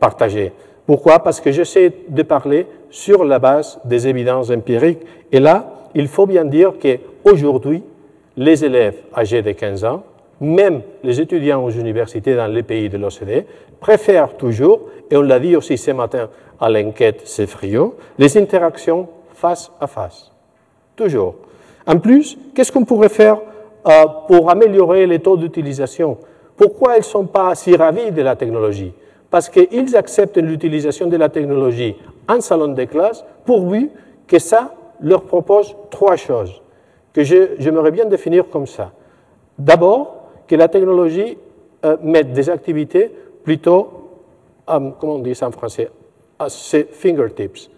partagée. 0.00 0.50
Pourquoi? 0.88 1.20
Parce 1.20 1.40
que 1.40 1.52
j'essaie 1.52 1.92
de 2.08 2.22
parler 2.24 2.66
sur 2.90 3.22
la 3.22 3.38
base 3.38 3.78
des 3.84 4.08
évidences 4.08 4.50
empiriques. 4.50 5.06
Et 5.30 5.38
là, 5.38 5.72
il 5.94 6.08
faut 6.08 6.26
bien 6.26 6.44
dire 6.44 6.72
qu'aujourd'hui, 6.82 7.84
les 8.36 8.64
élèves 8.64 8.96
âgés 9.16 9.42
de 9.42 9.52
15 9.52 9.84
ans, 9.84 10.02
même 10.40 10.80
les 11.04 11.20
étudiants 11.20 11.64
aux 11.64 11.70
universités 11.70 12.34
dans 12.34 12.48
les 12.48 12.64
pays 12.64 12.88
de 12.88 12.98
l'OCDE, 12.98 13.44
préfèrent 13.78 14.36
toujours, 14.36 14.80
et 15.12 15.16
on 15.16 15.22
l'a 15.22 15.38
dit 15.38 15.54
aussi 15.54 15.78
ce 15.78 15.92
matin 15.92 16.28
à 16.60 16.70
l'enquête 16.70 17.26
CEFRIO, 17.26 17.96
les 18.18 18.36
interactions 18.38 19.08
face 19.34 19.70
à 19.80 19.86
face. 19.86 20.30
Toujours. 20.96 21.34
En 21.86 21.98
plus, 21.98 22.38
qu'est-ce 22.54 22.72
qu'on 22.72 22.84
pourrait 22.84 23.08
faire 23.08 23.38
euh, 23.86 24.04
pour 24.28 24.50
améliorer 24.50 25.06
les 25.06 25.18
taux 25.18 25.36
d'utilisation? 25.36 26.18
Pourquoi 26.56 26.94
ils 26.94 27.00
ne 27.00 27.04
sont 27.04 27.26
pas 27.26 27.54
si 27.54 27.74
ravis 27.76 28.12
de 28.12 28.22
la 28.22 28.36
technologie? 28.36 28.92
Parce 29.30 29.48
qu'ils 29.48 29.96
acceptent 29.96 30.38
l'utilisation 30.38 31.06
de 31.06 31.16
la 31.16 31.28
technologie 31.28 31.96
en 32.28 32.40
salon 32.40 32.68
de 32.68 32.84
classe 32.84 33.24
pourvu 33.44 33.90
que 34.26 34.38
ça 34.38 34.74
leur 35.00 35.22
propose 35.24 35.74
trois 35.90 36.16
choses 36.16 36.62
que 37.14 37.22
j'aimerais 37.22 37.92
bien 37.92 38.04
définir 38.06 38.48
comme 38.50 38.66
ça. 38.66 38.90
D'abord, 39.56 40.24
que 40.48 40.56
la 40.56 40.68
technologie 40.68 41.38
euh, 41.84 41.96
mette 42.02 42.32
des 42.32 42.50
activités 42.50 43.10
plutôt, 43.44 44.10
euh, 44.68 44.90
comment 44.98 45.14
on 45.14 45.18
dit 45.20 45.34
ça 45.34 45.46
en 45.46 45.52
français, 45.52 45.90
à 46.38 46.48
ses 46.48 46.84
fingertips. 46.84 47.70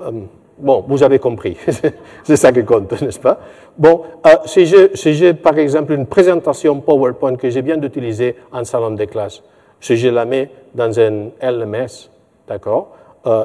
Euh, 0.00 0.10
bon, 0.58 0.84
vous 0.86 1.02
avez 1.02 1.18
compris, 1.18 1.56
c'est 2.24 2.36
ça 2.36 2.52
qui 2.52 2.64
compte, 2.64 3.00
n'est-ce 3.00 3.20
pas? 3.20 3.40
Bon, 3.76 4.02
euh, 4.26 4.30
si 4.44 5.14
j'ai 5.14 5.34
par 5.34 5.58
exemple 5.58 5.92
une 5.92 6.06
présentation 6.06 6.80
PowerPoint 6.80 7.36
que 7.36 7.50
j'ai 7.50 7.62
bien 7.62 7.76
d'utiliser 7.76 8.36
en 8.52 8.64
salon 8.64 8.92
de 8.92 9.04
classe, 9.04 9.42
si 9.80 9.96
je 9.96 10.08
la 10.08 10.24
mets 10.24 10.50
dans 10.74 10.98
un 10.98 11.30
LMS, 11.40 12.10
d'accord, 12.46 12.90
euh, 13.26 13.44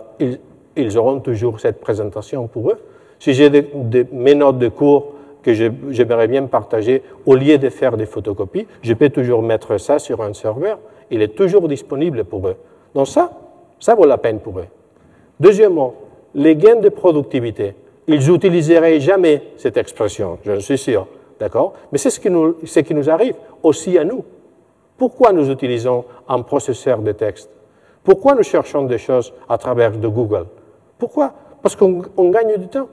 ils, 0.76 0.98
auront 0.98 1.20
toujours 1.20 1.60
cette 1.60 1.80
présentation 1.80 2.48
pour 2.48 2.72
eux. 2.72 2.80
Si 3.20 3.34
j'ai 3.34 3.50
mes 4.12 4.36
notes 4.36 4.58
de 4.58 4.70
cours 4.70 5.14
que 5.44 5.54
j'aimerais 5.54 6.28
bien 6.28 6.46
partager, 6.46 7.04
au 7.26 7.36
lieu 7.36 7.58
de 7.58 7.70
faire 7.70 7.98
des 7.98 8.06
photocopies, 8.06 8.66
je 8.82 8.94
peux 8.94 9.10
toujours 9.10 9.42
mettre 9.42 9.78
ça 9.78 10.00
sur 10.00 10.22
un 10.22 10.34
serveur. 10.34 10.80
Il 11.12 11.22
est 11.22 11.36
toujours 11.36 11.68
disponible 11.68 12.24
pour 12.24 12.48
eux. 12.48 12.56
Donc 12.96 13.08
ça, 13.08 13.32
ça 13.84 13.96
vaut 13.96 14.06
la 14.06 14.18
peine 14.18 14.40
pour 14.40 14.60
eux. 14.60 14.68
Deuxièmement, 15.42 15.94
les 16.34 16.56
gains 16.56 16.78
de 16.80 16.88
productivité. 16.88 17.76
Ils 18.08 18.32
n'utiliseraient 18.32 19.02
jamais 19.02 19.44
cette 19.58 19.76
expression, 19.76 20.40
je 20.46 20.58
suis 20.60 20.78
sûr. 20.78 21.06
D'accord? 21.38 21.74
Mais 21.92 21.98
c'est 21.98 22.10
ce, 22.10 22.22
qui 22.22 22.30
nous, 22.30 23.10
arrive 23.10 23.36
aussi 23.62 23.98
à 23.98 24.06
nous. 24.06 24.24
Pourquoi 24.98 25.34
nous 25.34 25.52
utilisons 25.52 26.06
un 26.30 26.42
processeur 26.44 27.00
de 27.00 27.12
texte? 27.12 27.50
Pourquoi 28.06 28.36
nous 28.36 28.44
cherchons 28.44 28.84
des 28.84 28.98
choses 28.98 29.34
à 29.50 29.58
travers 29.58 29.92
de 29.92 30.08
Google? 30.08 30.46
Pourquoi? 30.98 31.34
Parce 31.62 31.76
qu'on 31.76 32.30
gagne 32.30 32.56
du 32.56 32.70
temps. 32.70 32.88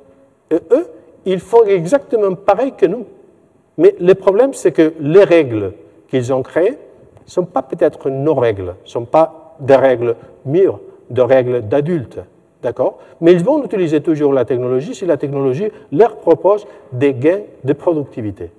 Et 0.51 0.57
eux, 0.73 0.89
ils 1.25 1.39
font 1.39 1.63
exactement 1.67 2.35
pareil 2.35 2.73
que 2.73 2.87
nous. 2.87 3.07
Mais 3.79 3.95
le 4.01 4.15
problème, 4.17 4.55
c'est 4.55 4.73
que 4.73 4.93
les 4.99 5.23
règles 5.23 5.73
qu'ils 6.09 6.33
ont 6.33 6.43
créées 6.43 6.71
ne 7.27 7.31
sont 7.31 7.45
pas 7.45 7.63
peut-être 7.63 8.11
nos 8.11 8.35
règles, 8.35 8.75
ne 8.85 8.89
sont 8.89 9.05
pas 9.05 9.40
des 9.61 9.77
règles 9.77 10.17
mûres, 10.45 10.81
de 11.11 11.23
règles 11.23 11.63
d'adultes. 11.63 12.21
D'accord? 12.63 12.99
Mais 13.21 13.33
ils 13.33 13.43
vont 13.43 13.65
utiliser 13.65 14.03
toujours 14.03 14.33
la 14.33 14.45
technologie 14.45 14.95
si 14.95 15.07
la 15.07 15.17
technologie 15.17 15.69
leur 15.93 16.17
propose 16.17 16.67
des 16.93 17.15
gains 17.15 17.41
de 17.65 17.73
productivité. 17.73 18.51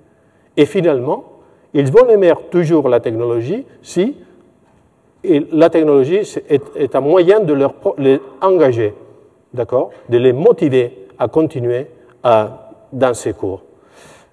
Et 0.56 0.66
finalement, 0.66 1.24
ils 1.72 1.90
vont 1.90 2.08
aimer 2.08 2.32
toujours 2.50 2.88
la 2.88 3.00
technologie 3.00 3.64
si 3.80 4.16
la 5.24 5.70
technologie 5.70 6.20
est, 6.48 6.96
un 6.96 7.00
moyen 7.00 7.40
de 7.40 7.54
les 7.98 8.20
engager, 8.40 8.92
d'accord? 9.54 9.90
De 10.08 10.18
les 10.18 10.32
motiver 10.32 11.06
à 11.18 11.28
continuer 11.28 11.86
dans 12.24 13.14
ces 13.14 13.32
cours. 13.32 13.62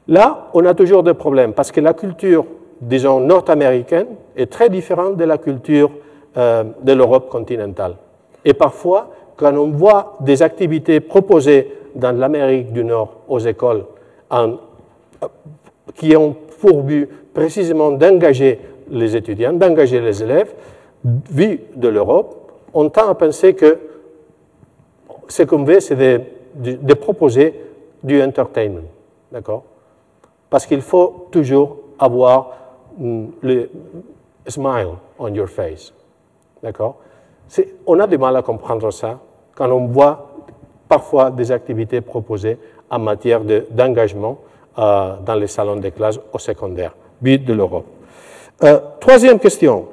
Là, 0.08 0.50
on 0.56 0.66
a 0.66 0.74
toujours 0.74 1.04
des 1.04 1.14
problèmes 1.14 1.54
parce 1.54 1.72
que 1.72 1.80
la 1.80 1.94
culture, 1.94 2.46
disons, 2.82 3.20
nord-américaine 3.20 4.08
est 4.36 4.52
très 4.52 4.70
différente 4.70 5.16
de 5.16 5.24
la 5.24 5.38
culture 5.38 5.92
euh, 6.40 6.64
de 6.82 6.94
l'Europe 6.94 7.28
continentale. 7.30 7.96
Et 8.46 8.54
parfois, 8.54 9.10
quand 9.36 9.54
on 9.58 9.72
voit 9.72 10.16
des 10.22 10.42
activités 10.42 11.02
proposées 11.02 11.74
dans 11.96 12.18
l'Amérique 12.18 12.72
du 12.72 12.86
Nord 12.86 13.18
aux 13.28 13.40
écoles 13.40 13.84
en, 14.30 14.54
qui 15.96 16.16
ont 16.16 16.34
pour 16.62 16.84
but 16.84 17.10
précisément 17.34 17.92
d'engager 17.92 18.58
les 18.90 19.18
étudiants, 19.18 19.52
d'engager 19.52 20.00
les 20.00 20.24
élèves, 20.24 20.54
vu 21.04 21.60
de 21.76 21.90
l'Europe, 21.90 22.54
on 22.74 22.88
tend 22.88 23.10
à 23.10 23.16
penser 23.16 23.54
que 23.54 23.78
ce 25.28 25.44
qu'on 25.44 25.66
veut, 25.66 25.82
c'est 25.82 25.98
de, 26.56 26.94
proposer 26.94 27.54
du 28.02 28.22
entertainment. 28.24 28.88
D'accord? 29.30 29.64
Parce 30.50 30.66
qu'il 30.66 30.82
faut 30.82 31.28
toujours 31.32 31.78
avoir 32.00 32.54
mm, 32.98 33.26
le 33.42 33.70
smile 34.48 34.96
on 35.20 35.34
your 35.34 35.50
face. 35.50 35.92
D'accord 36.64 36.98
On 37.88 38.00
a 38.00 38.08
du 38.08 38.18
mal 38.18 38.36
à 38.36 38.42
comprendre 38.42 38.92
ça 38.92 39.20
quand 39.56 39.70
on 39.72 39.88
voit 39.88 40.30
parfois 40.88 41.32
des 41.32 41.52
activités 41.52 42.02
proposées 42.02 42.58
en 42.90 43.00
matière 43.00 43.42
d'engagement 43.70 44.40
euh, 44.78 45.16
dans 45.26 45.36
les 45.36 45.48
salons 45.48 45.76
de 45.76 45.90
classe 45.90 46.20
au 46.34 46.38
secondaire, 46.38 46.96
but 47.22 47.44
de 47.44 47.54
l'Europe. 47.54 47.86
Euh, 48.64 48.80
troisième 49.00 49.40
question. 49.40 49.88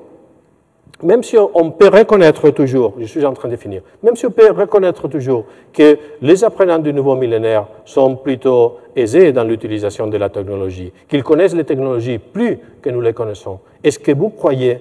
Même 1.02 1.22
si 1.22 1.36
on 1.36 1.70
peut 1.72 1.88
reconnaître 1.88 2.48
toujours, 2.50 2.94
je 2.98 3.04
suis 3.04 3.24
en 3.26 3.34
train 3.34 3.50
de 3.50 3.56
finir, 3.56 3.82
même 4.02 4.16
si 4.16 4.24
on 4.24 4.30
peut 4.30 4.50
reconnaître 4.50 5.08
toujours 5.08 5.44
que 5.70 5.98
les 6.22 6.42
apprenants 6.42 6.78
du 6.78 6.90
nouveau 6.94 7.16
millénaire 7.16 7.66
sont 7.84 8.16
plutôt 8.16 8.78
aisés 8.96 9.30
dans 9.32 9.44
l'utilisation 9.44 10.06
de 10.06 10.16
la 10.16 10.30
technologie, 10.30 10.92
qu'ils 11.06 11.22
connaissent 11.22 11.54
les 11.54 11.64
technologies 11.64 12.18
plus 12.18 12.58
que 12.80 12.88
nous 12.88 13.02
les 13.02 13.12
connaissons, 13.12 13.60
est-ce 13.84 13.98
que 13.98 14.12
vous 14.12 14.30
croyez 14.30 14.80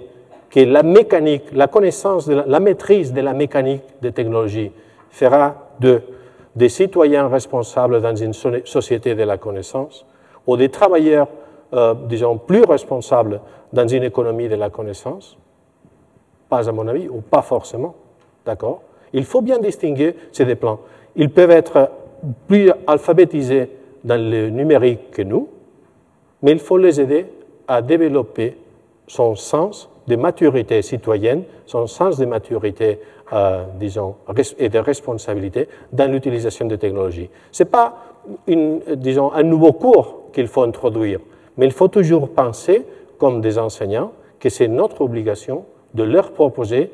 que 0.55 0.61
la 0.61 0.83
mécanique, 0.83 1.51
la 1.51 1.67
connaissance, 1.67 2.29
la, 2.29 2.59
maîtrise 2.61 3.11
de 3.11 3.19
la 3.19 3.33
mécanique 3.33 3.81
des 4.01 4.13
technologies 4.13 4.71
fera 5.09 5.53
de, 5.81 6.01
des 6.55 6.69
citoyens 6.69 7.27
responsables 7.27 8.01
dans 8.01 8.15
une 8.15 8.31
société 8.31 9.15
de 9.15 9.23
la 9.23 9.37
connaissance 9.37 10.05
ou 10.47 10.55
des 10.55 10.69
travailleurs, 10.69 11.27
euh, 11.73 11.93
disons, 12.07 12.37
plus 12.37 12.63
responsables 12.63 13.41
dans 13.73 13.85
une 13.85 14.03
économie 14.03 14.47
de 14.47 14.55
la 14.55 14.69
connaissance 14.69 15.37
Pas 16.47 16.69
à 16.69 16.71
mon 16.71 16.87
avis, 16.87 17.09
ou 17.09 17.19
pas 17.19 17.41
forcément. 17.41 17.93
D'accord? 18.45 18.81
Il 19.11 19.25
faut 19.25 19.41
bien 19.41 19.59
distinguer 19.59 20.15
ces 20.31 20.45
deux 20.45 20.55
plans. 20.55 20.79
Ils 21.17 21.31
peuvent 21.31 21.51
être 21.51 21.91
plus 22.47 22.71
alphabétisés 22.87 23.71
dans 24.05 24.21
le 24.21 24.49
numérique 24.51 25.11
que 25.11 25.21
nous, 25.21 25.49
mais 26.41 26.51
il 26.51 26.59
faut 26.59 26.77
les 26.77 27.01
aider 27.01 27.25
à 27.67 27.81
développer 27.81 28.55
son 29.05 29.35
sens 29.35 29.89
de 30.07 30.15
maturité 30.15 30.81
citoyenne, 30.81 31.43
son 31.65 31.87
sens 31.87 32.17
de 32.17 32.25
maturité, 32.25 32.99
euh, 33.33 33.63
disons, 33.79 34.15
et 34.59 34.69
de 34.69 34.79
responsabilité 34.79 35.67
dans 35.91 36.11
l'utilisation 36.11 36.67
des 36.67 36.77
technologies. 36.77 37.29
Ce 37.51 37.63
n'est 37.63 37.69
pas, 37.69 37.97
un 38.47 39.43
nouveau 39.43 39.73
cours 39.73 40.23
qu'il 40.33 40.47
faut 40.47 40.63
introduire, 40.63 41.19
mais 41.57 41.65
il 41.65 41.71
faut 41.71 41.87
toujours 41.87 42.29
penser, 42.29 42.85
comme 43.17 43.41
des 43.41 43.57
enseignants, 43.57 44.11
que 44.39 44.49
c'est 44.49 44.67
notre 44.67 45.01
obligation 45.01 45.65
de 45.93 46.03
leur 46.03 46.31
proposer 46.31 46.91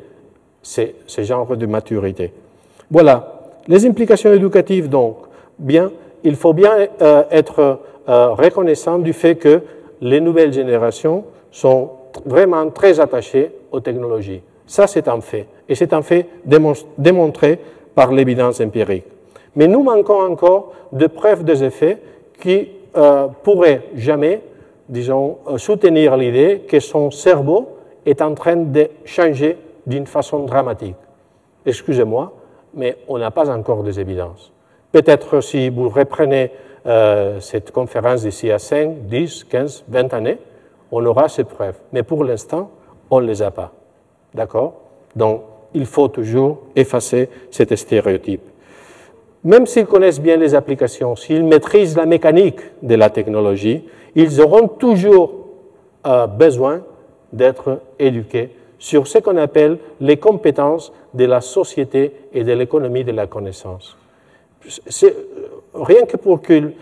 ce, 0.61 0.81
ce 1.07 1.21
genre 1.23 1.57
de 1.57 1.65
maturité. 1.65 2.31
Voilà. 2.89 3.39
Les 3.67 3.85
implications 3.85 4.31
éducatives, 4.33 4.89
donc, 4.89 5.17
bien, 5.57 5.91
il 6.23 6.35
faut 6.35 6.53
bien 6.53 6.71
euh, 7.01 7.23
être 7.31 7.79
euh, 8.09 8.29
reconnaissant 8.29 8.99
du 8.99 9.13
fait 9.13 9.35
que 9.35 9.61
les 10.01 10.19
nouvelles 10.19 10.53
générations 10.53 11.25
sont 11.51 11.91
vraiment 12.25 12.69
très 12.69 12.99
attachés 12.99 13.51
aux 13.71 13.79
technologies. 13.79 14.41
Ça, 14.65 14.87
c'est 14.87 15.07
un 15.07 15.21
fait. 15.21 15.47
Et 15.67 15.75
c'est 15.75 15.93
un 15.93 16.01
fait 16.01 16.27
démontré 16.97 17.59
par 17.95 18.11
l'évidence 18.11 18.61
empirique. 18.61 19.05
Mais 19.55 19.67
nous 19.67 19.83
manquons 19.83 20.21
encore 20.21 20.73
de 20.91 21.07
preuves 21.07 21.43
des 21.43 21.63
effets 21.63 21.97
qui 22.39 22.69
euh, 22.95 23.27
pourraient 23.43 23.83
jamais, 23.95 24.41
disons, 24.87 25.37
euh, 25.47 25.57
soutenir 25.57 26.15
l'idée 26.17 26.63
que 26.67 26.79
son 26.79 27.11
cerveau 27.11 27.69
est 28.05 28.21
en 28.21 28.33
train 28.33 28.55
de 28.55 28.87
changer 29.05 29.57
d'une 29.85 30.05
façon 30.05 30.45
dramatique. 30.45 30.95
Excusez-moi, 31.65 32.33
mais 32.73 32.97
on 33.07 33.17
n'a 33.17 33.31
pas 33.31 33.49
encore 33.49 33.83
des 33.83 33.99
évidences. 33.99 34.51
Peut-être 34.91 35.41
si 35.41 35.69
vous 35.69 35.89
reprenez 35.89 36.51
euh, 36.85 37.39
cette 37.39 37.71
conférence 37.71 38.23
d'ici 38.23 38.51
à 38.51 38.59
5, 38.59 39.05
10, 39.05 39.43
15, 39.45 39.83
20 39.87 40.13
années, 40.13 40.37
on 40.91 41.05
aura 41.05 41.29
ces 41.29 41.43
preuves. 41.43 41.77
Mais 41.93 42.03
pour 42.03 42.23
l'instant, 42.23 42.71
on 43.09 43.21
ne 43.21 43.27
les 43.27 43.41
a 43.41 43.51
pas. 43.51 43.71
D'accord? 44.33 44.73
Donc, 45.15 45.41
il 45.73 45.85
faut 45.85 46.07
toujours 46.07 46.63
effacer 46.75 47.29
cet 47.49 47.75
stéréotype. 47.75 48.41
Même 49.43 49.65
s'ils 49.65 49.87
connaissent 49.87 50.21
bien 50.21 50.37
les 50.37 50.53
applications, 50.53 51.15
s'ils 51.15 51.43
maîtrisent 51.43 51.97
la 51.97 52.05
mécanique 52.05 52.59
de 52.83 52.95
la 52.95 53.09
technologie, 53.09 53.83
ils 54.15 54.41
auront 54.41 54.67
toujours 54.67 55.31
euh, 56.05 56.27
besoin 56.27 56.81
d'être 57.33 57.79
éduqués 57.97 58.49
sur 58.77 59.07
ce 59.07 59.19
qu'on 59.19 59.37
appelle 59.37 59.77
les 59.99 60.17
compétences 60.17 60.91
de 61.13 61.25
la 61.25 61.41
société 61.41 62.13
et 62.33 62.43
de 62.43 62.51
l'économie 62.53 63.03
de 63.03 63.11
la 63.11 63.27
connaissance. 63.27 63.97
C'est 64.87 65.15
rien 65.73 66.05
que 66.05 66.17
pour 66.17 66.41
qu'ils 66.41 66.73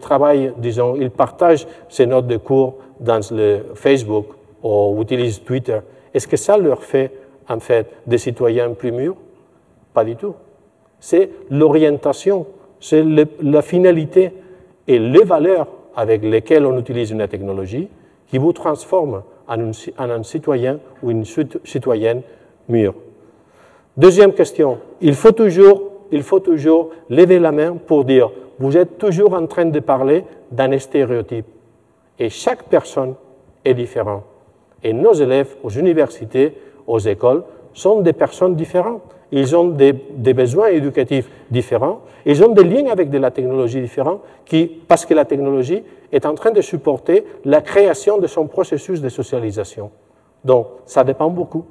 travaillent, 0.00 0.52
disons, 0.56 0.96
ils 0.96 1.10
partagent 1.10 1.66
ces 1.88 2.06
notes 2.06 2.26
de 2.26 2.36
cours 2.36 2.76
dans 3.00 3.20
le 3.30 3.60
Facebook 3.74 4.26
ou 4.62 5.00
utilisent 5.00 5.42
Twitter, 5.42 5.78
est-ce 6.14 6.26
que 6.26 6.36
ça 6.36 6.56
leur 6.56 6.82
fait 6.82 7.12
en 7.48 7.60
fait 7.60 7.86
des 8.06 8.18
citoyens 8.18 8.70
plus 8.70 8.92
mûrs? 8.92 9.16
Pas 9.92 10.04
du 10.04 10.16
tout. 10.16 10.34
C'est 10.98 11.30
l'orientation, 11.50 12.46
c'est 12.80 13.04
la 13.40 13.62
finalité 13.62 14.32
et 14.88 14.98
les 14.98 15.24
valeurs 15.24 15.68
avec 15.94 16.22
lesquelles 16.22 16.66
on 16.66 16.78
utilise 16.78 17.10
une 17.10 17.26
technologie 17.28 17.88
qui 18.28 18.38
vous 18.38 18.52
transforme 18.52 19.22
en, 19.46 19.70
un 19.98 20.22
citoyen 20.22 20.80
ou 21.02 21.10
une 21.10 21.24
citoyenne 21.24 22.22
mûre. 22.68 22.94
Deuxième 23.96 24.32
question, 24.32 24.78
il 25.00 25.14
faut 25.14 25.32
toujours 25.32 25.96
il 26.12 26.22
faut 26.22 26.40
toujours 26.40 26.90
lever 27.10 27.38
la 27.38 27.52
main 27.52 27.76
pour 27.76 28.04
dire, 28.04 28.30
vous 28.58 28.76
êtes 28.76 28.98
toujours 28.98 29.34
en 29.34 29.46
train 29.46 29.66
de 29.66 29.80
parler 29.80 30.24
d'un 30.50 30.78
stéréotype. 30.78 31.46
Et 32.18 32.30
chaque 32.30 32.64
personne 32.64 33.14
est 33.64 33.74
différente. 33.74 34.24
Et 34.82 34.92
nos 34.92 35.12
élèves 35.12 35.56
aux 35.62 35.70
universités, 35.70 36.54
aux 36.86 36.98
écoles, 36.98 37.44
sont 37.72 38.00
des 38.00 38.12
personnes 38.12 38.54
différentes. 38.54 39.02
Ils 39.32 39.56
ont 39.56 39.68
des, 39.68 39.92
besoins 39.92 40.68
éducatifs 40.68 41.28
différents. 41.50 42.00
Ils 42.24 42.42
ont 42.44 42.52
des 42.52 42.64
liens 42.64 42.90
avec 42.90 43.10
de 43.10 43.18
la 43.18 43.30
technologie 43.30 43.80
différente 43.80 44.20
qui, 44.44 44.66
parce 44.66 45.04
que 45.04 45.14
la 45.14 45.24
technologie 45.24 45.82
est 46.12 46.26
en 46.26 46.34
train 46.34 46.52
de 46.52 46.60
supporter 46.60 47.24
la 47.44 47.60
création 47.60 48.18
de 48.18 48.26
son 48.26 48.46
processus 48.46 49.00
de 49.00 49.08
socialisation. 49.08 49.90
Donc, 50.44 50.68
ça 50.86 51.02
dépend 51.02 51.28
beaucoup 51.28 51.64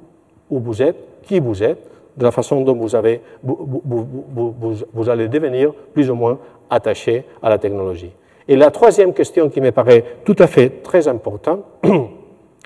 où 0.50 0.58
vous 0.58 0.82
êtes, 0.82 0.96
qui 1.22 1.40
vous 1.40 1.62
êtes, 1.62 1.78
de 2.16 2.24
la 2.24 2.30
façon 2.30 2.60
dont 2.62 2.74
vous, 2.74 2.94
avez, 2.94 3.20
vous, 3.42 5.08
allez 5.08 5.28
devenir 5.28 5.72
plus 5.92 6.10
ou 6.10 6.14
moins 6.14 6.38
attaché 6.70 7.24
à 7.42 7.50
la 7.50 7.58
technologie. 7.58 8.12
Et 8.48 8.56
la 8.56 8.70
troisième 8.70 9.12
question 9.12 9.48
qui 9.48 9.60
me 9.60 9.72
paraît 9.72 10.04
tout 10.24 10.36
à 10.38 10.46
fait 10.46 10.82
très 10.82 11.08
importante, 11.08 11.64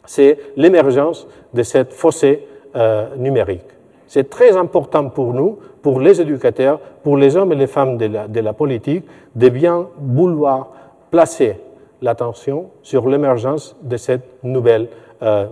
c'est 0.05 0.39
l'émergence 0.57 1.27
de 1.55 1.63
cette 1.63 1.93
fossé 1.93 2.47
euh, 2.77 3.17
numérique. 3.17 3.67
C'est 4.07 4.29
très 4.29 4.57
important 4.57 5.09
pour 5.09 5.33
nous, 5.33 5.59
pour 5.83 6.01
les 6.01 6.21
éducateurs, 6.21 6.81
pour 7.03 7.17
les 7.17 7.37
hommes 7.37 7.53
et 7.53 7.57
les 7.57 7.67
femmes 7.67 7.97
de 7.97 8.41
la, 8.41 8.53
politique, 8.53 9.05
de 9.37 9.49
bien 9.49 9.89
vouloir 9.99 10.71
placer 11.11 11.57
l'attention 12.03 12.71
sur 12.83 13.09
l'émergence 13.09 13.77
de 13.83 13.97
cette 13.97 14.43
nouvelle, 14.43 14.89
euh, 15.23 15.47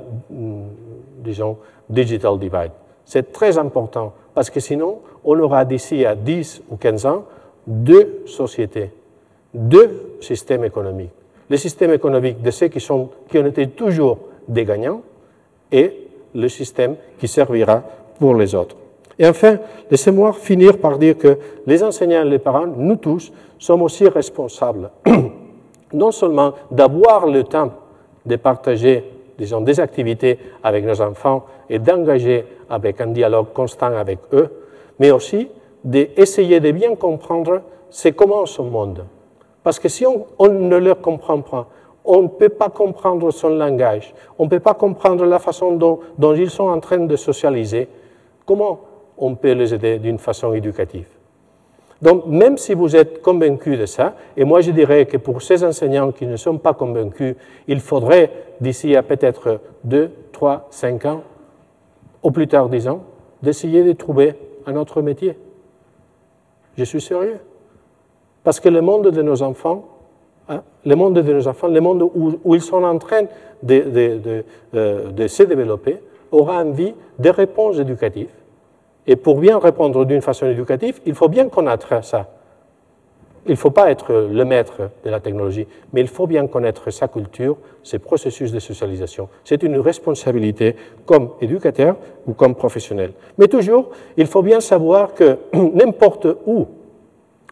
disons, 1.18 1.56
digital 1.88 2.38
divide. 2.38 2.72
C'est 3.04 3.32
très 3.32 3.58
important 3.58 4.12
parce 4.34 4.50
que 4.50 4.60
sinon, 4.60 4.98
on 5.24 5.38
aura 5.38 5.64
d'ici 5.64 6.04
à 6.04 6.14
10 6.14 6.62
ou 6.70 6.76
15 6.76 7.06
ans 7.06 7.24
deux 7.66 8.22
sociétés, 8.26 8.90
deux 9.54 10.16
systèmes 10.20 10.64
économiques. 10.64 11.10
Le 11.48 11.56
système 11.56 11.92
économique 11.92 12.42
de 12.42 12.50
ceux 12.50 12.68
qui, 12.68 12.80
sont, 12.80 13.10
qui 13.28 13.38
ont 13.38 13.46
été 13.46 13.68
toujours 13.68 14.18
des 14.46 14.64
gagnants 14.64 15.02
et 15.72 16.08
le 16.34 16.48
système 16.48 16.96
qui 17.18 17.28
servira 17.28 17.82
pour 18.18 18.34
les 18.34 18.54
autres. 18.54 18.76
Et 19.18 19.26
enfin, 19.26 19.58
laissez-moi 19.90 20.32
finir 20.32 20.78
par 20.78 20.98
dire 20.98 21.16
que 21.16 21.38
les 21.66 21.82
enseignants 21.82 22.22
et 22.22 22.28
les 22.28 22.38
parents, 22.38 22.66
nous 22.66 22.96
tous, 22.96 23.32
sommes 23.58 23.82
aussi 23.82 24.06
responsables 24.06 24.90
non 25.92 26.12
seulement 26.12 26.52
d'avoir 26.70 27.26
le 27.26 27.44
temps 27.44 27.72
de 28.24 28.36
partager 28.36 29.04
disons, 29.38 29.60
des 29.60 29.80
activités 29.80 30.38
avec 30.62 30.84
nos 30.84 31.00
enfants 31.00 31.46
et 31.70 31.78
d'engager 31.78 32.44
avec 32.68 33.00
un 33.00 33.08
dialogue 33.08 33.52
constant 33.54 33.96
avec 33.96 34.18
eux, 34.32 34.48
mais 34.98 35.10
aussi 35.10 35.48
d'essayer 35.84 36.60
de 36.60 36.70
bien 36.72 36.94
comprendre 36.96 37.62
c'est 37.90 38.12
comment 38.12 38.44
ce 38.44 38.60
monde. 38.62 39.04
Parce 39.62 39.78
que 39.78 39.88
si 39.88 40.06
on, 40.06 40.48
ne 40.48 40.76
le 40.76 40.94
comprend 40.94 41.40
pas, 41.40 41.68
on 42.04 42.22
ne 42.22 42.28
peut 42.28 42.48
pas 42.48 42.70
comprendre 42.70 43.30
son 43.30 43.50
langage, 43.50 44.14
on 44.38 44.44
ne 44.44 44.48
peut 44.48 44.60
pas 44.60 44.74
comprendre 44.74 45.24
la 45.26 45.38
façon 45.38 45.72
dont, 45.72 46.00
dont 46.16 46.34
ils 46.34 46.50
sont 46.50 46.68
en 46.68 46.80
train 46.80 46.98
de 46.98 47.16
socialiser, 47.16 47.88
comment 48.46 48.80
on 49.18 49.34
peut 49.34 49.52
les 49.52 49.74
aider 49.74 49.98
d'une 49.98 50.18
façon 50.18 50.54
éducative? 50.54 51.06
Donc, 52.00 52.26
même 52.26 52.56
si 52.56 52.74
vous 52.74 52.94
êtes 52.94 53.22
convaincu 53.22 53.76
de 53.76 53.84
ça, 53.84 54.14
et 54.36 54.44
moi 54.44 54.60
je 54.60 54.70
dirais 54.70 55.06
que 55.06 55.16
pour 55.16 55.42
ces 55.42 55.64
enseignants 55.64 56.12
qui 56.12 56.26
ne 56.26 56.36
sont 56.36 56.58
pas 56.58 56.72
convaincus, 56.72 57.34
il 57.66 57.80
faudrait, 57.80 58.30
d'ici 58.60 58.94
à 58.94 59.02
peut-être 59.02 59.60
2, 59.84 60.10
3, 60.32 60.68
5 60.70 61.04
ans, 61.06 61.22
au 62.22 62.30
plus 62.30 62.46
tard 62.46 62.68
10 62.68 62.88
ans, 62.88 63.02
d'essayer 63.42 63.82
de 63.82 63.92
trouver 63.92 64.34
un 64.66 64.76
autre 64.76 65.02
métier. 65.02 65.36
Je 66.76 66.84
suis 66.84 67.00
sérieux. 67.00 67.40
Parce 68.44 68.60
que 68.60 68.68
le 68.68 68.80
monde 68.80 69.10
de 69.10 69.22
nos 69.22 69.42
enfants, 69.42 69.84
hein, 70.48 70.62
le 70.84 70.94
monde 70.94 71.14
de 71.14 71.32
nos 71.32 71.46
enfants, 71.48 71.68
le 71.68 71.80
monde 71.80 72.02
où, 72.02 72.54
ils 72.54 72.62
sont 72.62 72.82
en 72.82 72.98
train 72.98 73.22
de, 73.62 74.44
euh, 74.74 75.10
de 75.10 75.26
se 75.26 75.42
développer, 75.42 75.98
aura 76.30 76.62
envie 76.62 76.94
de 77.18 77.30
réponses 77.30 77.78
éducatives 77.78 78.28
et 79.08 79.16
pour 79.16 79.38
bien 79.38 79.58
répondre 79.58 80.04
d'une 80.04 80.20
façon 80.20 80.46
éducative, 80.46 81.00
il 81.06 81.14
faut 81.14 81.28
bien 81.28 81.48
connaître 81.48 82.04
ça. 82.04 82.28
Il 83.46 83.52
ne 83.52 83.56
faut 83.56 83.70
pas 83.70 83.90
être 83.90 84.12
le 84.12 84.44
maître 84.44 84.90
de 85.02 85.08
la 85.08 85.18
technologie, 85.20 85.66
mais 85.94 86.02
il 86.02 86.08
faut 86.08 86.26
bien 86.26 86.46
connaître 86.46 86.90
sa 86.90 87.08
culture, 87.08 87.56
ses 87.82 87.98
processus 87.98 88.52
de 88.52 88.58
socialisation. 88.58 89.30
C'est 89.44 89.62
une 89.62 89.78
responsabilité 89.78 90.76
comme 91.06 91.30
éducateur 91.40 91.96
ou 92.26 92.34
comme 92.34 92.54
professionnel. 92.54 93.12
Mais 93.38 93.48
toujours, 93.48 93.88
il 94.18 94.26
faut 94.26 94.42
bien 94.42 94.60
savoir 94.60 95.14
que 95.14 95.38
n'importe 95.54 96.26
où 96.46 96.66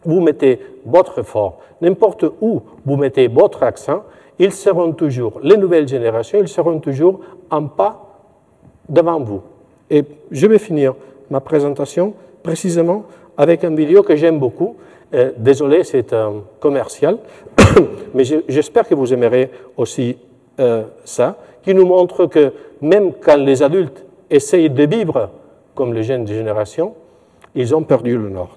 vous 0.07 0.21
mettez 0.21 0.61
votre 0.85 1.21
effort, 1.21 1.59
n'importe 1.81 2.25
où 2.41 2.63
vous 2.85 2.97
mettez 2.97 3.29
votre 3.29 3.63
accent, 3.63 4.03
ils 4.39 4.53
seront 4.53 4.93
toujours, 4.93 5.41
les 5.43 5.57
nouvelles 5.57 5.89
générations, 5.89 6.39
ils 6.41 6.49
seront 6.49 6.79
toujours 6.79 7.21
en 7.51 7.65
pas 7.65 8.21
devant 8.89 9.21
vous. 9.21 9.43
Et 9.91 10.05
je 10.31 10.47
vais 10.47 10.59
finir 10.59 10.95
ma 11.31 11.41
présentation 11.41 12.15
précisément 12.43 13.05
avec 13.37 13.65
un 13.65 13.75
vidéo 13.75 14.03
que 14.03 14.17
j'aime 14.17 14.39
beaucoup. 14.39 14.77
Euh, 15.15 15.33
désolé, 15.37 15.85
c'est 15.85 16.13
un 16.13 16.43
commercial, 16.61 17.19
mais 18.15 18.25
j'espère 18.49 18.89
que 18.89 18.95
vous 18.95 19.13
aimerez 19.13 19.51
aussi 19.77 20.19
euh, 20.59 20.85
ça, 21.05 21.37
qui 21.63 21.75
nous 21.75 21.87
montre 21.87 22.27
que 22.27 22.53
même 22.81 23.13
quand 23.13 23.37
les 23.37 23.63
adultes 23.63 24.05
essayent 24.31 24.71
de 24.71 24.87
vivre 24.87 25.31
comme 25.75 25.95
les 25.95 26.03
jeunes 26.03 26.27
générations, 26.27 26.95
ils 27.55 27.75
ont 27.75 27.83
perdu 27.83 28.17
le 28.17 28.29
nord. 28.29 28.57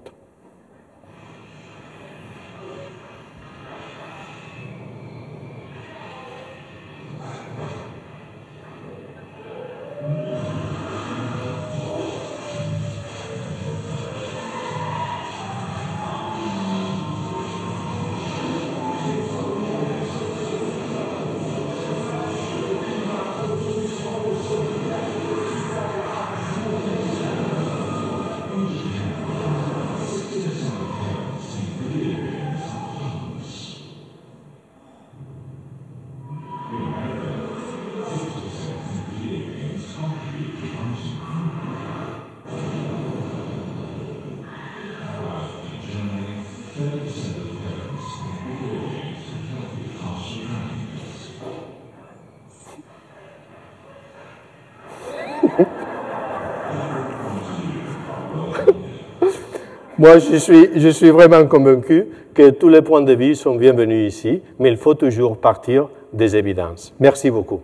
Moi, 59.99 60.17
je 60.19 60.37
suis, 60.37 60.79
je 60.79 60.87
suis 60.87 61.09
vraiment 61.09 61.45
convaincu 61.45 62.07
que 62.33 62.51
tous 62.51 62.69
les 62.69 62.81
points 62.81 63.01
de 63.01 63.13
vue 63.13 63.35
sont 63.35 63.55
bienvenus 63.55 64.13
ici, 64.13 64.41
mais 64.57 64.69
il 64.69 64.77
faut 64.77 64.93
toujours 64.93 65.37
partir 65.37 65.89
des 66.13 66.37
évidences. 66.37 66.93
Merci 67.01 67.29
beaucoup. 67.29 67.59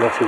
Merci. 0.00 0.24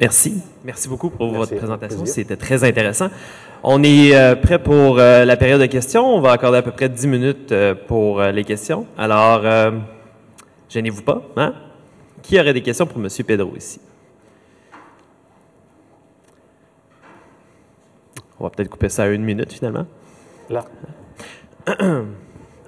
Merci. 0.00 0.55
Merci 0.66 0.88
beaucoup 0.88 1.10
pour 1.10 1.32
votre 1.32 1.54
présentation. 1.54 2.04
C'était 2.06 2.36
très 2.36 2.64
intéressant. 2.64 3.08
On 3.62 3.84
est 3.84 4.16
euh, 4.16 4.34
prêt 4.34 4.60
pour 4.60 4.98
euh, 4.98 5.24
la 5.24 5.36
période 5.36 5.60
de 5.60 5.66
questions. 5.66 6.04
On 6.04 6.20
va 6.20 6.32
accorder 6.32 6.58
à 6.58 6.62
peu 6.62 6.72
près 6.72 6.88
10 6.88 7.06
minutes 7.06 7.52
euh, 7.52 7.76
pour 7.76 8.20
les 8.20 8.42
questions. 8.42 8.84
Alors, 8.98 9.44
gênez-vous 10.68 11.02
pas. 11.02 11.22
Hein? 11.36 11.54
Qui 12.20 12.40
aurait 12.40 12.52
des 12.52 12.62
questions 12.62 12.84
pour 12.84 13.00
M. 13.00 13.06
Pedro 13.24 13.54
ici? 13.56 13.80
On 18.40 18.44
va 18.44 18.50
peut-être 18.50 18.68
couper 18.68 18.88
ça 18.88 19.04
à 19.04 19.06
une 19.06 19.22
minute 19.22 19.52
finalement. 19.52 19.86
Là. 20.50 20.64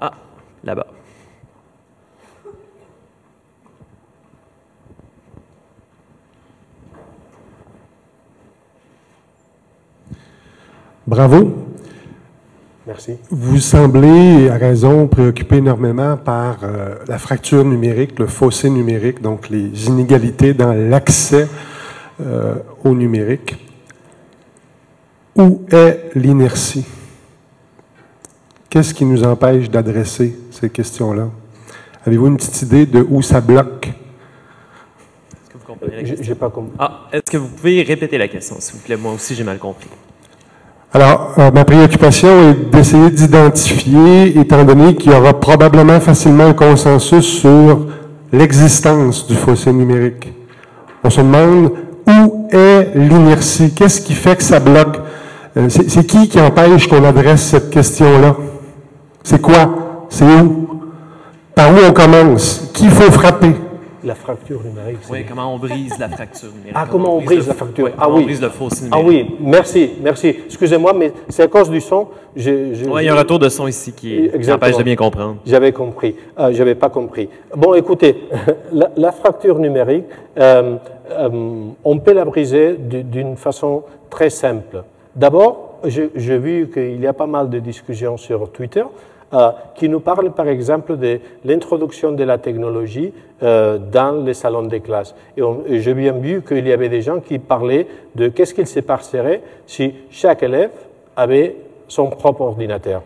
Ah, 0.00 0.12
là-bas. 0.62 0.86
Bravo. 11.08 11.54
Merci. 12.86 13.16
Vous 13.30 13.60
semblez, 13.60 14.50
à 14.50 14.58
raison, 14.58 15.06
préoccupé 15.06 15.56
énormément 15.56 16.18
par 16.18 16.58
euh, 16.62 16.96
la 17.08 17.16
fracture 17.16 17.64
numérique, 17.64 18.18
le 18.18 18.26
fossé 18.26 18.68
numérique, 18.68 19.22
donc 19.22 19.48
les 19.48 19.86
inégalités 19.86 20.52
dans 20.52 20.74
l'accès 20.74 21.48
euh, 22.20 22.56
au 22.84 22.90
numérique. 22.90 23.56
Où 25.34 25.62
est 25.72 26.10
l'inertie? 26.14 26.84
Qu'est-ce 28.68 28.92
qui 28.92 29.06
nous 29.06 29.24
empêche 29.24 29.70
d'adresser 29.70 30.38
ces 30.50 30.68
questions-là? 30.68 31.30
Avez-vous 32.04 32.26
une 32.26 32.36
petite 32.36 32.60
idée 32.60 32.84
de 32.84 33.00
où 33.08 33.22
ça 33.22 33.40
bloque? 33.40 33.86
Est-ce 33.86 35.52
que 35.54 35.58
vous 35.58 35.64
comprenez 35.64 36.34
pas 36.34 36.50
compris. 36.50 36.76
Ah, 36.78 37.08
est-ce 37.12 37.30
que 37.30 37.38
vous 37.38 37.48
pouvez 37.48 37.82
répéter 37.82 38.18
la 38.18 38.28
question, 38.28 38.56
s'il 38.60 38.74
vous 38.74 38.82
plaît? 38.82 38.98
Moi 38.98 39.14
aussi, 39.14 39.34
j'ai 39.34 39.44
mal 39.44 39.58
compris. 39.58 39.88
Alors, 40.92 41.34
euh, 41.36 41.50
ma 41.50 41.66
préoccupation 41.66 42.28
est 42.50 42.70
d'essayer 42.72 43.10
d'identifier, 43.10 44.38
étant 44.38 44.64
donné 44.64 44.94
qu'il 44.94 45.12
y 45.12 45.14
aura 45.14 45.38
probablement 45.38 46.00
facilement 46.00 46.46
un 46.46 46.54
consensus 46.54 47.26
sur 47.26 47.86
l'existence 48.32 49.26
du 49.26 49.34
fossé 49.34 49.70
numérique. 49.70 50.32
On 51.04 51.10
se 51.10 51.20
demande 51.20 51.72
où 52.06 52.48
est 52.50 52.92
l'inertie, 52.94 53.74
qu'est-ce 53.74 54.00
qui 54.00 54.14
fait 54.14 54.36
que 54.36 54.42
ça 54.42 54.60
bloque? 54.60 54.98
Euh, 55.58 55.68
c'est 55.68 56.06
qui 56.06 56.26
qui 56.26 56.40
empêche 56.40 56.88
qu'on 56.88 57.04
adresse 57.04 57.42
cette 57.42 57.68
question-là? 57.68 58.36
C'est 59.22 59.42
quoi? 59.42 60.06
C'est 60.08 60.24
où? 60.24 60.68
Par 61.54 61.70
où 61.70 61.76
on 61.86 61.92
commence? 61.92 62.70
Qui 62.72 62.88
faut 62.88 63.12
frapper? 63.12 63.54
La 64.04 64.14
fracture 64.14 64.62
numérique. 64.62 64.98
Oui, 65.10 65.24
comment 65.26 65.54
on 65.54 65.58
brise 65.58 65.98
la 65.98 66.08
fracture 66.08 66.48
numérique. 66.48 66.72
Ah, 66.74 66.86
comment, 66.90 67.16
on 67.16 67.20
brise, 67.20 67.48
la 67.48 67.54
fracture? 67.54 67.90
Ah 67.98 68.08
oui. 68.08 68.22
On 68.22 68.24
brise 68.24 68.40
le 68.40 68.48
fossé 68.48 68.84
numérique. 68.84 69.04
Ah 69.04 69.08
oui, 69.08 69.36
merci, 69.40 69.90
merci. 70.02 70.28
Excusez-moi, 70.46 70.92
mais 70.92 71.12
c'est 71.28 71.42
à 71.42 71.48
cause 71.48 71.70
du 71.70 71.80
son. 71.80 72.08
oui, 72.36 72.42
il 72.44 73.04
y 73.04 73.08
a 73.08 73.14
un 73.14 73.18
retour 73.18 73.38
de 73.38 73.48
son 73.48 73.66
ici 73.66 73.92
qui, 73.92 74.30
empêche 74.50 74.76
de 74.76 74.82
bien 74.82 74.96
comprendre. 74.96 75.36
J'avais 75.46 75.72
compris. 75.72 76.14
Euh, 76.38 76.52
Je 76.52 76.58
n'avais 76.58 76.74
pas 76.74 76.88
compris. 76.88 77.28
Bon, 77.56 77.74
écoutez, 77.74 78.28
la, 78.96 79.12
fracture 79.12 79.58
numérique, 79.58 80.04
euh, 80.38 80.76
euh, 81.10 81.28
on 81.84 81.98
peut 81.98 82.12
la 82.12 82.24
briser 82.24 82.76
d'une 82.78 83.36
façon 83.36 83.82
très 84.10 84.30
simple. 84.30 84.84
D'abord, 85.16 85.80
j'ai 85.84 86.38
vu 86.38 86.70
qu'il 86.72 87.00
y 87.00 87.06
a 87.06 87.12
pas 87.12 87.26
mal 87.26 87.50
de 87.50 87.58
discussions 87.58 88.16
sur 88.16 88.50
Twitter 88.50 88.84
qui 89.74 89.88
nous 89.88 90.00
parle 90.00 90.32
par 90.32 90.48
exemple 90.48 90.96
de 90.96 91.20
l'introduction 91.44 92.12
de 92.12 92.24
la 92.24 92.38
technologie 92.38 93.12
euh, 93.42 93.78
dans 93.78 94.24
les 94.24 94.34
salons 94.34 94.62
des 94.62 94.80
classes. 94.80 95.14
Et, 95.36 95.42
et 95.66 95.80
j'ai 95.80 95.94
bien 95.94 96.12
vu 96.12 96.42
qu'il 96.42 96.66
y 96.66 96.72
avait 96.72 96.88
des 96.88 97.02
gens 97.02 97.20
qui 97.20 97.38
parlaient 97.38 97.86
de 98.14 98.28
qu'est-ce 98.28 98.54
qu'il 98.54 98.66
se 98.66 98.80
passerait 98.80 99.42
si 99.66 99.94
chaque 100.10 100.42
élève 100.42 100.70
avait 101.16 101.56
son 101.88 102.08
propre 102.08 102.42
ordinateur. 102.42 103.02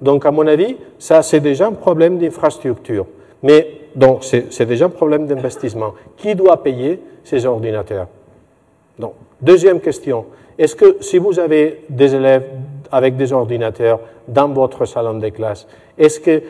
Donc, 0.00 0.26
à 0.26 0.32
mon 0.32 0.46
avis, 0.46 0.76
ça, 0.98 1.22
c'est 1.22 1.40
déjà 1.40 1.68
un 1.68 1.72
problème 1.72 2.18
d'infrastructure. 2.18 3.06
Mais, 3.42 3.68
donc, 3.94 4.24
c'est 4.24 4.66
déjà 4.66 4.86
un 4.86 4.90
problème 4.90 5.26
d'investissement. 5.26 5.94
Qui 6.16 6.34
doit 6.34 6.62
payer 6.62 7.00
ces 7.22 7.46
ordinateurs? 7.46 8.08
Donc, 8.98 9.14
Deuxième 9.42 9.80
question. 9.80 10.26
Est-ce 10.56 10.76
que 10.76 10.98
si 11.00 11.18
vous 11.18 11.40
avez 11.40 11.84
des 11.88 12.14
élèves 12.14 12.44
avec 12.92 13.16
des 13.16 13.32
ordinateurs 13.32 14.00
dans 14.28 14.48
votre 14.48 14.84
salon 14.84 15.14
de 15.14 15.28
classe, 15.30 15.66
est-ce 15.98 16.20
que 16.20 16.42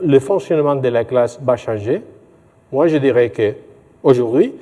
le 0.00 0.18
fonctionnement 0.20 0.76
de 0.76 0.88
la 0.88 1.04
classe 1.04 1.40
va 1.42 1.56
changer? 1.56 2.02
Moi, 2.72 2.86
je 2.86 2.96
dirais 2.96 3.30
que 3.30 3.54
aujourd'hui, 4.02 4.54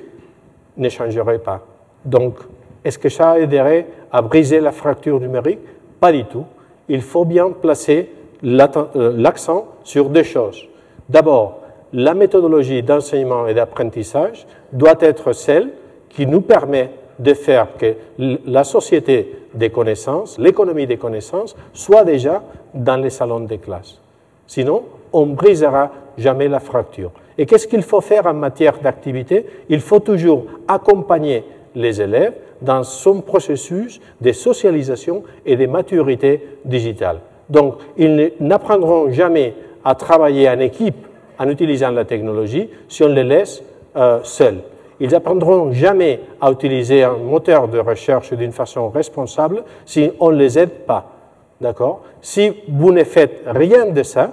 ne 0.77 0.89
changerait 0.89 1.39
pas. 1.39 1.61
Donc, 2.03 2.35
est-ce 2.83 2.99
que 2.99 3.09
ça 3.09 3.39
aiderait 3.39 3.87
à 4.11 4.21
briser 4.21 4.59
la 4.59 4.71
fracture 4.71 5.19
numérique? 5.19 5.59
Pas 5.99 6.11
du 6.11 6.25
tout. 6.25 6.45
Il 6.87 7.01
faut 7.01 7.25
bien 7.25 7.49
placer 7.51 8.09
euh, 8.43 9.13
l'accent 9.17 9.67
sur 9.83 10.09
deux 10.09 10.23
choses. 10.23 10.67
D'abord, 11.09 11.61
la 11.93 12.13
méthodologie 12.13 12.83
d'enseignement 12.83 13.47
et 13.47 13.53
d'apprentissage 13.53 14.45
doit 14.71 14.97
être 14.99 15.33
celle 15.33 15.69
qui 16.09 16.27
nous 16.27 16.41
permet 16.41 16.91
de 17.19 17.33
faire 17.33 17.67
que 17.77 17.95
la 18.17 18.63
société 18.63 19.39
des 19.53 19.69
connaissances, 19.69 20.37
l'économie 20.37 20.87
des 20.87 20.97
connaissances, 20.97 21.55
soit 21.73 22.03
déjà 22.03 22.43
dans 22.73 22.97
les 22.97 23.09
salons 23.09 23.41
des 23.41 23.57
classes. 23.57 24.01
Sinon, 24.47 24.83
on 25.13 25.27
brisera 25.27 25.91
jamais 26.17 26.47
la 26.47 26.59
fracture. 26.59 27.11
Et 27.37 27.45
qu'est-ce 27.45 27.67
qu'il 27.67 27.83
faut 27.83 28.01
faire 28.01 28.27
en 28.27 28.33
matière 28.33 28.79
d'activité? 28.79 29.45
Il 29.69 29.81
faut 29.81 29.99
toujours 29.99 30.45
accompagner 30.67 31.43
les 31.73 32.01
élèves 32.01 32.33
dans 32.61 32.83
son 32.83 33.21
processus 33.21 33.99
de 34.21 34.31
socialisation 34.31 35.23
et 35.45 35.55
de 35.55 35.65
maturité 35.65 36.59
digitale. 36.63 37.19
Donc, 37.49 37.75
ils 37.97 38.33
n'apprendront 38.39 39.11
jamais 39.11 39.53
à 39.83 39.95
travailler 39.95 40.49
en 40.49 40.59
équipe 40.59 40.95
en 41.37 41.49
utilisant 41.49 41.91
la 41.91 42.05
technologie 42.05 42.69
si 42.87 43.03
on 43.03 43.09
les 43.09 43.23
laisse 43.23 43.61
euh, 43.95 44.19
seuls. 44.23 44.61
Ils 44.99 45.13
apprendront 45.13 45.71
jamais 45.71 46.21
à 46.39 46.51
utiliser 46.51 47.03
un 47.03 47.17
moteur 47.17 47.67
de 47.67 47.79
recherche 47.79 48.33
d'une 48.33 48.51
façon 48.51 48.89
responsable 48.89 49.63
si 49.85 50.11
on 50.19 50.31
ne 50.31 50.37
les 50.37 50.57
aide 50.57 50.85
pas. 50.85 51.11
D'accord? 51.59 52.01
Si 52.21 52.53
vous 52.67 52.91
ne 52.91 53.03
faites 53.03 53.43
rien 53.45 53.87
de 53.87 54.03
ça, 54.03 54.31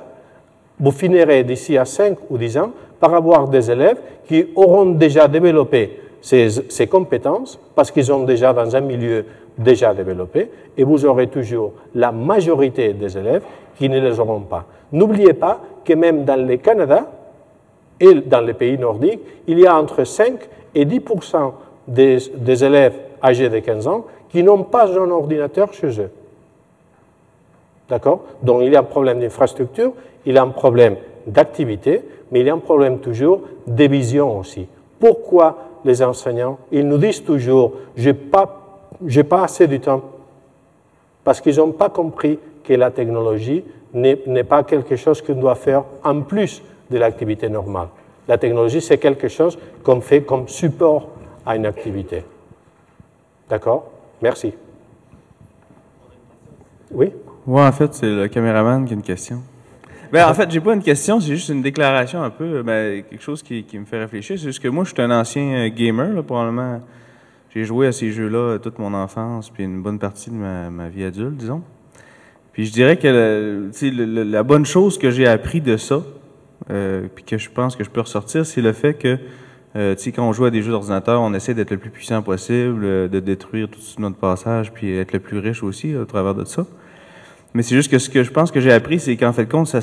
vous 0.78 0.90
finirez 0.90 1.44
d'ici 1.44 1.76
à 1.78 1.84
5 1.84 2.18
ou 2.30 2.38
10 2.38 2.58
ans 2.58 2.70
par 2.98 3.14
avoir 3.14 3.48
des 3.48 3.70
élèves 3.70 3.98
qui 4.26 4.46
auront 4.54 4.86
déjà 4.86 5.28
développé 5.28 6.00
ces, 6.20 6.48
ces 6.50 6.86
compétences 6.86 7.58
parce 7.74 7.90
qu'ils 7.90 8.04
sont 8.04 8.24
déjà 8.24 8.52
dans 8.52 8.74
un 8.74 8.80
milieu 8.80 9.24
déjà 9.58 9.92
développé 9.94 10.50
et 10.76 10.84
vous 10.84 11.04
aurez 11.04 11.26
toujours 11.26 11.72
la 11.94 12.12
majorité 12.12 12.92
des 12.92 13.18
élèves 13.18 13.42
qui 13.76 13.88
ne 13.88 14.00
les 14.00 14.18
auront 14.18 14.40
pas. 14.40 14.66
N'oubliez 14.92 15.32
pas 15.32 15.60
que 15.84 15.94
même 15.94 16.24
dans 16.24 16.46
le 16.46 16.56
Canada 16.56 17.06
et 18.02 18.14
dans 18.14 18.40
les 18.40 18.52
pays 18.52 18.76
nordiques, 18.76 19.20
il 19.46 19.60
y 19.60 19.66
a 19.66 19.76
entre 19.76 20.02
5 20.02 20.34
et 20.74 20.84
10 20.84 21.00
des, 21.86 22.18
des 22.34 22.64
élèves 22.64 22.94
âgés 23.22 23.48
de 23.48 23.60
15 23.60 23.86
ans 23.86 24.06
qui 24.28 24.42
n'ont 24.42 24.64
pas 24.64 24.90
un 24.90 25.10
ordinateur 25.10 25.72
chez 25.72 26.00
eux. 26.00 26.10
D'accord? 27.88 28.24
Donc 28.42 28.62
il 28.64 28.72
y 28.72 28.76
a 28.76 28.80
un 28.80 28.84
problème 28.84 29.20
d'infrastructure, 29.20 29.92
il 30.26 30.34
y 30.34 30.38
a 30.38 30.42
un 30.42 30.48
problème 30.48 30.96
d'activité, 31.28 32.02
mais 32.32 32.40
il 32.40 32.46
y 32.46 32.50
a 32.50 32.54
un 32.54 32.58
problème 32.58 32.98
toujours 32.98 33.42
de 33.68 33.84
vision 33.84 34.40
aussi. 34.40 34.66
Pourquoi 34.98 35.58
les 35.84 36.02
enseignants, 36.02 36.58
ils 36.72 36.86
nous 36.86 36.98
disent 36.98 37.22
toujours, 37.22 37.74
je 37.96 38.10
n'ai 38.10 38.14
pas, 38.14 38.80
pas 39.28 39.44
assez 39.44 39.68
de 39.68 39.76
temps, 39.76 40.02
parce 41.22 41.40
qu'ils 41.40 41.58
n'ont 41.58 41.72
pas 41.72 41.88
compris 41.88 42.40
que 42.64 42.74
la 42.74 42.90
technologie 42.90 43.64
n'est 43.94 44.44
pas 44.44 44.64
quelque 44.64 44.96
chose 44.96 45.22
qu'on 45.22 45.34
doit 45.34 45.54
faire 45.54 45.84
en 46.02 46.22
plus 46.22 46.62
de 46.92 46.98
l'activité 46.98 47.48
normale. 47.48 47.88
La 48.28 48.38
technologie, 48.38 48.80
c'est 48.80 48.98
quelque 48.98 49.28
chose 49.28 49.58
qu'on 49.82 50.00
fait 50.00 50.22
comme 50.22 50.46
support 50.46 51.08
à 51.44 51.56
une 51.56 51.66
activité. 51.66 52.22
D'accord? 53.48 53.90
Merci. 54.22 54.54
Oui? 56.92 57.10
Oui, 57.46 57.60
en 57.60 57.72
fait, 57.72 57.92
c'est 57.94 58.06
le 58.06 58.28
caméraman 58.28 58.84
qui 58.84 58.92
a 58.92 58.96
une 58.96 59.02
question. 59.02 59.42
Ben, 60.12 60.28
en 60.28 60.34
fait, 60.34 60.50
j'ai 60.50 60.60
pas 60.60 60.74
une 60.74 60.82
question, 60.82 61.20
c'est 61.20 61.34
juste 61.34 61.48
une 61.48 61.62
déclaration 61.62 62.22
un 62.22 62.30
peu, 62.30 62.62
ben, 62.62 63.02
quelque 63.02 63.22
chose 63.22 63.42
qui, 63.42 63.64
me 63.72 63.84
fait 63.84 63.98
réfléchir. 63.98 64.38
C'est 64.38 64.44
juste 64.44 64.62
que 64.62 64.68
moi, 64.68 64.84
je 64.84 64.92
suis 64.92 65.02
un 65.02 65.10
ancien 65.10 65.66
euh, 65.66 65.68
gamer, 65.68 66.22
probablement. 66.22 66.80
J'ai 67.54 67.64
joué 67.64 67.86
à 67.86 67.92
ces 67.92 68.12
jeux-là 68.12 68.58
toute 68.58 68.78
mon 68.78 68.94
enfance, 68.94 69.50
puis 69.50 69.64
une 69.64 69.82
bonne 69.82 69.98
partie 69.98 70.30
de 70.30 70.36
ma, 70.36 70.88
vie 70.88 71.04
adulte, 71.04 71.36
disons. 71.36 71.62
Puis 72.52 72.66
je 72.66 72.72
dirais 72.72 72.96
que 72.98 73.70
la 73.90 74.42
bonne 74.42 74.66
chose 74.66 74.98
que 74.98 75.10
j'ai 75.10 75.26
appris 75.26 75.60
de 75.60 75.76
ça, 75.76 76.02
euh, 76.70 77.06
puis 77.14 77.24
que 77.24 77.38
je 77.38 77.50
pense 77.50 77.76
que 77.76 77.84
je 77.84 77.90
peux 77.90 78.00
ressortir, 78.00 78.46
c'est 78.46 78.60
le 78.60 78.72
fait 78.72 78.94
que, 78.94 79.18
euh, 79.76 79.94
tu 79.94 80.02
sais, 80.02 80.12
quand 80.12 80.28
on 80.28 80.32
joue 80.32 80.44
à 80.44 80.50
des 80.50 80.62
jeux 80.62 80.70
d'ordinateur, 80.70 81.20
on 81.20 81.34
essaie 81.34 81.54
d'être 81.54 81.70
le 81.70 81.78
plus 81.78 81.90
puissant 81.90 82.22
possible, 82.22 82.84
euh, 82.84 83.08
de 83.08 83.20
détruire 83.20 83.68
tout 83.68 83.80
notre 83.98 84.16
passage, 84.16 84.72
puis 84.72 84.96
être 84.96 85.12
le 85.12 85.20
plus 85.20 85.38
riche 85.38 85.62
aussi 85.62 85.96
au 85.96 86.04
travers 86.04 86.34
de 86.34 86.44
ça. 86.44 86.66
Mais 87.54 87.62
c'est 87.62 87.74
juste 87.74 87.90
que 87.90 87.98
ce 87.98 88.08
que 88.08 88.22
je 88.22 88.30
pense 88.30 88.50
que 88.50 88.60
j'ai 88.60 88.72
appris, 88.72 89.00
c'est 89.00 89.16
qu'en 89.16 89.32
fait, 89.32 89.46
compte, 89.46 89.74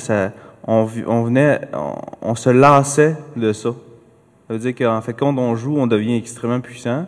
on, 0.65 0.83
venait, 0.85 1.61
on, 2.21 2.35
se 2.35 2.49
lassait 2.49 3.15
de 3.35 3.53
ça. 3.53 3.69
Ça 4.47 4.53
veut 4.53 4.59
dire 4.59 4.73
qu'en 4.75 5.01
fait, 5.01 5.13
quand 5.13 5.37
on 5.37 5.55
joue, 5.55 5.77
on 5.77 5.85
devient 5.85 6.15
extrêmement 6.15 6.61
puissant. 6.61 7.05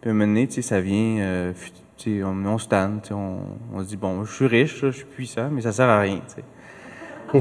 Puis 0.00 0.08
à 0.08 0.12
un 0.12 0.14
moment 0.14 0.28
donné, 0.28 0.46
tu 0.46 0.54
sais, 0.54 0.62
ça 0.62 0.80
vient, 0.80 1.52
tu 1.98 2.20
sais, 2.20 2.22
on, 2.22 2.46
on 2.46 2.58
se 2.58 2.68
on, 3.12 3.40
on, 3.74 3.82
se 3.82 3.88
dit, 3.88 3.96
bon, 3.96 4.24
je 4.24 4.32
suis 4.32 4.46
riche, 4.46 4.80
je 4.80 4.90
suis 4.90 5.04
puissant, 5.04 5.50
mais 5.50 5.60
ça 5.60 5.72
sert 5.72 5.88
à 5.88 6.00
rien, 6.00 6.20
tu 6.26 6.36
sais. 6.36 6.44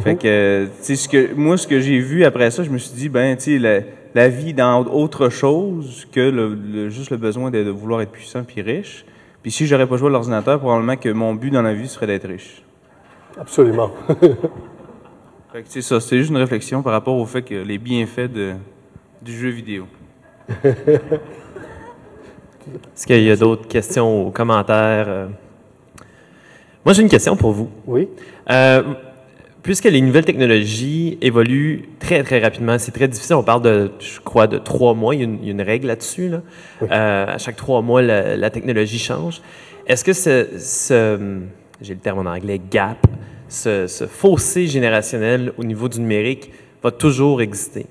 Fait 0.01 0.15
que, 0.15 0.65
tu 0.65 0.71
sais, 0.81 0.95
ce 0.95 1.07
que, 1.07 1.33
moi, 1.33 1.57
ce 1.57 1.67
que 1.67 1.79
j'ai 1.79 1.99
vu 1.99 2.25
après 2.25 2.51
ça, 2.51 2.63
je 2.63 2.69
me 2.69 2.77
suis 2.77 2.95
dit, 2.95 3.09
ben, 3.09 3.35
tu 3.37 3.43
sais, 3.43 3.59
la, 3.59 3.79
la, 4.15 4.29
vie 4.29 4.53
dans 4.53 4.83
autre 4.85 5.29
chose 5.29 6.07
que 6.11 6.19
le, 6.19 6.89
juste 6.89 7.11
le 7.11 7.17
besoin 7.17 7.51
de, 7.51 7.63
de, 7.63 7.69
vouloir 7.69 8.01
être 8.01 8.11
puissant 8.11 8.43
puis 8.43 8.61
riche. 8.61 9.05
Puis 9.41 9.51
si 9.51 9.65
j'aurais 9.67 9.87
pas 9.87 9.97
joué 9.97 10.09
à 10.09 10.11
l'ordinateur, 10.11 10.59
probablement 10.59 10.97
que 10.97 11.09
mon 11.09 11.33
but 11.33 11.51
dans 11.51 11.61
la 11.61 11.73
vie 11.73 11.87
serait 11.87 12.07
d'être 12.07 12.27
riche. 12.27 12.63
Absolument. 13.39 13.91
c'est 15.65 15.81
ça, 15.81 15.99
c'est 15.99 16.17
juste 16.17 16.31
une 16.31 16.37
réflexion 16.37 16.81
par 16.81 16.93
rapport 16.93 17.15
au 17.15 17.25
fait 17.25 17.43
que 17.43 17.55
les 17.55 17.77
bienfaits 17.77 18.31
de, 18.31 18.53
du 19.21 19.31
jeu 19.31 19.49
vidéo. 19.49 19.85
Est-ce 22.95 23.07
qu'il 23.07 23.23
y 23.23 23.31
a 23.31 23.35
d'autres 23.35 23.67
questions 23.67 24.27
ou 24.27 24.31
commentaires? 24.31 25.05
Euh? 25.07 25.27
Moi, 26.83 26.93
j'ai 26.93 27.01
une 27.01 27.09
question 27.09 27.35
pour 27.35 27.51
vous. 27.51 27.69
Oui. 27.85 28.09
Euh, 28.49 28.83
puisque 29.67 29.83
les 29.83 29.99
nouvelles 29.99 30.23
technologies 30.23 31.17
évoluent 31.21 31.89
très, 31.99 32.23
très 32.23 32.39
rapidement, 32.39 32.79
c'est 32.79 32.93
très 32.93 33.09
difficile. 33.09 33.35
On 33.35 33.43
parle 33.43 33.61
de, 33.61 33.91
je 33.99 34.21
crois, 34.21 34.47
de 34.47 34.57
trois 34.57 34.93
mois. 34.93 35.13
Il 35.13 35.19
y 35.19 35.49
a 35.49 35.51
une, 35.51 35.61
règle 35.61 35.87
là-dessus. 35.87 36.31
Euh, 36.31 36.87
à 36.89 37.37
chaque 37.37 37.57
trois 37.57 37.81
mois, 37.81 38.01
la, 38.01 38.49
technologie 38.49 38.97
change. 38.97 39.41
Est-ce 39.85 40.05
que 40.05 40.13
ce, 40.13 41.41
j'ai 41.81 41.93
le 41.93 41.99
terme 41.99 42.25
en 42.25 42.31
anglais, 42.31 42.61
gap, 42.71 43.05
ce, 43.49 43.87
fossé 44.09 44.67
générationnel 44.67 45.51
au 45.57 45.65
niveau 45.65 45.89
du 45.89 45.99
numérique 45.99 46.49
va 46.81 46.91
toujours 46.91 47.41
exister? 47.41 47.87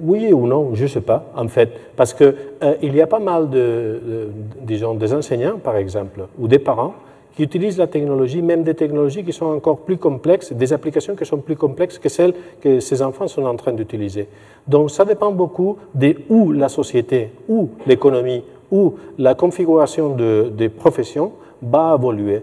Oui 0.00 0.32
ou 0.32 0.48
non, 0.48 0.74
je 0.74 0.82
ne 0.82 0.88
sais 0.88 1.02
pas, 1.02 1.30
en 1.36 1.46
fait. 1.46 1.70
Parce 1.94 2.12
qu'il 2.12 2.34
euh, 2.64 2.74
il 2.82 2.96
y 2.96 3.00
a 3.00 3.06
pas 3.06 3.20
mal 3.20 3.48
de, 3.48 4.28
disons, 4.60 4.94
des 4.94 5.14
enseignants, 5.14 5.58
par 5.62 5.76
exemple, 5.76 6.26
ou 6.36 6.48
des 6.48 6.58
parents 6.58 6.94
qui 7.38 7.44
utilisent 7.44 7.78
la 7.78 7.86
technologie, 7.86 8.42
même 8.42 8.64
des 8.64 8.74
technologies 8.74 9.22
qui 9.22 9.32
sont 9.32 9.46
encore 9.46 9.78
plus 9.78 9.96
complexes, 9.96 10.52
des 10.52 10.72
applications 10.72 11.14
qui 11.14 11.24
sont 11.24 11.38
plus 11.38 11.54
complexes 11.54 11.96
que 11.96 12.08
celles 12.08 12.34
que 12.60 12.80
ces 12.80 13.00
enfants 13.00 13.28
sont 13.28 13.44
en 13.44 13.54
train 13.54 13.72
d'utiliser. 13.72 14.26
Donc 14.66 14.90
ça 14.90 15.04
dépend 15.04 15.30
beaucoup 15.30 15.78
de 15.94 16.16
où 16.28 16.50
la 16.50 16.68
société, 16.68 17.30
où 17.48 17.68
l'économie, 17.86 18.42
où 18.72 18.94
la 19.18 19.36
configuration 19.36 20.16
de, 20.16 20.50
des 20.52 20.68
professions 20.68 21.30
va 21.62 21.94
évoluer. 21.96 22.42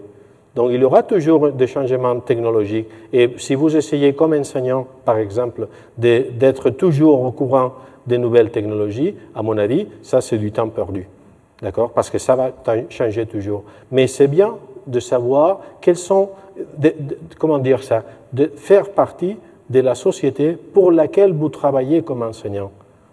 Donc 0.54 0.70
il 0.72 0.80
y 0.80 0.84
aura 0.84 1.02
toujours 1.02 1.52
des 1.52 1.66
changements 1.66 2.18
technologiques. 2.20 2.88
Et 3.12 3.32
si 3.36 3.54
vous 3.54 3.76
essayez 3.76 4.14
comme 4.14 4.32
enseignant, 4.32 4.86
par 5.04 5.18
exemple, 5.18 5.68
d'être 5.98 6.70
toujours 6.70 7.20
au 7.20 7.32
courant 7.32 7.72
des 8.06 8.16
nouvelles 8.16 8.50
technologies, 8.50 9.14
à 9.34 9.42
mon 9.42 9.58
avis, 9.58 9.88
ça 10.00 10.22
c'est 10.22 10.38
du 10.38 10.52
temps 10.52 10.70
perdu. 10.70 11.06
D'accord? 11.60 11.90
Parce 11.90 12.08
que 12.08 12.16
ça 12.16 12.34
va 12.34 12.52
changer 12.88 13.26
toujours. 13.26 13.64
Mais 13.90 14.06
c'est 14.06 14.28
bien 14.28 14.54
de 14.86 15.00
savoir 15.00 15.60
quels 15.80 15.96
sont, 15.96 16.30
comment 17.38 17.58
dire 17.58 17.82
ça, 17.82 18.04
de 18.32 18.50
faire 18.56 18.90
partie 18.90 19.36
de 19.68 19.80
la 19.80 19.94
société 19.94 20.52
pour 20.52 20.92
laquelle 20.92 21.32
vous 21.32 21.48
travaillez 21.48 22.02
comme 22.02 22.22
enseignant. 22.22 22.70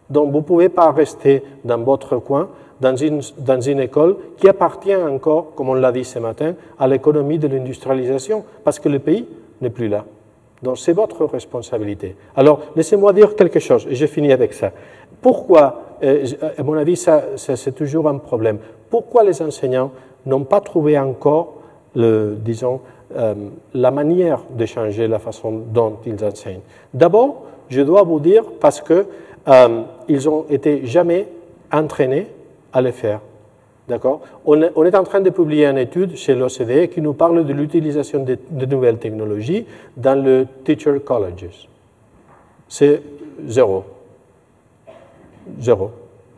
Donc 0.09 0.31
vous 0.31 0.39
ne 0.39 0.43
pouvez 0.43 0.69
pas 0.69 0.91
rester 0.91 1.43
dans 1.63 1.79
votre 1.79 2.17
coin, 2.17 2.49
dans 2.79 2.95
une, 2.95 3.21
dans 3.39 3.61
une 3.61 3.79
école 3.79 4.17
qui 4.37 4.47
appartient 4.47 4.95
encore, 4.95 5.55
comme 5.55 5.69
on 5.69 5.73
l'a 5.73 5.91
dit 5.91 6.03
ce 6.03 6.19
matin, 6.19 6.53
à 6.77 6.87
l'économie 6.87 7.39
de 7.39 7.47
l'industrialisation, 7.47 8.43
parce 8.63 8.79
que 8.79 8.89
le 8.89 8.99
pays 8.99 9.25
n'est 9.61 9.69
plus 9.69 9.87
là. 9.87 10.05
Donc 10.61 10.77
c'est 10.77 10.93
votre 10.93 11.25
responsabilité. 11.25 12.15
Alors 12.35 12.59
laissez-moi 12.75 13.13
dire 13.13 13.35
quelque 13.35 13.59
chose, 13.59 13.87
et 13.89 13.95
j'ai 13.95 14.07
fini 14.07 14.31
avec 14.31 14.53
ça. 14.53 14.71
Pourquoi, 15.21 15.81
euh, 16.03 16.25
à 16.57 16.63
mon 16.63 16.73
avis, 16.73 16.97
ça, 16.97 17.23
c'est 17.37 17.73
toujours 17.73 18.07
un 18.07 18.17
problème, 18.17 18.59
pourquoi 18.89 19.23
les 19.23 19.41
enseignants 19.41 19.91
n'ont 20.25 20.43
pas 20.43 20.61
trouvé 20.61 20.99
encore, 20.99 21.55
le, 21.95 22.37
disons, 22.39 22.81
euh, 23.15 23.35
la 23.73 23.91
manière 23.91 24.41
de 24.49 24.65
changer 24.65 25.07
la 25.07 25.19
façon 25.19 25.51
dont 25.71 25.97
ils 26.05 26.23
enseignent 26.23 26.61
D'abord, 26.93 27.45
je 27.69 27.81
dois 27.81 28.03
vous 28.03 28.19
dire 28.19 28.43
parce 28.59 28.81
que 28.81 29.05
euh, 29.47 29.81
ils 30.07 30.29
ont 30.29 30.45
été 30.49 30.85
jamais 30.85 31.27
entraînés 31.71 32.27
à 32.71 32.81
le 32.81 32.91
faire. 32.91 33.19
D'accord? 33.87 34.21
On, 34.45 34.61
est 34.61 34.95
en 34.95 35.03
train 35.03 35.19
de 35.19 35.29
publier 35.29 35.65
une 35.65 35.77
étude 35.77 36.15
chez 36.15 36.35
l'OCDE 36.35 36.87
qui 36.87 37.01
nous 37.01 37.13
parle 37.13 37.45
de 37.45 37.51
l'utilisation 37.51 38.23
de, 38.23 38.37
de, 38.49 38.65
nouvelles 38.65 38.97
technologies 38.97 39.65
dans 39.97 40.23
le 40.23 40.47
teacher 40.63 40.99
colleges. 41.03 41.67
C'est 42.69 43.01
zéro. 43.45 43.83
Zéro. 45.59 45.91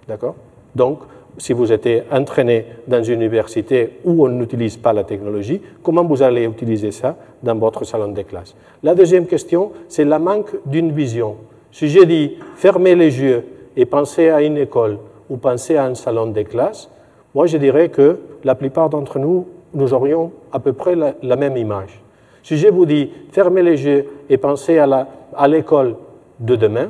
D'accord? 0.08 0.36
Donc, 0.74 1.00
si 1.38 1.54
vous 1.54 1.72
êtes 1.72 2.06
entraîné 2.12 2.66
dans 2.88 3.04
une 3.04 3.22
université 3.22 4.00
où 4.04 4.26
on 4.26 4.30
n'utilise 4.30 4.78
pas 4.78 4.94
la 4.94 5.04
technologie, 5.04 5.62
comment 5.84 6.04
vous 6.04 6.24
allez 6.24 6.46
utiliser 6.46 6.92
ça 6.92 7.16
dans 7.44 7.56
votre 7.56 7.84
salon 7.84 8.10
de 8.10 8.22
classe? 8.22 8.56
La 8.84 8.96
deuxième 8.96 9.28
question, 9.28 9.72
c'est 9.88 10.06
la 10.06 10.20
manque 10.20 10.52
d'une 10.66 10.92
vision. 10.92 11.36
Si 11.72 11.90
je 11.90 12.04
dis 12.04 12.38
fermez 12.56 12.96
les 12.96 13.20
yeux 13.20 13.44
et 13.76 13.86
pensez 13.86 14.30
à 14.30 14.42
une 14.42 14.58
école 14.58 14.98
ou 15.30 15.38
pensez 15.38 15.76
à 15.76 15.86
un 15.86 15.96
salon 15.96 16.28
de 16.28 16.42
classe, 16.44 16.90
moi 17.34 17.48
je 17.48 17.58
dirais 17.58 17.90
que 17.90 18.20
la 18.44 18.56
plupart 18.56 18.90
d'entre 18.90 19.20
nous, 19.20 19.48
nous 19.74 19.94
aurions 19.94 20.32
à 20.54 20.60
peu 20.60 20.72
près 20.72 20.96
la, 20.96 21.36
même 21.36 21.58
image. 21.58 22.02
Si 22.44 22.58
je 22.58 22.70
vous 22.70 22.86
dis 22.86 23.12
fermez 23.32 23.62
les 23.62 23.84
yeux 23.86 24.06
et 24.30 24.38
pensez 24.38 24.78
à 24.78 25.48
l'école 25.48 25.96
de 26.40 26.56
demain, 26.56 26.90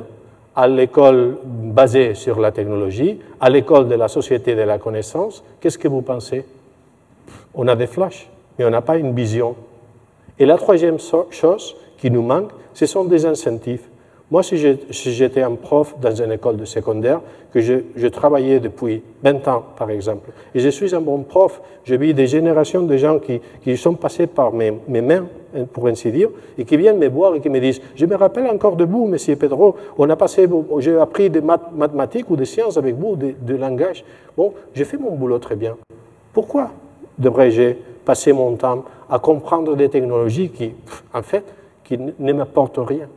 à 0.56 0.66
l'école 0.66 1.36
basée 1.44 2.14
sur 2.14 2.40
la 2.40 2.50
technologie, 2.50 3.20
à 3.38 3.50
l'école 3.50 3.88
de 3.88 3.94
la 3.94 4.08
société 4.08 4.54
de 4.54 4.62
la 4.62 4.78
connaissance, 4.78 5.44
qu'est-ce 5.60 5.78
que 5.78 5.86
vous 5.86 6.00
pensez? 6.00 6.46
On 7.54 7.68
a 7.68 7.76
des 7.76 7.86
flashs, 7.86 8.28
mais 8.58 8.64
on 8.64 8.70
n'a 8.70 8.80
pas 8.80 8.96
une 8.96 9.14
vision. 9.14 9.54
Et 10.38 10.46
la 10.46 10.56
troisième 10.56 10.98
chose 10.98 11.76
qui 11.98 12.10
nous 12.10 12.22
manque, 12.22 12.50
ce 12.72 12.86
sont 12.86 13.04
des 13.04 13.26
incentives. 13.26 13.82
Moi, 14.30 14.42
si 14.42 14.56
j'étais 14.90 15.42
un 15.42 15.54
prof 15.54 15.94
dans 16.00 16.14
une 16.14 16.32
école 16.32 16.56
de 16.56 16.64
secondaire, 16.64 17.20
que 17.52 17.60
je, 17.60 18.08
travaillais 18.08 18.58
depuis 18.58 19.02
20 19.22 19.48
ans, 19.48 19.64
par 19.78 19.90
exemple, 19.90 20.30
et 20.54 20.58
je 20.58 20.68
suis 20.68 20.94
un 20.94 21.00
bon 21.00 21.22
prof, 21.22 21.60
je 21.84 21.94
vis 21.94 22.12
des 22.12 22.26
générations 22.26 22.82
de 22.82 22.96
gens 22.96 23.18
qui, 23.18 23.40
qui 23.62 23.76
sont 23.76 23.94
passés 23.94 24.26
par 24.26 24.52
mes, 24.52 24.72
mains, 24.88 25.26
pour 25.64 25.86
ainsi 25.86 26.10
dire, 26.10 26.28
et 26.58 26.64
qui 26.64 26.76
viennent 26.76 26.98
me 26.98 27.08
voir 27.08 27.34
et 27.34 27.40
qui 27.40 27.48
me 27.48 27.60
disent 27.60 27.80
Je 27.94 28.06
me 28.06 28.14
rappelle 28.16 28.46
encore 28.46 28.76
de 28.76 28.84
vous, 28.84 29.06
monsieur 29.06 29.36
Pedro, 29.36 29.76
on 29.98 30.08
a 30.10 30.16
passé, 30.16 30.48
j'ai 30.78 30.98
appris 30.98 31.30
des 31.30 31.40
mathématiques 31.40 32.30
ou 32.30 32.36
des 32.36 32.44
sciences 32.44 32.76
avec 32.76 32.94
vous, 32.96 33.16
de, 33.16 33.56
langage. 33.56 34.04
Bon, 34.36 34.52
j'ai 34.74 34.84
fait 34.84 34.98
mon 34.98 35.12
boulot 35.12 35.38
très 35.38 35.56
bien. 35.56 35.76
Pourquoi 36.32 36.70
devrais-je 37.18 37.74
passer 38.04 38.32
mon 38.32 38.54
temps 38.56 38.84
à 39.08 39.18
comprendre 39.18 39.74
des 39.76 39.88
technologies 39.88 40.50
qui, 40.50 40.74
en 41.14 41.22
fait, 41.22 41.44
qui 41.84 41.98
ne 41.98 42.32
m'apportent 42.32 42.78
rien? 42.78 43.08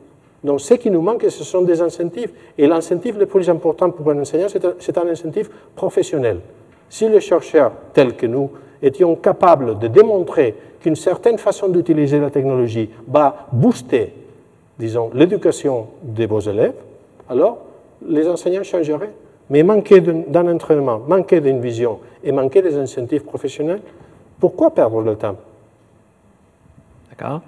Donc 0.43 0.61
ce 0.61 0.73
qui 0.75 0.89
nous 0.89 1.01
manque, 1.01 1.23
ce 1.23 1.43
sont 1.43 1.61
des 1.61 1.81
incentives. 1.81 2.31
Et 2.57 2.67
l'incentive 2.67 3.17
le 3.19 3.25
plus 3.25 3.49
important 3.49 3.89
pour 3.89 4.09
un 4.11 4.19
enseignant, 4.19 4.47
c'est 4.47 4.97
un, 4.97 5.07
incentive 5.07 5.49
professionnel. 5.75 6.39
Si 6.89 7.07
les 7.09 7.19
chercheurs 7.19 7.73
tels 7.93 8.15
que 8.15 8.25
nous 8.25 8.49
étions 8.81 9.15
capables 9.15 9.79
de 9.79 9.87
démontrer 9.87 10.55
qu'une 10.81 10.95
certaine 10.95 11.37
façon 11.37 11.67
d'utiliser 11.67 12.19
la 12.19 12.29
technologie 12.29 12.89
va 13.07 13.47
booster, 13.51 14.13
disons, 14.77 15.11
l'éducation 15.13 15.87
de 16.03 16.25
vos 16.25 16.39
élèves, 16.39 16.75
alors 17.29 17.59
les 18.07 18.27
enseignants 18.27 18.63
changeraient. 18.63 19.11
Mais 19.49 19.63
manquer 19.63 19.99
d'un 19.99 20.47
entraînement, 20.47 20.99
manquer 20.99 21.41
d'une 21.41 21.59
vision 21.59 21.99
et 22.23 22.31
manquer 22.31 22.61
des 22.61 22.77
incentives 22.77 23.23
professionnels, 23.23 23.81
pourquoi 24.39 24.73
perdre 24.73 25.01
le 25.01 25.15
temps? 25.15 25.35
D'accord. 27.09 27.41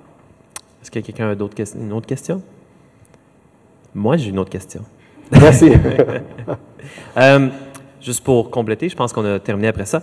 Est-ce 0.81 0.89
qu'il 0.89 1.01
y 1.01 1.03
a 1.03 1.05
quelqu'un 1.05 1.35
d'autre 1.35 1.55
une 1.75 1.93
autre 1.93 2.07
question? 2.07 2.41
Moi, 3.93 4.17
j'ai 4.17 4.29
une 4.29 4.39
autre 4.39 4.49
question. 4.49 4.81
Merci. 5.31 5.71
Euh, 7.15 7.49
juste 8.01 8.23
pour 8.23 8.49
compléter, 8.49 8.89
je 8.89 8.95
pense 8.95 9.13
qu'on 9.13 9.23
a 9.23 9.39
terminé 9.39 9.67
après 9.67 9.85
ça. 9.85 10.01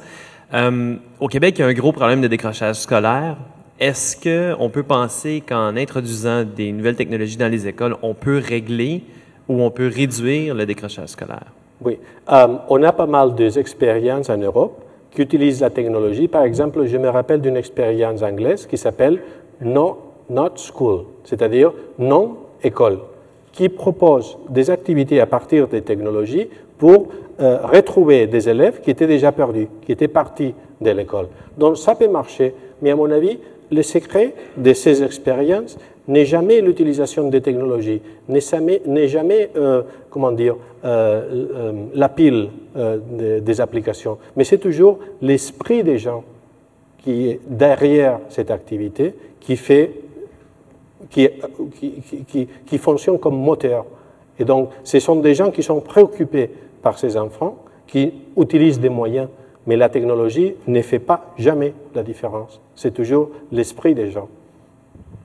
Euh, 0.54 0.96
au 1.20 1.28
Québec, 1.28 1.56
il 1.58 1.60
y 1.60 1.64
a 1.64 1.66
un 1.66 1.74
gros 1.74 1.92
problème 1.92 2.20
de 2.20 2.28
décrochage 2.28 2.76
scolaire. 2.76 3.36
Est-ce 3.78 4.16
qu'on 4.16 4.70
peut 4.70 4.82
penser 4.82 5.42
qu'en 5.46 5.76
introduisant 5.76 6.44
des 6.44 6.72
nouvelles 6.72 6.96
technologies 6.96 7.36
dans 7.36 7.50
les 7.50 7.68
écoles, 7.68 7.96
on 8.02 8.14
peut 8.14 8.40
régler 8.44 9.04
ou 9.48 9.62
on 9.62 9.70
peut 9.70 9.90
réduire 9.94 10.54
le 10.54 10.66
décrochage 10.66 11.10
scolaire? 11.10 11.52
Oui. 11.80 11.98
Euh, 12.32 12.46
on 12.68 12.82
a 12.82 12.92
pas 12.92 13.06
mal 13.06 13.34
d'expériences 13.34 14.30
en 14.30 14.38
Europe 14.38 14.82
qui 15.10 15.22
utilisent 15.22 15.60
la 15.60 15.70
technologie. 15.70 16.28
Par 16.28 16.42
exemple, 16.42 16.86
je 16.86 16.96
me 16.96 17.08
rappelle 17.08 17.40
d'une 17.40 17.56
expérience 17.56 18.22
anglaise 18.22 18.66
qui 18.66 18.76
s'appelle 18.76 19.20
No 19.60 19.98
Not 20.28 20.54
School, 20.56 21.04
c'est-à-dire 21.24 21.72
non 21.98 22.36
école 22.62 22.98
qui 23.52 23.68
propose 23.68 24.38
des 24.48 24.70
activités 24.70 25.20
à 25.20 25.26
partir 25.26 25.66
des 25.68 25.82
technologies 25.82 26.48
pour 26.78 27.08
euh, 27.40 27.58
retrouver 27.62 28.26
des 28.26 28.48
élèves 28.48 28.80
qui 28.80 28.90
étaient 28.90 29.06
déjà 29.06 29.32
perdus, 29.32 29.68
qui 29.82 29.92
étaient 29.92 30.08
partis 30.08 30.54
de 30.80 30.90
l'école. 30.90 31.28
Donc 31.56 31.76
ça 31.76 31.94
peut 31.94 32.08
marcher, 32.08 32.54
mais 32.82 32.90
à 32.90 32.96
mon 32.96 33.10
avis, 33.10 33.38
le 33.70 33.82
secret 33.82 34.34
de 34.56 34.72
ces 34.72 35.02
expériences 35.02 35.78
n'est 36.06 36.24
jamais 36.24 36.60
l'utilisation 36.60 37.28
des 37.28 37.40
technologies, 37.40 38.00
n'est 38.28 39.08
jamais, 39.08 39.50
euh, 39.56 39.82
comment 40.10 40.32
dire, 40.32 40.56
euh, 40.84 41.72
la 41.94 42.08
pile 42.08 42.48
des 42.74 43.60
applications, 43.60 44.18
mais 44.36 44.44
c'est 44.44 44.58
toujours 44.58 44.98
l'esprit 45.20 45.82
des 45.82 45.98
gens 45.98 46.24
qui 46.98 47.28
est 47.28 47.40
derrière 47.46 48.20
cette 48.28 48.50
activité 48.50 49.14
qui 49.40 49.56
fait 49.56 49.92
qui, 51.10 51.28
qui, 52.26 52.48
qui, 52.66 52.78
fonctionnent 52.78 53.18
comme 53.18 53.38
moteur. 53.38 53.86
Et 54.38 54.44
donc, 54.44 54.70
ce 54.84 54.98
sont 55.00 55.16
des 55.16 55.34
gens 55.34 55.50
qui 55.50 55.62
sont 55.62 55.80
préoccupés 55.80 56.50
par 56.88 56.98
ces 56.98 57.18
enfants, 57.18 57.58
qui 57.86 58.14
utilisent 58.34 58.80
des 58.80 58.88
moyens, 58.88 59.28
mais 59.66 59.76
la 59.76 59.90
technologie 59.90 60.54
ne 60.66 60.80
fait 60.80 60.98
pas 60.98 61.34
jamais 61.36 61.74
la 61.94 62.02
différence. 62.02 62.62
C'est 62.74 62.94
toujours 62.94 63.28
l'esprit 63.52 63.94
des 63.94 64.10
gens. 64.10 64.30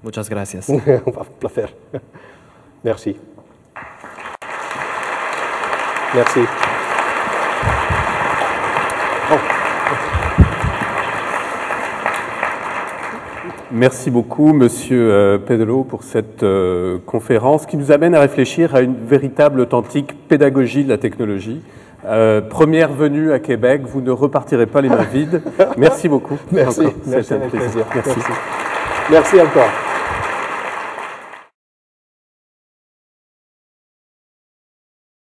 Muchas 0.04 0.28
gracias. 0.30 0.68
Le 1.42 1.48
faire. 1.48 1.74
Merci. 2.84 3.16
Merci. 6.14 6.42
Merci 13.76 14.12
beaucoup, 14.12 14.54
Monsieur 14.54 15.12
euh, 15.12 15.40
Pedro, 15.40 15.84
pour 15.84 16.04
cette 16.04 16.44
euh, 16.44 17.00
conférence 17.08 17.66
qui 17.66 17.76
nous 17.76 17.92
amène 17.92 18.14
à 18.14 18.20
réfléchir 18.20 18.76
à 18.76 18.82
une 18.82 18.94
véritable, 18.94 19.60
authentique 19.60 20.14
pédagogie 20.28 20.84
de 20.84 20.90
la 20.90 21.00
technologie. 21.00 21.60
Euh, 22.06 22.40
première 22.40 22.94
venue 22.94 23.32
à 23.32 23.40
Québec, 23.40 23.82
vous 23.84 24.02
ne 24.02 24.12
repartirez 24.12 24.68
pas 24.68 24.82
les 24.82 24.90
mains 24.90 25.08
vides. 25.12 25.42
Merci 25.78 26.08
beaucoup. 26.08 26.38
Merci. 26.52 26.82
Merci, 27.08 27.34
Merci. 27.96 28.20
Merci 29.10 29.42
encore. 29.42 29.93